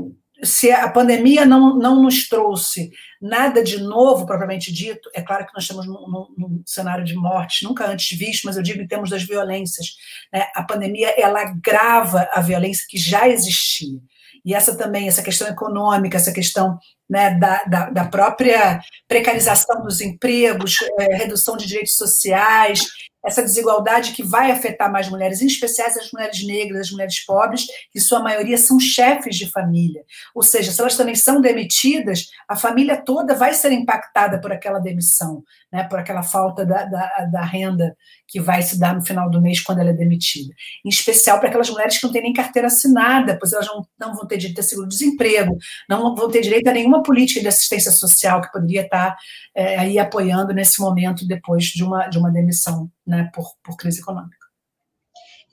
se 0.43 0.71
a 0.71 0.89
pandemia 0.89 1.45
não, 1.45 1.75
não 1.77 2.01
nos 2.01 2.27
trouxe 2.27 2.91
nada 3.21 3.63
de 3.63 3.79
novo, 3.81 4.25
propriamente 4.25 4.71
dito, 4.71 5.09
é 5.13 5.21
claro 5.21 5.45
que 5.45 5.53
nós 5.53 5.63
estamos 5.63 5.87
num, 5.87 6.07
num, 6.07 6.27
num 6.37 6.63
cenário 6.65 7.03
de 7.03 7.15
morte 7.15 7.63
nunca 7.63 7.87
antes 7.87 8.17
visto, 8.17 8.45
mas 8.45 8.55
eu 8.55 8.63
digo 8.63 8.81
em 8.81 8.87
termos 8.87 9.09
das 9.09 9.23
violências. 9.23 9.87
Né? 10.31 10.45
A 10.55 10.63
pandemia 10.63 11.09
ela 11.17 11.41
agrava 11.41 12.29
a 12.31 12.41
violência 12.41 12.85
que 12.87 12.97
já 12.97 13.27
existia. 13.27 13.99
E 14.45 14.53
essa 14.53 14.77
também, 14.77 15.07
essa 15.07 15.23
questão 15.23 15.47
econômica, 15.47 16.15
essa 16.15 16.31
questão 16.31 16.77
né, 17.09 17.37
da, 17.37 17.63
da, 17.65 17.89
da, 17.89 18.05
própria 18.05 18.79
precarização 19.07 19.81
dos 19.83 19.99
empregos, 19.99 20.77
é, 20.99 21.15
redução 21.15 21.57
de 21.57 21.67
direitos 21.67 21.95
sociais, 21.95 22.87
essa 23.27 23.43
desigualdade 23.43 24.13
que 24.13 24.23
vai 24.23 24.51
afetar 24.51 24.91
mais 24.91 25.09
mulheres, 25.09 25.41
em 25.41 25.47
especial 25.47 25.87
as 25.87 26.11
mulheres 26.11 26.45
negras, 26.45 26.87
as 26.87 26.91
mulheres 26.91 27.19
pobres, 27.19 27.67
que 27.91 27.99
sua 27.99 28.19
maioria 28.19 28.57
são 28.57 28.79
chefes 28.79 29.35
de 29.35 29.51
família. 29.51 30.03
Ou 30.33 30.41
seja, 30.41 30.71
se 30.71 30.79
elas 30.79 30.95
também 30.95 31.15
são 31.15 31.41
demitidas, 31.41 32.29
a 32.47 32.55
família 32.55 32.95
toda 32.95 33.35
vai 33.35 33.53
ser 33.53 33.71
impactada 33.71 34.39
por 34.39 34.51
aquela 34.51 34.79
demissão, 34.79 35.43
né, 35.71 35.83
por 35.83 35.99
aquela 35.99 36.23
falta 36.23 36.65
da, 36.65 36.85
da, 36.85 37.25
da 37.31 37.41
renda 37.43 37.95
que 38.27 38.39
vai 38.39 38.61
se 38.61 38.79
dar 38.79 38.95
no 38.95 39.05
final 39.05 39.29
do 39.29 39.41
mês 39.41 39.61
quando 39.61 39.79
ela 39.79 39.89
é 39.89 39.93
demitida. 39.93 40.53
Em 40.85 40.89
especial 40.89 41.39
para 41.39 41.49
aquelas 41.49 41.69
mulheres 41.69 41.97
que 41.97 42.05
não 42.05 42.11
têm 42.11 42.23
nem 42.23 42.33
carteira 42.33 42.67
assinada, 42.67 43.37
pois 43.37 43.53
elas 43.53 43.67
não, 43.67 43.85
não 43.99 44.15
vão 44.15 44.25
ter 44.25 44.37
direito 44.37 44.59
a 44.59 44.63
seguro-desemprego, 44.63 45.57
não 45.89 46.15
vão 46.15 46.29
ter 46.29 46.41
direito 46.41 46.67
a 46.67 46.73
nenhuma 46.73 47.03
política 47.03 47.41
de 47.41 47.47
assistência 47.47 47.91
social 47.91 48.41
que 48.41 48.51
poderia 48.51 48.83
estar 48.83 49.17
é, 49.55 49.77
aí 49.77 49.99
apoiando 49.99 50.53
nesse 50.53 50.79
momento 50.79 51.27
depois 51.27 51.65
de 51.65 51.83
uma, 51.83 52.07
de 52.07 52.17
uma 52.17 52.31
demissão 52.31 52.89
né, 53.05 53.29
por, 53.33 53.45
por 53.63 53.75
crise 53.75 53.99
econômica. 53.99 54.37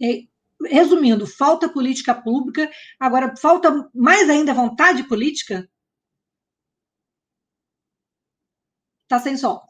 É, 0.00 0.22
resumindo, 0.66 1.26
falta 1.26 1.68
política 1.68 2.14
pública, 2.14 2.70
agora 2.98 3.34
falta 3.36 3.88
mais 3.94 4.28
ainda 4.30 4.54
vontade 4.54 5.02
política? 5.04 5.68
Está 9.14 9.20
sem 9.20 9.36
som. 9.36 9.60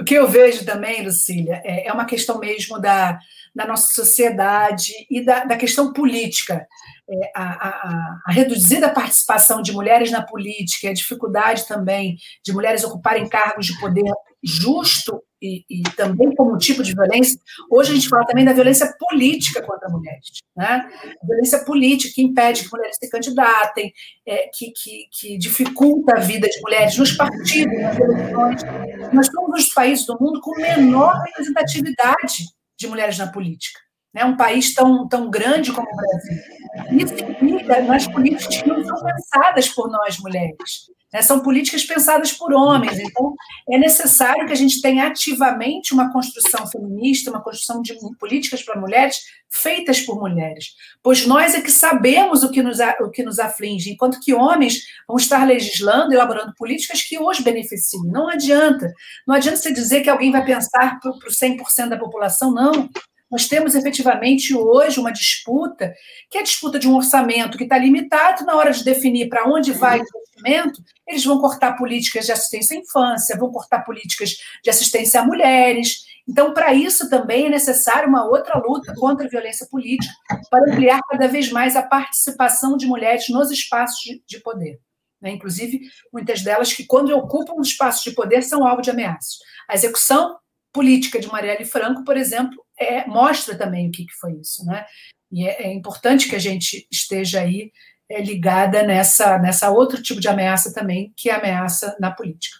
O 0.00 0.02
que 0.02 0.14
eu 0.14 0.26
vejo 0.26 0.64
também, 0.64 1.04
Lucília, 1.04 1.62
é, 1.64 1.86
é 1.86 1.92
uma 1.92 2.04
questão 2.04 2.40
mesmo 2.40 2.80
da, 2.80 3.16
da 3.54 3.64
nossa 3.64 3.92
sociedade 3.92 4.92
e 5.08 5.24
da, 5.24 5.44
da 5.44 5.56
questão 5.56 5.92
política. 5.92 6.66
É, 7.08 7.30
a, 7.34 7.68
a, 7.68 8.20
a, 8.26 8.32
reduzida 8.32 8.90
participação 8.90 9.62
de 9.62 9.72
mulheres 9.72 10.10
na 10.10 10.22
política, 10.22 10.90
a 10.90 10.94
dificuldade 10.94 11.66
também 11.66 12.16
de 12.44 12.52
mulheres 12.52 12.82
ocuparem 12.82 13.28
cargos 13.28 13.66
de 13.66 13.78
poder 13.78 14.02
justo 14.42 15.22
e, 15.40 15.64
e, 15.70 15.82
também 15.96 16.34
como 16.34 16.58
tipo 16.58 16.82
de 16.82 16.94
violência. 16.94 17.38
Hoje 17.70 17.92
a 17.92 17.94
gente 17.94 18.08
fala 18.08 18.26
também 18.26 18.44
da 18.44 18.52
violência 18.52 18.92
política 18.98 19.64
contra 19.64 19.88
mulheres, 19.88 20.42
né? 20.56 20.88
A 21.22 21.26
violência 21.26 21.64
política 21.64 22.12
que 22.14 22.22
impede 22.22 22.64
que 22.64 22.72
mulheres 22.72 22.96
se 23.00 23.08
candidatem, 23.08 23.92
é, 24.26 24.48
que, 24.52 24.72
que, 24.72 25.06
que, 25.12 25.38
dificulta 25.38 26.16
a 26.16 26.20
vida 26.20 26.48
de 26.48 26.60
mulheres 26.60 26.96
nos 26.96 27.12
partidos, 27.12 27.78
nas 27.78 27.98
eleições. 27.98 28.62
Nós 29.12 29.26
somos 29.26 29.50
um 29.50 29.52
dos 29.52 29.68
países 29.72 30.06
do 30.06 30.18
mundo 30.20 30.40
com 30.40 30.60
menor 30.60 31.14
representatividade 31.22 32.44
de 32.76 32.86
mulheres 32.86 33.18
na 33.18 33.30
política. 33.30 33.87
Né? 34.12 34.24
Um 34.24 34.36
país 34.36 34.74
tão, 34.74 35.06
tão 35.08 35.30
grande 35.30 35.72
como 35.72 35.86
o 35.86 35.96
Brasil. 35.96 36.38
Isso 36.92 37.16
significa 37.16 37.82
nas 37.82 38.06
políticas 38.06 38.62
que 38.62 38.68
não 38.68 38.84
são 38.84 38.96
pensadas 39.04 39.68
por 39.68 39.90
nós 39.90 40.18
mulheres. 40.18 40.88
Né? 41.12 41.22
São 41.22 41.40
políticas 41.40 41.84
pensadas 41.84 42.32
por 42.32 42.52
homens. 42.52 42.98
Então, 42.98 43.34
é 43.70 43.78
necessário 43.78 44.46
que 44.46 44.52
a 44.52 44.56
gente 44.56 44.80
tenha 44.80 45.06
ativamente 45.06 45.92
uma 45.92 46.12
construção 46.12 46.66
feminista, 46.66 47.30
uma 47.30 47.42
construção 47.42 47.80
de 47.80 47.94
políticas 48.18 48.62
para 48.62 48.80
mulheres 48.80 49.16
feitas 49.50 50.00
por 50.00 50.20
mulheres. 50.20 50.74
Pois 51.02 51.26
nós 51.26 51.54
é 51.54 51.60
que 51.60 51.70
sabemos 51.70 52.42
o 52.42 52.50
que 52.50 52.62
nos, 52.62 52.78
o 53.00 53.10
que 53.10 53.22
nos 53.22 53.38
aflige, 53.38 53.90
enquanto 53.90 54.20
que 54.20 54.34
homens 54.34 54.82
vão 55.06 55.16
estar 55.16 55.46
legislando, 55.46 56.12
elaborando 56.12 56.54
políticas 56.54 57.02
que 57.02 57.18
os 57.18 57.40
beneficiem. 57.40 58.04
Não 58.04 58.28
adianta. 58.28 58.92
Não 59.26 59.34
adianta 59.34 59.56
você 59.56 59.72
dizer 59.72 60.02
que 60.02 60.10
alguém 60.10 60.30
vai 60.30 60.44
pensar 60.44 60.98
para 61.00 61.10
o 61.10 61.14
100% 61.14 61.88
da 61.88 61.96
população, 61.96 62.52
não. 62.52 62.88
Nós 63.30 63.46
temos 63.46 63.74
efetivamente 63.74 64.54
hoje 64.54 64.98
uma 64.98 65.12
disputa, 65.12 65.92
que 66.30 66.38
é 66.38 66.40
a 66.40 66.44
disputa 66.44 66.78
de 66.78 66.88
um 66.88 66.96
orçamento 66.96 67.58
que 67.58 67.64
está 67.64 67.76
limitado 67.76 68.44
na 68.44 68.56
hora 68.56 68.72
de 68.72 68.82
definir 68.82 69.28
para 69.28 69.46
onde 69.46 69.72
vai 69.72 70.00
o 70.00 70.02
investimento, 70.02 70.82
eles 71.06 71.24
vão 71.24 71.38
cortar 71.38 71.76
políticas 71.76 72.24
de 72.24 72.32
assistência 72.32 72.76
à 72.76 72.80
infância, 72.80 73.36
vão 73.36 73.50
cortar 73.50 73.84
políticas 73.84 74.36
de 74.62 74.70
assistência 74.70 75.20
a 75.20 75.24
mulheres. 75.24 76.06
Então, 76.26 76.54
para 76.54 76.72
isso 76.72 77.08
também 77.10 77.46
é 77.46 77.50
necessário 77.50 78.08
uma 78.08 78.26
outra 78.26 78.58
luta 78.58 78.94
contra 78.96 79.26
a 79.26 79.28
violência 79.28 79.66
política, 79.70 80.12
para 80.50 80.70
ampliar 80.70 81.00
cada 81.08 81.26
vez 81.26 81.50
mais 81.50 81.76
a 81.76 81.82
participação 81.82 82.76
de 82.76 82.86
mulheres 82.86 83.28
nos 83.28 83.50
espaços 83.50 84.00
de 84.26 84.40
poder. 84.40 84.78
Né? 85.20 85.30
Inclusive, 85.32 85.80
muitas 86.12 86.42
delas 86.42 86.72
que, 86.72 86.84
quando 86.84 87.16
ocupam 87.16 87.54
os 87.58 87.68
espaços 87.68 88.02
de 88.04 88.12
poder, 88.12 88.42
são 88.42 88.66
alvo 88.66 88.82
de 88.82 88.90
ameaças. 88.90 89.38
A 89.68 89.74
execução 89.74 90.36
política 90.72 91.18
de 91.18 91.28
Marielle 91.28 91.64
Franco, 91.64 92.04
por 92.04 92.16
exemplo, 92.16 92.62
é, 92.78 93.06
mostra 93.06 93.56
também 93.56 93.88
o 93.88 93.92
que, 93.92 94.06
que 94.06 94.14
foi 94.14 94.34
isso, 94.34 94.64
né? 94.64 94.84
E 95.30 95.46
é, 95.46 95.64
é, 95.64 95.74
importante 95.74 96.28
que 96.28 96.36
a 96.36 96.38
gente 96.38 96.86
esteja 96.90 97.40
aí 97.40 97.70
é, 98.08 98.22
ligada 98.22 98.82
nessa, 98.82 99.38
nessa 99.38 99.70
outro 99.70 100.02
tipo 100.02 100.20
de 100.20 100.28
ameaça 100.28 100.72
também, 100.72 101.12
que 101.16 101.28
é 101.28 101.34
a 101.34 101.38
ameaça 101.38 101.96
na 102.00 102.10
política. 102.10 102.56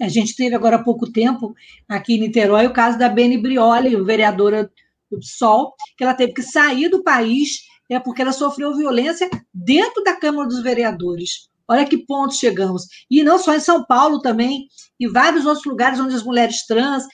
A 0.00 0.08
gente 0.08 0.36
teve 0.36 0.54
agora 0.54 0.76
há 0.76 0.82
pouco 0.82 1.10
tempo, 1.10 1.54
aqui 1.88 2.14
em 2.14 2.20
Niterói, 2.20 2.66
o 2.66 2.72
caso 2.72 2.98
da 2.98 3.08
Beni 3.08 3.36
Brioli, 3.38 3.96
vereadora 4.04 4.70
do 5.10 5.18
PSOL, 5.18 5.74
que 5.96 6.04
ela 6.04 6.14
teve 6.14 6.32
que 6.34 6.42
sair 6.42 6.88
do 6.88 7.02
país 7.02 7.66
é 7.90 7.98
porque 7.98 8.20
ela 8.20 8.32
sofreu 8.32 8.76
violência 8.76 9.28
dentro 9.52 10.02
da 10.04 10.14
Câmara 10.14 10.46
dos 10.46 10.62
Vereadores. 10.62 11.48
Olha 11.66 11.86
que 11.86 11.98
ponto 11.98 12.34
chegamos. 12.34 12.84
E 13.10 13.22
não 13.22 13.38
só 13.38 13.54
em 13.54 13.60
São 13.60 13.84
Paulo 13.84 14.20
também, 14.20 14.68
em 15.00 15.08
vários 15.08 15.46
outros 15.46 15.64
lugares 15.64 15.98
onde 15.98 16.14
as 16.14 16.22
mulheres 16.22 16.66
trans 16.66 17.04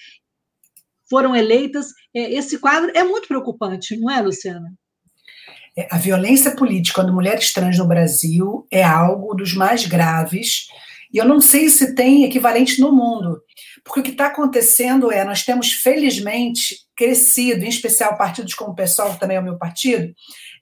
foram 1.14 1.36
eleitas. 1.36 1.86
É, 2.12 2.34
esse 2.34 2.58
quadro 2.58 2.90
é 2.92 3.04
muito 3.04 3.28
preocupante, 3.28 3.96
não 3.96 4.10
é, 4.10 4.20
Luciana? 4.20 4.72
É, 5.78 5.86
a 5.88 5.96
violência 5.96 6.56
política 6.56 7.00
quando 7.00 7.14
mulheres 7.14 7.52
trans 7.52 7.78
no 7.78 7.86
Brasil 7.86 8.66
é 8.68 8.82
algo 8.82 9.32
dos 9.32 9.54
mais 9.54 9.86
graves, 9.86 10.66
e 11.12 11.18
eu 11.18 11.24
não 11.24 11.40
sei 11.40 11.68
se 11.68 11.94
tem 11.94 12.24
equivalente 12.24 12.80
no 12.80 12.90
mundo, 12.90 13.40
porque 13.84 14.00
o 14.00 14.02
que 14.02 14.10
está 14.10 14.26
acontecendo 14.26 15.12
é, 15.12 15.24
nós 15.24 15.44
temos, 15.44 15.70
felizmente, 15.72 16.78
crescido, 16.96 17.64
em 17.64 17.68
especial 17.68 18.18
partidos 18.18 18.54
como 18.54 18.72
o 18.72 18.74
PSOL, 18.74 19.12
que 19.12 19.20
também 19.20 19.36
é 19.36 19.40
o 19.40 19.44
meu 19.44 19.56
partido, 19.56 20.12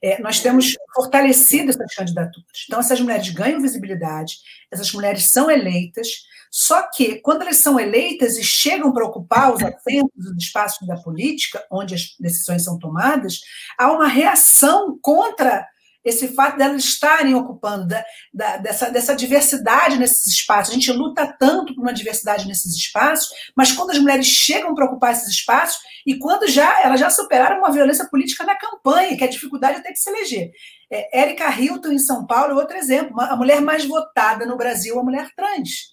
é, 0.03 0.21
nós 0.21 0.39
temos 0.39 0.75
fortalecido 0.93 1.71
essas 1.71 1.95
candidaturas. 1.95 2.65
Então, 2.67 2.79
essas 2.79 3.01
mulheres 3.01 3.27
ganham 3.29 3.59
visibilidade, 3.59 4.35
essas 4.71 4.91
mulheres 4.93 5.31
são 5.31 5.49
eleitas, 5.49 6.09
só 6.55 6.83
que, 6.83 7.15
quando 7.15 7.41
elas 7.41 7.57
são 7.57 7.79
eleitas 7.79 8.37
e 8.37 8.43
chegam 8.43 8.93
para 8.93 9.03
ocupar 9.03 9.51
os 9.51 9.63
assentos, 9.63 10.23
os 10.23 10.37
espaços 10.37 10.87
da 10.87 10.95
política, 10.95 11.65
onde 11.71 11.95
as 11.95 12.15
decisões 12.19 12.63
são 12.63 12.77
tomadas, 12.77 13.39
há 13.75 13.91
uma 13.91 14.07
reação 14.07 14.95
contra 15.01 15.67
esse 16.05 16.27
fato 16.27 16.55
delas 16.55 16.83
estarem 16.83 17.33
ocupando, 17.33 17.87
da, 17.87 18.05
da, 18.31 18.57
dessa, 18.57 18.91
dessa 18.91 19.15
diversidade 19.15 19.97
nesses 19.97 20.27
espaços. 20.27 20.69
A 20.69 20.75
gente 20.75 20.91
luta 20.91 21.25
tanto 21.39 21.73
por 21.73 21.81
uma 21.81 21.93
diversidade 21.93 22.47
nesses 22.47 22.75
espaços, 22.75 23.29
mas 23.55 23.71
quando 23.71 23.89
as 23.89 23.97
mulheres 23.97 24.27
chegam 24.27 24.75
para 24.75 24.85
ocupar 24.85 25.13
esses 25.13 25.29
espaços, 25.29 25.81
e 26.05 26.19
quando 26.19 26.47
já 26.47 26.83
elas 26.83 26.99
já 26.99 27.09
superaram 27.09 27.57
uma 27.57 27.71
violência 27.71 28.07
política 28.09 28.43
na 28.43 28.55
campanha, 28.55 29.17
que 29.17 29.23
é 29.23 29.27
a 29.27 29.31
dificuldade 29.31 29.79
até 29.79 29.91
de 29.91 29.99
se 29.99 30.07
eleger. 30.07 30.51
É, 30.91 31.21
Érica 31.21 31.49
Hilton, 31.49 31.93
em 31.93 31.99
São 31.99 32.27
Paulo, 32.27 32.51
é 32.51 32.61
outro 32.61 32.77
exemplo. 32.77 33.19
a 33.19 33.35
mulher 33.35 33.59
mais 33.59 33.85
votada 33.85 34.45
no 34.45 34.55
Brasil, 34.55 34.99
a 34.99 35.03
mulher 35.03 35.29
trans 35.35 35.92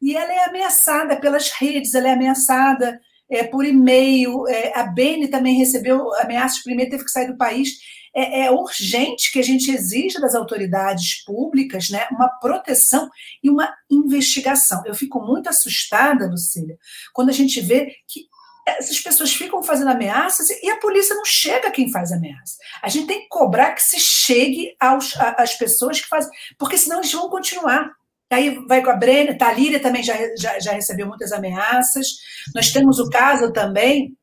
e 0.00 0.16
ela 0.16 0.32
é 0.32 0.44
ameaçada 0.44 1.16
pelas 1.16 1.50
redes, 1.50 1.94
ela 1.94 2.08
é 2.08 2.12
ameaçada 2.12 3.00
é, 3.30 3.44
por 3.44 3.64
e-mail. 3.64 4.46
É, 4.48 4.78
a 4.78 4.84
Bene 4.84 5.28
também 5.28 5.56
recebeu 5.56 6.14
ameaças 6.16 6.64
e-mail, 6.66 6.90
teve 6.90 7.04
que 7.04 7.10
sair 7.10 7.26
do 7.26 7.36
país. 7.36 7.70
É, 8.14 8.46
é, 8.46 8.50
urgente 8.50 9.30
que 9.30 9.38
a 9.38 9.44
gente 9.44 9.70
exija 9.70 10.18
das 10.18 10.34
autoridades 10.34 11.22
públicas 11.24 11.90
né, 11.90 12.08
uma 12.10 12.28
proteção 12.28 13.08
e 13.44 13.50
uma 13.50 13.72
investigação. 13.88 14.82
Eu 14.86 14.94
fico 14.94 15.20
muito 15.20 15.48
assustada, 15.48 16.26
Lucília, 16.26 16.78
quando 17.12 17.28
a 17.28 17.32
gente 17.32 17.60
vê 17.60 17.94
que 18.08 18.26
essas 18.66 19.00
pessoas 19.00 19.32
ficam 19.32 19.62
fazendo 19.62 19.90
ameaças 19.90 20.50
e 20.50 20.70
a 20.70 20.76
polícia 20.76 21.14
não 21.14 21.24
chega 21.24 21.68
a 21.68 21.70
quem 21.70 21.90
faz 21.90 22.12
ameaça. 22.12 22.56
A 22.82 22.88
gente 22.88 23.06
tem 23.06 23.20
que 23.20 23.28
cobrar 23.28 23.72
que 23.72 23.82
se 23.82 23.98
chegue 23.98 24.74
às 24.78 25.54
pessoas 25.54 26.00
que 26.00 26.08
fazem, 26.08 26.30
porque 26.58 26.76
senão 26.76 26.98
eles 26.98 27.12
vão 27.12 27.28
continuar. 27.28 27.90
Aí 28.30 28.58
vai 28.66 28.82
com 28.82 28.90
a 28.90 28.96
Brenner, 28.96 29.38
Talíria 29.38 29.80
também 29.80 30.02
já, 30.02 30.14
já, 30.36 30.60
já 30.60 30.72
recebeu 30.72 31.06
muitas 31.06 31.32
ameaças. 31.32 32.08
Nós 32.54 32.70
temos 32.70 32.98
o 32.98 33.08
caso 33.08 33.52
também 33.52 34.16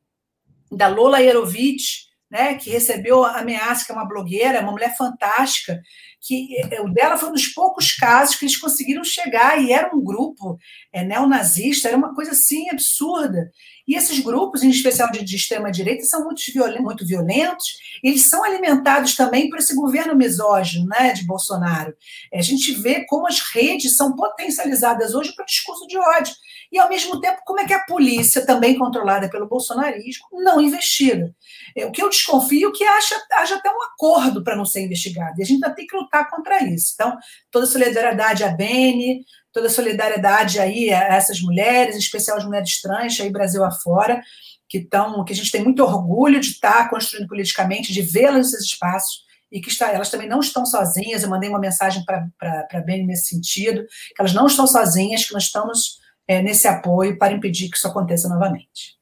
da 0.70 0.88
Lola 0.88 1.20
Yerovich, 1.20 2.05
né, 2.30 2.54
que 2.54 2.70
recebeu 2.70 3.24
ameaça, 3.24 3.84
que 3.84 3.92
é 3.92 3.94
uma 3.94 4.08
blogueira, 4.08 4.60
uma 4.60 4.72
mulher 4.72 4.96
fantástica, 4.96 5.80
que 6.20 6.48
eh, 6.58 6.80
o 6.80 6.88
dela 6.88 7.16
foi 7.16 7.28
um 7.28 7.32
dos 7.32 7.46
poucos 7.48 7.92
casos 7.94 8.34
que 8.34 8.44
eles 8.44 8.56
conseguiram 8.56 9.04
chegar, 9.04 9.62
e 9.62 9.72
era 9.72 9.94
um 9.94 10.02
grupo 10.02 10.58
é, 10.92 11.04
neonazista, 11.04 11.88
era 11.88 11.96
uma 11.96 12.14
coisa 12.14 12.32
assim 12.32 12.68
absurda. 12.70 13.50
E 13.86 13.94
esses 13.94 14.18
grupos, 14.18 14.64
em 14.64 14.70
especial 14.70 15.10
de, 15.12 15.24
de 15.24 15.36
extrema-direita, 15.36 16.04
são 16.04 16.24
muito, 16.24 16.42
violentos, 16.52 16.82
muito 16.82 17.06
violentos, 17.06 17.66
eles 18.02 18.22
são 18.22 18.42
alimentados 18.42 19.14
também 19.14 19.48
por 19.48 19.58
esse 19.58 19.74
governo 19.76 20.16
misógino 20.16 20.86
né, 20.86 21.12
de 21.12 21.24
Bolsonaro. 21.24 21.94
É, 22.32 22.40
a 22.40 22.42
gente 22.42 22.72
vê 22.72 23.04
como 23.06 23.28
as 23.28 23.38
redes 23.38 23.96
são 23.96 24.16
potencializadas 24.16 25.14
hoje 25.14 25.32
para 25.34 25.44
o 25.44 25.46
discurso 25.46 25.86
de 25.86 25.96
ódio. 25.96 26.34
E, 26.72 26.78
ao 26.78 26.88
mesmo 26.88 27.20
tempo, 27.20 27.40
como 27.44 27.60
é 27.60 27.66
que 27.66 27.72
a 27.72 27.84
polícia, 27.84 28.44
também 28.44 28.78
controlada 28.78 29.28
pelo 29.28 29.48
bolsonarismo, 29.48 30.26
não 30.32 30.60
investiga. 30.60 31.34
É, 31.76 31.86
o 31.86 31.92
que 31.92 32.02
eu 32.02 32.08
desconfio 32.08 32.70
é 32.70 32.72
que 32.72 32.84
haja, 32.84 33.16
haja 33.32 33.54
até 33.56 33.70
um 33.70 33.82
acordo 33.82 34.42
para 34.42 34.56
não 34.56 34.64
ser 34.64 34.84
investigado. 34.84 35.38
E 35.38 35.42
a 35.42 35.46
gente 35.46 35.64
ainda 35.64 35.74
tem 35.74 35.86
que 35.86 35.96
lutar 35.96 36.28
contra 36.30 36.62
isso. 36.64 36.92
Então, 36.94 37.16
toda 37.50 37.66
solidariedade 37.66 38.44
à 38.44 38.48
Bene, 38.48 39.24
toda 39.52 39.70
solidariedade 39.70 40.58
aí 40.58 40.92
a 40.92 41.14
essas 41.14 41.40
mulheres, 41.40 41.96
em 41.96 41.98
especial 41.98 42.36
as 42.36 42.44
mulheres 42.44 42.80
trans 42.80 43.18
aí 43.20 43.30
Brasil 43.30 43.64
afora, 43.64 44.20
que 44.68 44.78
estão, 44.78 45.24
que 45.24 45.32
a 45.32 45.36
gente 45.36 45.50
tem 45.50 45.62
muito 45.62 45.82
orgulho 45.82 46.40
de 46.40 46.50
estar 46.50 46.90
construindo 46.90 47.28
politicamente, 47.28 47.92
de 47.92 48.02
vê-las 48.02 48.52
nesses 48.52 48.66
espaços 48.66 49.24
e 49.50 49.60
que 49.60 49.68
está, 49.68 49.90
elas 49.90 50.10
também 50.10 50.28
não 50.28 50.40
estão 50.40 50.66
sozinhas. 50.66 51.22
Eu 51.22 51.30
mandei 51.30 51.48
uma 51.48 51.60
mensagem 51.60 52.04
para 52.04 52.66
a 52.72 52.80
Beni 52.80 53.06
nesse 53.06 53.28
sentido, 53.28 53.84
que 53.84 54.20
elas 54.20 54.34
não 54.34 54.46
estão 54.46 54.66
sozinhas, 54.66 55.24
que 55.24 55.32
nós 55.32 55.44
estamos 55.44 55.98
é, 56.26 56.42
nesse 56.42 56.66
apoio 56.66 57.18
para 57.18 57.32
impedir 57.32 57.70
que 57.70 57.76
isso 57.76 57.86
aconteça 57.86 58.28
novamente. 58.28 58.96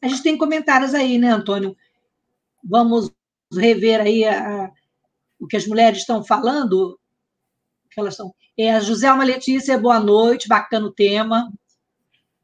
A 0.00 0.08
gente 0.08 0.22
tem 0.22 0.36
comentários 0.36 0.94
aí, 0.94 1.18
né, 1.18 1.28
Antônio? 1.28 1.76
Vamos 2.62 3.10
rever 3.52 4.00
aí 4.00 4.24
a, 4.24 4.64
a, 4.64 4.70
o 5.38 5.46
que 5.46 5.56
as 5.56 5.66
mulheres 5.66 5.98
estão 5.98 6.24
falando. 6.24 6.98
Que 7.90 8.00
elas 8.00 8.16
são. 8.16 8.34
É, 8.58 8.72
a 8.72 8.80
Joselma 8.80 9.24
Letícia, 9.24 9.78
boa 9.78 10.00
noite, 10.00 10.48
bacana 10.48 10.86
o 10.86 10.92
tema. 10.92 11.52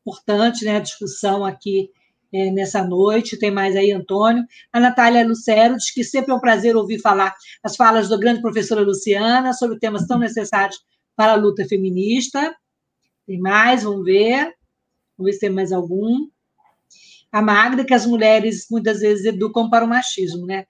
Importante, 0.01 0.65
né, 0.65 0.77
a 0.77 0.81
discussão 0.81 1.45
aqui 1.45 1.91
é, 2.33 2.51
nessa 2.51 2.85
noite. 2.85 3.39
Tem 3.39 3.51
mais 3.51 3.77
aí, 3.77 3.93
Antônio. 3.93 4.45
A 4.73 4.81
Natália 4.81 5.27
Lucero 5.27 5.77
diz 5.77 5.93
que 5.93 6.05
sempre 6.05 6.33
é 6.33 6.35
um 6.35 6.41
prazer 6.41 6.77
ouvir 6.77 7.01
falar 7.01 7.35
as 7.63 7.77
falas 7.77 8.09
da 8.09 8.17
grande 8.17 8.41
professora 8.41 8.83
Luciana 8.83 9.53
sobre 9.53 9.79
temas 9.79 10.07
tão 10.07 10.19
necessários 10.19 10.81
para 11.17 11.33
a 11.33 11.37
luta 11.37 11.65
feminista. 11.67 12.55
Tem 13.29 13.39
mais, 13.39 13.83
vamos 13.83 14.07
ver. 14.07 14.55
Vamos 15.19 15.31
ver 15.31 15.33
se 15.35 15.41
tem 15.41 15.51
mais 15.51 15.71
algum. 15.71 16.27
A 17.31 17.43
Magda, 17.43 17.85
que 17.85 17.93
as 17.93 18.07
mulheres 18.07 18.67
muitas 18.71 19.01
vezes 19.01 19.27
educam 19.27 19.69
para 19.69 19.85
o 19.85 19.89
machismo, 19.89 20.47
né? 20.47 20.65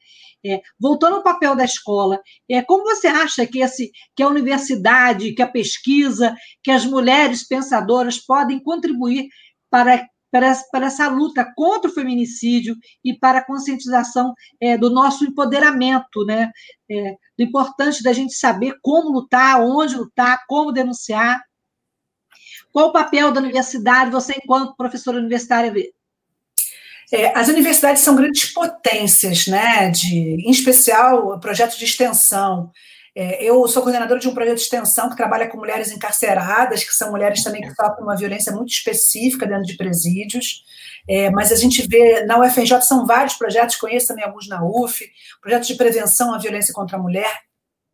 É, 0.45 0.61
voltando 0.79 1.17
ao 1.17 1.23
papel 1.23 1.55
da 1.55 1.65
escola, 1.65 2.21
é, 2.49 2.63
como 2.63 2.85
você 2.85 3.07
acha 3.07 3.47
que, 3.47 3.61
esse, 3.61 3.91
que 4.15 4.23
a 4.23 4.29
universidade, 4.29 5.35
que 5.35 5.43
a 5.43 5.49
pesquisa, 5.49 6.35
que 6.63 6.71
as 6.71 6.85
mulheres 6.85 7.47
pensadoras 7.47 8.19
podem 8.19 8.61
contribuir 8.61 9.29
para, 9.69 10.05
para, 10.31 10.53
para 10.73 10.87
essa 10.87 11.09
luta 11.09 11.47
contra 11.57 11.91
o 11.91 11.95
feminicídio 11.95 12.77
e 13.05 13.17
para 13.17 13.39
a 13.39 13.45
conscientização 13.45 14.33
é, 14.61 14.77
do 14.77 14.91
nosso 14.91 15.25
empoderamento, 15.25 16.25
né? 16.27 16.51
É, 16.91 17.13
do 17.37 17.45
importante 17.45 18.03
da 18.03 18.13
gente 18.13 18.35
saber 18.35 18.75
como 18.83 19.13
lutar, 19.13 19.61
onde 19.61 19.97
lutar, 19.97 20.41
como 20.49 20.73
denunciar. 20.73 21.41
Qual 22.73 22.89
o 22.89 22.93
papel 22.93 23.33
da 23.33 23.41
universidade, 23.41 24.11
você, 24.11 24.35
enquanto 24.37 24.77
professora 24.77 25.19
universitária, 25.19 25.73
vê? 25.73 25.93
É, 27.13 27.37
as 27.39 27.49
universidades 27.49 28.03
são 28.03 28.15
grandes 28.15 28.53
potências, 28.53 29.47
né? 29.47 29.91
De, 29.91 30.47
em 30.47 30.51
especial, 30.51 31.39
projetos 31.41 31.79
de 31.79 31.85
extensão. 31.85 32.71
É, 33.15 33.43
eu 33.43 33.67
sou 33.67 33.83
coordenadora 33.83 34.21
de 34.21 34.29
um 34.29 34.35
projeto 34.35 34.57
de 34.59 34.63
extensão 34.63 35.09
que 35.09 35.17
trabalha 35.17 35.49
com 35.49 35.57
mulheres 35.57 35.91
encarceradas, 35.91 36.85
que 36.85 36.93
são 36.93 37.11
mulheres 37.11 37.43
também 37.43 37.63
que 37.63 37.75
sofrem 37.75 38.05
uma 38.05 38.17
violência 38.17 38.53
muito 38.53 38.71
específica 38.71 39.47
dentro 39.47 39.65
de 39.65 39.77
presídios. 39.77 40.63
É, 41.09 41.31
mas 41.31 41.51
a 41.51 41.57
gente 41.57 41.87
vê, 41.89 42.25
na 42.27 42.39
UFRJ 42.39 42.83
são 42.83 43.07
vários 43.07 43.35
projetos, 43.35 43.77
conheço 43.77 44.09
também 44.09 44.25
alguns 44.25 44.47
na 44.47 44.63
UF, 44.63 45.05
projetos 45.41 45.67
de 45.67 45.75
prevenção 45.75 46.35
à 46.35 46.39
violência 46.39 46.75
contra 46.75 46.99
a 46.99 47.01
mulher, 47.01 47.41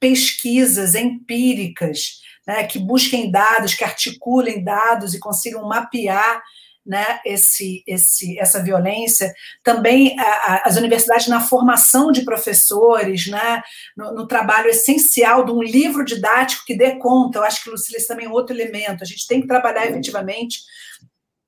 pesquisas 0.00 0.94
empíricas, 0.94 2.20
né, 2.46 2.64
que 2.64 2.78
busquem 2.78 3.30
dados, 3.30 3.74
que 3.74 3.84
articulem 3.84 4.62
dados 4.62 5.14
e 5.14 5.20
consigam 5.20 5.66
mapear 5.66 6.42
né, 6.86 7.20
esse, 7.24 7.82
esse, 7.86 8.38
essa 8.38 8.62
violência, 8.62 9.32
também 9.62 10.18
a, 10.20 10.22
a, 10.22 10.62
as 10.66 10.76
universidades 10.76 11.28
na 11.28 11.40
formação 11.40 12.12
de 12.12 12.24
professores, 12.24 13.26
né, 13.26 13.62
no, 13.96 14.12
no, 14.12 14.26
trabalho 14.26 14.68
essencial 14.68 15.44
de 15.44 15.50
um 15.50 15.62
livro 15.62 16.04
didático 16.04 16.64
que 16.66 16.76
dê 16.76 16.96
conta, 16.96 17.38
eu 17.38 17.44
acho 17.44 17.64
que, 17.64 17.70
Lucília, 17.70 17.98
isso 17.98 18.08
também 18.08 18.26
é 18.26 18.28
outro 18.28 18.54
elemento, 18.54 19.02
a 19.02 19.06
gente 19.06 19.26
tem 19.26 19.40
que 19.40 19.48
trabalhar 19.48 19.86
efetivamente 19.86 20.60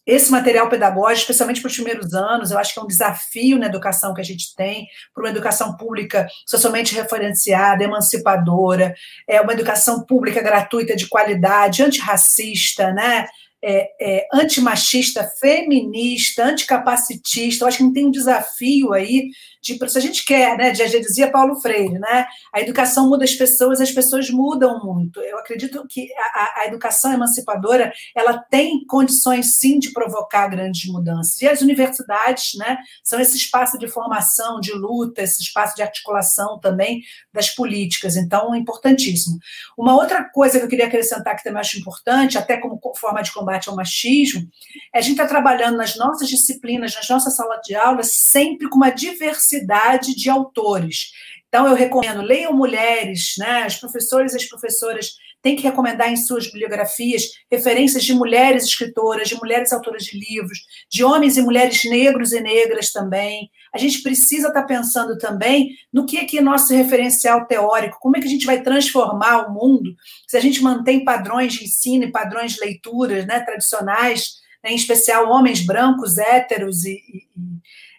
esse 0.06 0.30
material 0.30 0.68
pedagógico, 0.68 1.22
especialmente 1.22 1.60
para 1.60 1.68
os 1.68 1.74
primeiros 1.74 2.14
anos, 2.14 2.50
eu 2.50 2.58
acho 2.58 2.72
que 2.72 2.78
é 2.78 2.82
um 2.82 2.86
desafio 2.86 3.58
na 3.58 3.66
educação 3.66 4.14
que 4.14 4.20
a 4.20 4.24
gente 4.24 4.54
tem, 4.54 4.86
para 5.12 5.24
uma 5.24 5.30
educação 5.30 5.76
pública 5.76 6.28
socialmente 6.46 6.94
referenciada, 6.94 7.82
emancipadora, 7.82 8.94
é 9.26 9.40
uma 9.40 9.52
educação 9.52 10.04
pública 10.04 10.40
gratuita 10.40 10.94
de 10.94 11.08
qualidade, 11.08 11.82
antirracista, 11.82 12.92
né? 12.92 13.26
É, 13.68 13.90
é, 14.00 14.28
antimachista, 14.32 15.28
feminista, 15.40 16.44
anticapacitista. 16.44 17.64
Eu 17.64 17.68
acho 17.68 17.78
que 17.78 17.92
tem 17.92 18.06
um 18.06 18.12
desafio 18.12 18.92
aí 18.92 19.30
de, 19.60 19.90
se 19.90 19.98
a 19.98 20.00
gente 20.00 20.24
quer, 20.24 20.56
né, 20.56 20.72
já 20.72 20.86
dizia 20.86 21.30
Paulo 21.30 21.60
Freire, 21.60 21.98
né, 21.98 22.26
a 22.54 22.60
educação 22.60 23.08
muda 23.08 23.24
as 23.24 23.34
pessoas, 23.34 23.80
as 23.80 23.90
pessoas 23.90 24.30
mudam 24.30 24.84
muito. 24.84 25.20
Eu 25.20 25.38
acredito 25.38 25.84
que 25.88 26.08
a, 26.16 26.60
a 26.60 26.66
educação 26.66 27.12
emancipadora, 27.12 27.92
ela 28.14 28.38
tem 28.38 28.84
condições, 28.86 29.56
sim, 29.56 29.78
de 29.78 29.92
provocar 29.92 30.46
grandes 30.46 30.88
mudanças. 30.90 31.40
E 31.42 31.48
as 31.48 31.60
universidades, 31.60 32.54
né, 32.56 32.78
são 33.02 33.18
esse 33.18 33.36
espaço 33.36 33.76
de 33.78 33.88
formação, 33.88 34.60
de 34.60 34.72
luta, 34.72 35.22
esse 35.22 35.42
espaço 35.42 35.74
de 35.74 35.82
articulação 35.82 36.60
também 36.60 37.02
das 37.32 37.50
políticas. 37.50 38.16
Então, 38.16 38.54
é 38.54 38.58
importantíssimo. 38.58 39.38
Uma 39.76 39.96
outra 39.96 40.22
coisa 40.24 40.58
que 40.58 40.64
eu 40.64 40.68
queria 40.68 40.86
acrescentar 40.86 41.36
que 41.36 41.42
também 41.42 41.60
acho 41.60 41.78
importante, 41.78 42.38
até 42.38 42.56
como 42.58 42.80
forma 42.96 43.22
de 43.22 43.32
combate 43.32 43.55
ao 43.68 43.76
machismo, 43.76 44.48
é 44.94 44.98
a 44.98 45.00
gente 45.00 45.12
estar 45.12 45.24
tá 45.24 45.30
trabalhando 45.30 45.76
nas 45.76 45.96
nossas 45.96 46.28
disciplinas, 46.28 46.94
nas 46.94 47.08
nossas 47.08 47.34
salas 47.34 47.60
de 47.64 47.74
aula, 47.74 48.02
sempre 48.02 48.68
com 48.68 48.76
uma 48.76 48.90
diversidade 48.90 49.56
diversidade 49.56 50.14
de 50.14 50.30
autores. 50.30 51.12
Então, 51.48 51.66
eu 51.66 51.74
recomendo, 51.74 52.22
leiam 52.22 52.52
mulheres, 52.52 53.34
né? 53.38 53.62
As 53.62 53.76
professores 53.76 54.32
e 54.32 54.36
as 54.36 54.44
professoras 54.44 55.12
têm 55.46 55.54
que 55.54 55.62
recomendar 55.62 56.12
em 56.12 56.16
suas 56.16 56.46
bibliografias 56.46 57.22
referências 57.48 58.02
de 58.02 58.12
mulheres 58.12 58.64
escritoras, 58.64 59.28
de 59.28 59.36
mulheres 59.36 59.72
autoras 59.72 60.02
de 60.02 60.18
livros, 60.18 60.58
de 60.90 61.04
homens 61.04 61.36
e 61.36 61.42
mulheres 61.42 61.84
negros 61.84 62.32
e 62.32 62.40
negras 62.40 62.90
também. 62.90 63.48
A 63.72 63.78
gente 63.78 64.02
precisa 64.02 64.48
estar 64.48 64.64
pensando 64.64 65.16
também 65.16 65.70
no 65.92 66.04
que 66.04 66.18
é 66.18 66.24
que 66.24 66.38
é 66.38 66.40
nosso 66.40 66.74
referencial 66.74 67.46
teórico, 67.46 67.98
como 68.00 68.16
é 68.16 68.20
que 68.20 68.26
a 68.26 68.30
gente 68.30 68.44
vai 68.44 68.60
transformar 68.60 69.46
o 69.46 69.54
mundo 69.54 69.94
se 70.26 70.36
a 70.36 70.40
gente 70.40 70.60
mantém 70.60 71.04
padrões 71.04 71.52
de 71.52 71.66
ensino 71.66 72.02
e 72.02 72.10
padrões 72.10 72.54
de 72.54 72.60
leituras 72.62 73.24
né, 73.24 73.38
tradicionais, 73.38 74.32
né, 74.64 74.72
em 74.72 74.74
especial 74.76 75.30
homens 75.30 75.60
brancos, 75.64 76.18
héteros 76.18 76.84
e, 76.84 76.94
e 76.94 77.22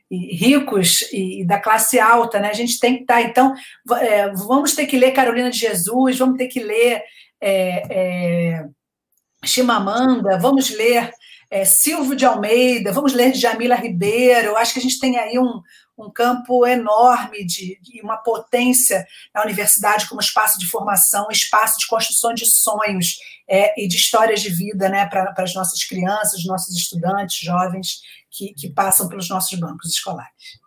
e 0.10 0.36
ricos 0.36 1.02
e, 1.12 1.46
da 1.46 1.60
classe 1.60 2.00
alta, 2.00 2.40
né? 2.40 2.50
A 2.50 2.54
gente 2.54 2.80
tem 2.80 2.96
que 2.96 3.02
estar, 3.02 3.16
tá, 3.16 3.22
então, 3.22 3.54
é, 4.00 4.30
vamos 4.30 4.74
ter 4.74 4.86
que 4.86 4.98
ler 4.98 5.12
Carolina 5.12 5.52
de 5.52 5.60
Jesus, 5.60 6.18
vamos 6.18 6.38
ter 6.38 6.48
que 6.48 6.62
ler 6.62 7.04
é, 7.42 7.84
é, 7.90 8.66
Chimamanda, 9.44 10.38
vamos 10.38 10.70
ler 10.70 11.12
é, 11.50 11.64
Silvio 11.64 12.16
de 12.16 12.26
Almeida, 12.26 12.92
vamos 12.92 13.14
ler 13.14 13.34
Jamila 13.34 13.76
Ribeiro. 13.76 14.50
Eu 14.50 14.58
acho 14.58 14.74
que 14.74 14.80
a 14.80 14.82
gente 14.82 15.00
tem 15.00 15.18
aí 15.18 15.40
um, 15.40 15.62
um 15.98 16.12
campo 16.12 16.66
enorme 16.66 17.46
de, 17.46 17.80
de, 17.82 18.02
uma 18.02 18.18
potência 18.18 19.06
na 19.34 19.44
universidade 19.44 20.08
como 20.08 20.22
espaço 20.22 20.60
de 20.60 20.68
formação, 20.68 21.28
espaço 21.32 21.80
de 21.80 21.88
construção 21.88 22.34
de 22.34 22.46
sonhos 22.46 23.16
é, 23.48 23.82
e 23.82 23.88
de 23.88 23.96
histórias 23.96 24.42
de 24.42 24.50
vida 24.50 24.90
né, 24.90 25.06
para 25.08 25.34
as 25.38 25.54
nossas 25.54 25.84
crianças, 25.84 26.46
nossos 26.46 26.76
estudantes, 26.76 27.40
jovens 27.40 28.02
que, 28.30 28.54
que 28.54 28.70
passam 28.70 29.08
pelos 29.08 29.30
nossos 29.30 29.58
bancos 29.58 29.92
escolares. 29.92 30.67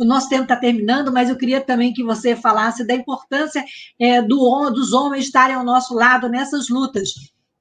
O 0.00 0.04
nosso 0.04 0.30
tempo 0.30 0.44
está 0.44 0.56
terminando, 0.56 1.12
mas 1.12 1.28
eu 1.28 1.36
queria 1.36 1.60
também 1.60 1.92
que 1.92 2.02
você 2.02 2.34
falasse 2.34 2.86
da 2.86 2.94
importância 2.94 3.62
é, 3.98 4.22
do, 4.22 4.70
dos 4.70 4.94
homens 4.94 5.26
estarem 5.26 5.54
ao 5.54 5.62
nosso 5.62 5.94
lado 5.94 6.26
nessas 6.26 6.70
lutas. 6.70 7.10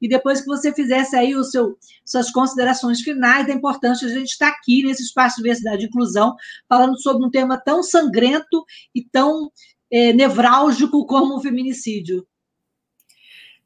E 0.01 0.07
depois 0.07 0.39
que 0.39 0.47
você 0.47 0.73
fizesse 0.73 1.17
aí 1.17 1.35
o 1.35 1.43
seu, 1.43 1.77
suas 2.05 2.31
considerações 2.31 3.01
finais 3.01 3.45
da 3.45 3.53
importância 3.53 4.07
de 4.07 4.13
a 4.13 4.19
gente 4.19 4.29
estar 4.29 4.47
aqui 4.47 4.83
nesse 4.83 5.03
espaço 5.03 5.35
de 5.35 5.43
diversidade 5.43 5.83
e 5.83 5.87
inclusão, 5.87 6.33
falando 6.69 6.97
sobre 7.01 7.25
um 7.25 7.29
tema 7.29 7.57
tão 7.57 7.83
sangrento 7.83 8.63
e 8.95 9.03
tão 9.03 9.51
é, 9.91 10.13
nevrálgico 10.13 11.05
como 11.05 11.35
o 11.35 11.41
feminicídio. 11.41 12.25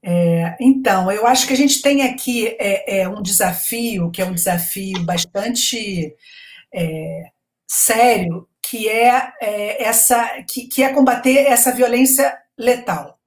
É, 0.01 0.57
então, 0.59 1.11
eu 1.11 1.27
acho 1.27 1.45
que 1.45 1.53
a 1.53 1.57
gente 1.57 1.79
tem 1.79 2.01
aqui 2.01 2.47
é, 2.59 3.01
é 3.01 3.07
um 3.07 3.21
desafio, 3.21 4.09
que 4.09 4.19
é 4.19 4.25
um 4.25 4.33
desafio 4.33 5.03
bastante 5.05 6.15
é, 6.73 7.29
sério, 7.67 8.47
que 8.73 8.89
é, 8.89 9.31
é 9.39 9.83
essa, 9.83 10.27
que, 10.49 10.67
que, 10.67 10.81
é 10.81 10.91
combater 10.91 11.45
essa 11.45 11.71
violência 11.71 12.35
letal. 12.57 13.19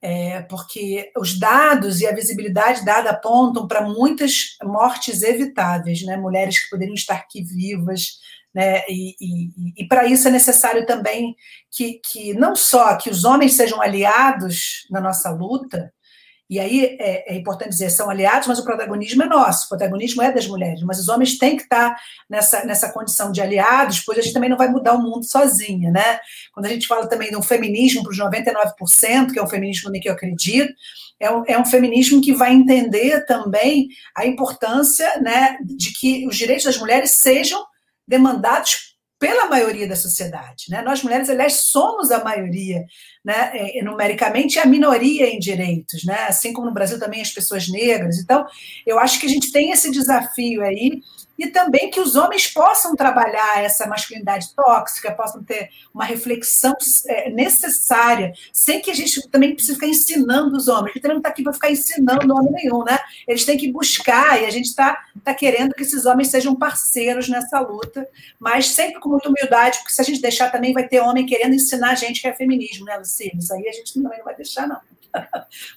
É, 0.00 0.42
porque 0.42 1.10
os 1.18 1.36
dados 1.36 2.00
e 2.00 2.06
a 2.06 2.14
visibilidade 2.14 2.84
dada 2.84 3.10
apontam 3.10 3.66
para 3.66 3.80
muitas 3.80 4.56
mortes 4.62 5.24
evitáveis, 5.24 6.02
né? 6.02 6.16
mulheres 6.16 6.62
que 6.62 6.70
poderiam 6.70 6.94
estar 6.94 7.16
aqui 7.16 7.42
vivas, 7.42 8.18
né? 8.54 8.84
E, 8.88 9.16
e, 9.20 9.82
e 9.82 9.88
para 9.88 10.06
isso 10.06 10.28
é 10.28 10.30
necessário 10.30 10.86
também 10.86 11.34
que, 11.72 12.00
que 12.08 12.32
não 12.32 12.54
só 12.54 12.96
que 12.96 13.10
os 13.10 13.24
homens 13.24 13.54
sejam 13.54 13.82
aliados 13.82 14.86
na 14.88 15.00
nossa 15.00 15.30
luta, 15.30 15.92
e 16.48 16.58
aí 16.58 16.96
é, 16.98 17.34
é, 17.34 17.36
importante 17.36 17.70
dizer, 17.70 17.90
são 17.90 18.08
aliados, 18.08 18.48
mas 18.48 18.58
o 18.58 18.64
protagonismo 18.64 19.22
é 19.22 19.26
nosso, 19.26 19.66
o 19.66 19.68
protagonismo 19.68 20.22
é 20.22 20.32
das 20.32 20.46
mulheres, 20.46 20.82
mas 20.82 20.98
os 20.98 21.08
homens 21.08 21.36
têm 21.36 21.56
que 21.56 21.64
estar 21.64 21.94
nessa, 22.28 22.64
nessa 22.64 22.90
condição 22.90 23.30
de 23.30 23.40
aliados, 23.40 24.00
pois 24.00 24.18
a 24.18 24.22
gente 24.22 24.32
também 24.32 24.48
não 24.48 24.56
vai 24.56 24.68
mudar 24.68 24.94
o 24.94 25.02
mundo 25.02 25.24
sozinha, 25.24 25.90
né? 25.90 26.18
Quando 26.52 26.66
a 26.66 26.70
gente 26.70 26.86
fala 26.86 27.06
também 27.06 27.30
de 27.30 27.36
um 27.36 27.42
feminismo 27.42 28.02
para 28.02 28.12
os 28.12 28.18
99%, 28.18 29.32
que 29.32 29.38
é 29.38 29.42
um 29.42 29.48
feminismo 29.48 29.94
em 29.94 30.00
que 30.00 30.08
eu 30.08 30.14
acredito, 30.14 30.72
é 31.20 31.30
um, 31.30 31.44
é 31.46 31.58
um 31.58 31.64
feminismo 31.64 32.20
que 32.20 32.32
vai 32.32 32.52
entender 32.52 33.26
também 33.26 33.88
a 34.16 34.26
importância 34.26 35.20
né, 35.20 35.58
de 35.62 35.92
que 35.92 36.26
os 36.26 36.36
direitos 36.36 36.64
das 36.64 36.78
mulheres 36.78 37.10
sejam 37.12 37.64
demandados 38.06 38.96
pela 39.18 39.46
maioria 39.46 39.88
da 39.88 39.96
sociedade. 39.96 40.66
Né? 40.70 40.80
Nós 40.80 41.02
mulheres, 41.02 41.28
aliás, 41.28 41.68
somos 41.70 42.10
a 42.10 42.22
maioria, 42.22 42.84
né? 43.28 43.50
É, 43.52 43.82
numericamente, 43.82 44.58
a 44.58 44.64
minoria 44.64 45.28
em 45.28 45.38
direitos, 45.38 46.02
né? 46.02 46.16
assim 46.26 46.50
como 46.50 46.66
no 46.66 46.72
Brasil 46.72 46.98
também 46.98 47.20
as 47.20 47.30
pessoas 47.30 47.68
negras. 47.68 48.18
Então, 48.18 48.46
eu 48.86 48.98
acho 48.98 49.20
que 49.20 49.26
a 49.26 49.28
gente 49.28 49.52
tem 49.52 49.70
esse 49.70 49.90
desafio 49.90 50.62
aí 50.62 51.02
e 51.38 51.46
também 51.46 51.88
que 51.88 52.00
os 52.00 52.16
homens 52.16 52.48
possam 52.48 52.96
trabalhar 52.96 53.62
essa 53.62 53.86
masculinidade 53.86 54.52
tóxica, 54.54 55.14
possam 55.14 55.42
ter 55.42 55.70
uma 55.94 56.04
reflexão 56.04 56.74
é, 57.06 57.30
necessária, 57.30 58.32
sem 58.52 58.80
que 58.80 58.90
a 58.90 58.94
gente 58.94 59.28
também 59.28 59.54
precise 59.54 59.74
ficar 59.74 59.86
ensinando 59.86 60.56
os 60.56 60.66
homens, 60.66 60.86
porque 60.86 61.00
também 61.00 61.14
não 61.14 61.20
está 61.20 61.28
aqui 61.28 61.44
para 61.44 61.52
ficar 61.52 61.70
ensinando 61.70 62.34
homem 62.34 62.52
nenhum, 62.52 62.82
né? 62.82 62.98
Eles 63.26 63.44
têm 63.44 63.56
que 63.56 63.70
buscar, 63.70 64.42
e 64.42 64.46
a 64.46 64.50
gente 64.50 64.66
está 64.66 64.98
tá 65.22 65.32
querendo 65.32 65.74
que 65.74 65.82
esses 65.82 66.06
homens 66.06 66.28
sejam 66.28 66.56
parceiros 66.56 67.28
nessa 67.28 67.60
luta, 67.60 68.06
mas 68.38 68.66
sempre 68.66 68.98
com 68.98 69.08
muita 69.08 69.28
humildade, 69.28 69.78
porque 69.78 69.94
se 69.94 70.00
a 70.00 70.04
gente 70.04 70.20
deixar 70.20 70.50
também 70.50 70.72
vai 70.72 70.88
ter 70.88 71.00
homem 71.00 71.24
querendo 71.24 71.54
ensinar 71.54 71.92
a 71.92 71.94
gente 71.94 72.20
que 72.20 72.26
é 72.26 72.34
feminismo, 72.34 72.84
né, 72.84 72.96
Lucília? 72.96 73.38
Isso 73.38 73.54
aí 73.54 73.68
a 73.68 73.72
gente 73.72 73.94
também 73.94 74.18
não 74.18 74.24
vai 74.24 74.34
deixar, 74.34 74.66
não. 74.66 74.80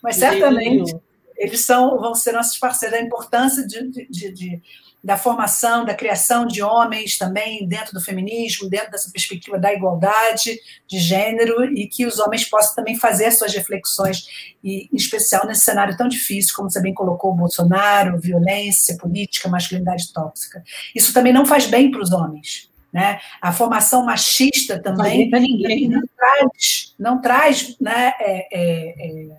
mas 0.02 0.16
certamente 0.16 0.96
eles 1.38 1.62
são, 1.62 2.00
vão 2.00 2.14
ser 2.14 2.34
nossos 2.34 2.58
parceiros, 2.58 2.98
a 2.98 3.02
importância 3.02 3.66
de, 3.66 4.08
de, 4.08 4.32
de 4.32 4.62
da 5.04 5.18
formação, 5.18 5.84
da 5.84 5.96
criação 5.96 6.46
de 6.46 6.62
homens 6.62 7.18
também 7.18 7.68
dentro 7.68 7.94
do 7.94 8.02
feminismo, 8.02 8.70
dentro 8.70 8.92
dessa 8.92 9.10
perspectiva 9.12 9.58
da 9.58 9.74
igualdade 9.74 10.60
de 10.88 11.00
gênero 11.00 11.66
e 11.76 11.88
que 11.88 12.06
os 12.06 12.20
homens 12.20 12.46
possam 12.46 12.76
também 12.76 12.96
fazer 12.96 13.32
suas 13.32 13.54
reflexões, 13.54 14.54
e, 14.64 14.88
em 14.94 14.96
especial 14.96 15.48
nesse 15.48 15.66
cenário 15.66 15.98
tão 15.98 16.08
difícil, 16.08 16.56
como 16.56 16.70
você 16.70 16.80
bem 16.80 16.94
colocou, 16.94 17.34
Bolsonaro, 17.34 18.20
violência 18.20 18.96
política, 18.98 19.50
masculinidade 19.50 20.14
tóxica. 20.14 20.64
Isso 20.96 21.14
também 21.14 21.34
não 21.34 21.46
faz 21.46 21.66
bem 21.66 21.90
para 21.90 22.02
os 22.02 22.12
homens. 22.12 22.70
Né? 22.94 23.20
A 23.42 23.54
formação 23.54 24.06
machista 24.06 24.78
também 24.78 25.32
ninguém, 25.32 25.88
né? 25.88 25.96
não 25.96 26.08
traz, 26.16 26.96
não 27.00 27.22
traz 27.22 27.80
né, 27.80 28.12
é, 28.20 28.48
é, 28.52 29.30
é 29.30 29.38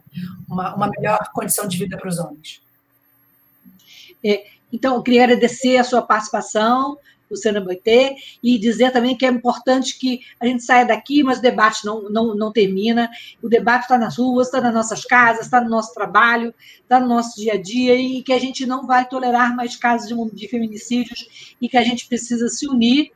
uma, 0.48 0.74
uma 0.74 0.88
melhor 0.88 1.18
condição 1.34 1.68
de 1.68 1.76
vida 1.76 1.98
para 1.98 2.08
os 2.08 2.18
homens. 2.18 2.62
É, 4.24 4.46
então, 4.72 4.94
eu 4.94 5.02
queria 5.02 5.24
agradecer 5.24 5.76
a 5.76 5.84
sua 5.84 6.02
participação, 6.02 6.96
Luciana 7.30 7.60
Boitê, 7.60 8.16
e 8.42 8.58
dizer 8.58 8.92
também 8.92 9.16
que 9.16 9.24
é 9.24 9.28
importante 9.28 9.98
que 9.98 10.20
a 10.38 10.46
gente 10.46 10.62
saia 10.62 10.84
daqui, 10.84 11.22
mas 11.22 11.38
o 11.38 11.42
debate 11.42 11.84
não, 11.84 12.08
não, 12.10 12.34
não 12.34 12.52
termina. 12.52 13.10
O 13.42 13.48
debate 13.48 13.82
está 13.82 13.98
nas 13.98 14.18
ruas, 14.18 14.48
está 14.48 14.60
nas 14.60 14.74
nossas 14.74 15.04
casas, 15.04 15.46
está 15.46 15.60
no 15.60 15.70
nosso 15.70 15.94
trabalho, 15.94 16.54
está 16.82 17.00
no 17.00 17.08
nosso 17.08 17.36
dia 17.36 17.54
a 17.54 17.60
dia, 17.60 17.94
e 17.94 18.22
que 18.22 18.32
a 18.32 18.38
gente 18.38 18.66
não 18.66 18.86
vai 18.86 19.08
tolerar 19.08 19.56
mais 19.56 19.76
casos 19.76 20.08
de, 20.08 20.34
de 20.34 20.48
feminicídios 20.48 21.54
e 21.60 21.68
que 21.68 21.76
a 21.76 21.82
gente 21.82 22.06
precisa 22.06 22.48
se 22.48 22.68
unir 22.68 23.12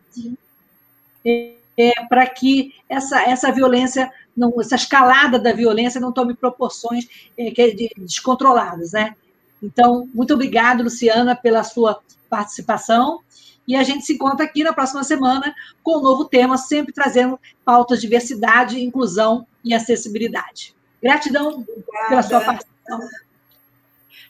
é, 1.25 1.55
é, 1.77 1.93
para 2.09 2.27
que 2.27 2.75
essa, 2.89 3.21
essa 3.23 3.53
violência, 3.53 4.11
não, 4.35 4.59
essa 4.61 4.77
escalada 4.77 5.39
da 5.39 5.53
violência 5.53 6.01
não 6.01 6.13
tome 6.13 6.35
proporções 6.35 7.07
é, 7.37 7.51
que, 7.51 7.91
descontroladas, 7.99 8.93
né? 8.93 9.15
Então, 9.63 10.09
muito 10.13 10.35
obrigado, 10.35 10.83
Luciana, 10.83 11.35
pela 11.35 11.63
sua 11.65 12.01
participação. 12.29 13.21
E 13.67 13.75
a 13.75 13.83
gente 13.83 14.05
se 14.05 14.13
encontra 14.13 14.45
aqui 14.45 14.63
na 14.63 14.73
próxima 14.73 15.03
semana 15.03 15.55
com 15.83 15.99
um 15.99 16.03
novo 16.03 16.25
tema, 16.25 16.57
sempre 16.57 16.93
trazendo 16.93 17.39
pautas 17.65 18.01
de 18.01 18.07
diversidade, 18.07 18.83
inclusão 18.83 19.47
e 19.65 19.75
acessibilidade. 19.75 20.75
Gratidão 21.03 21.49
Obrigada. 21.49 22.09
pela 22.09 22.23
sua 22.23 22.41
participação. 22.41 23.09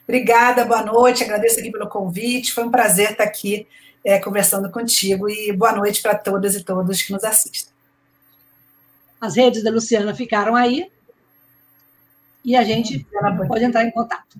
Obrigada, 0.03 0.65
boa 0.65 0.83
noite, 0.83 1.23
agradeço 1.23 1.59
aqui 1.59 1.69
pelo 1.69 1.89
convite, 1.89 2.53
foi 2.53 2.63
um 2.63 2.71
prazer 2.71 3.11
estar 3.11 3.25
aqui 3.25 3.67
é, 4.05 4.17
conversando 4.17 4.71
contigo 4.71 5.29
e 5.29 5.51
boa 5.51 5.73
noite 5.73 6.01
para 6.01 6.15
todas 6.15 6.55
e 6.55 6.63
todos 6.63 7.01
que 7.01 7.11
nos 7.11 7.25
assistem. 7.25 7.73
As 9.19 9.35
redes 9.35 9.63
da 9.63 9.69
Luciana 9.69 10.15
ficaram 10.15 10.55
aí 10.55 10.89
e 12.43 12.55
a 12.55 12.63
gente 12.63 13.05
pode 13.49 13.65
entrar 13.65 13.83
em 13.83 13.91
contato. 13.91 14.39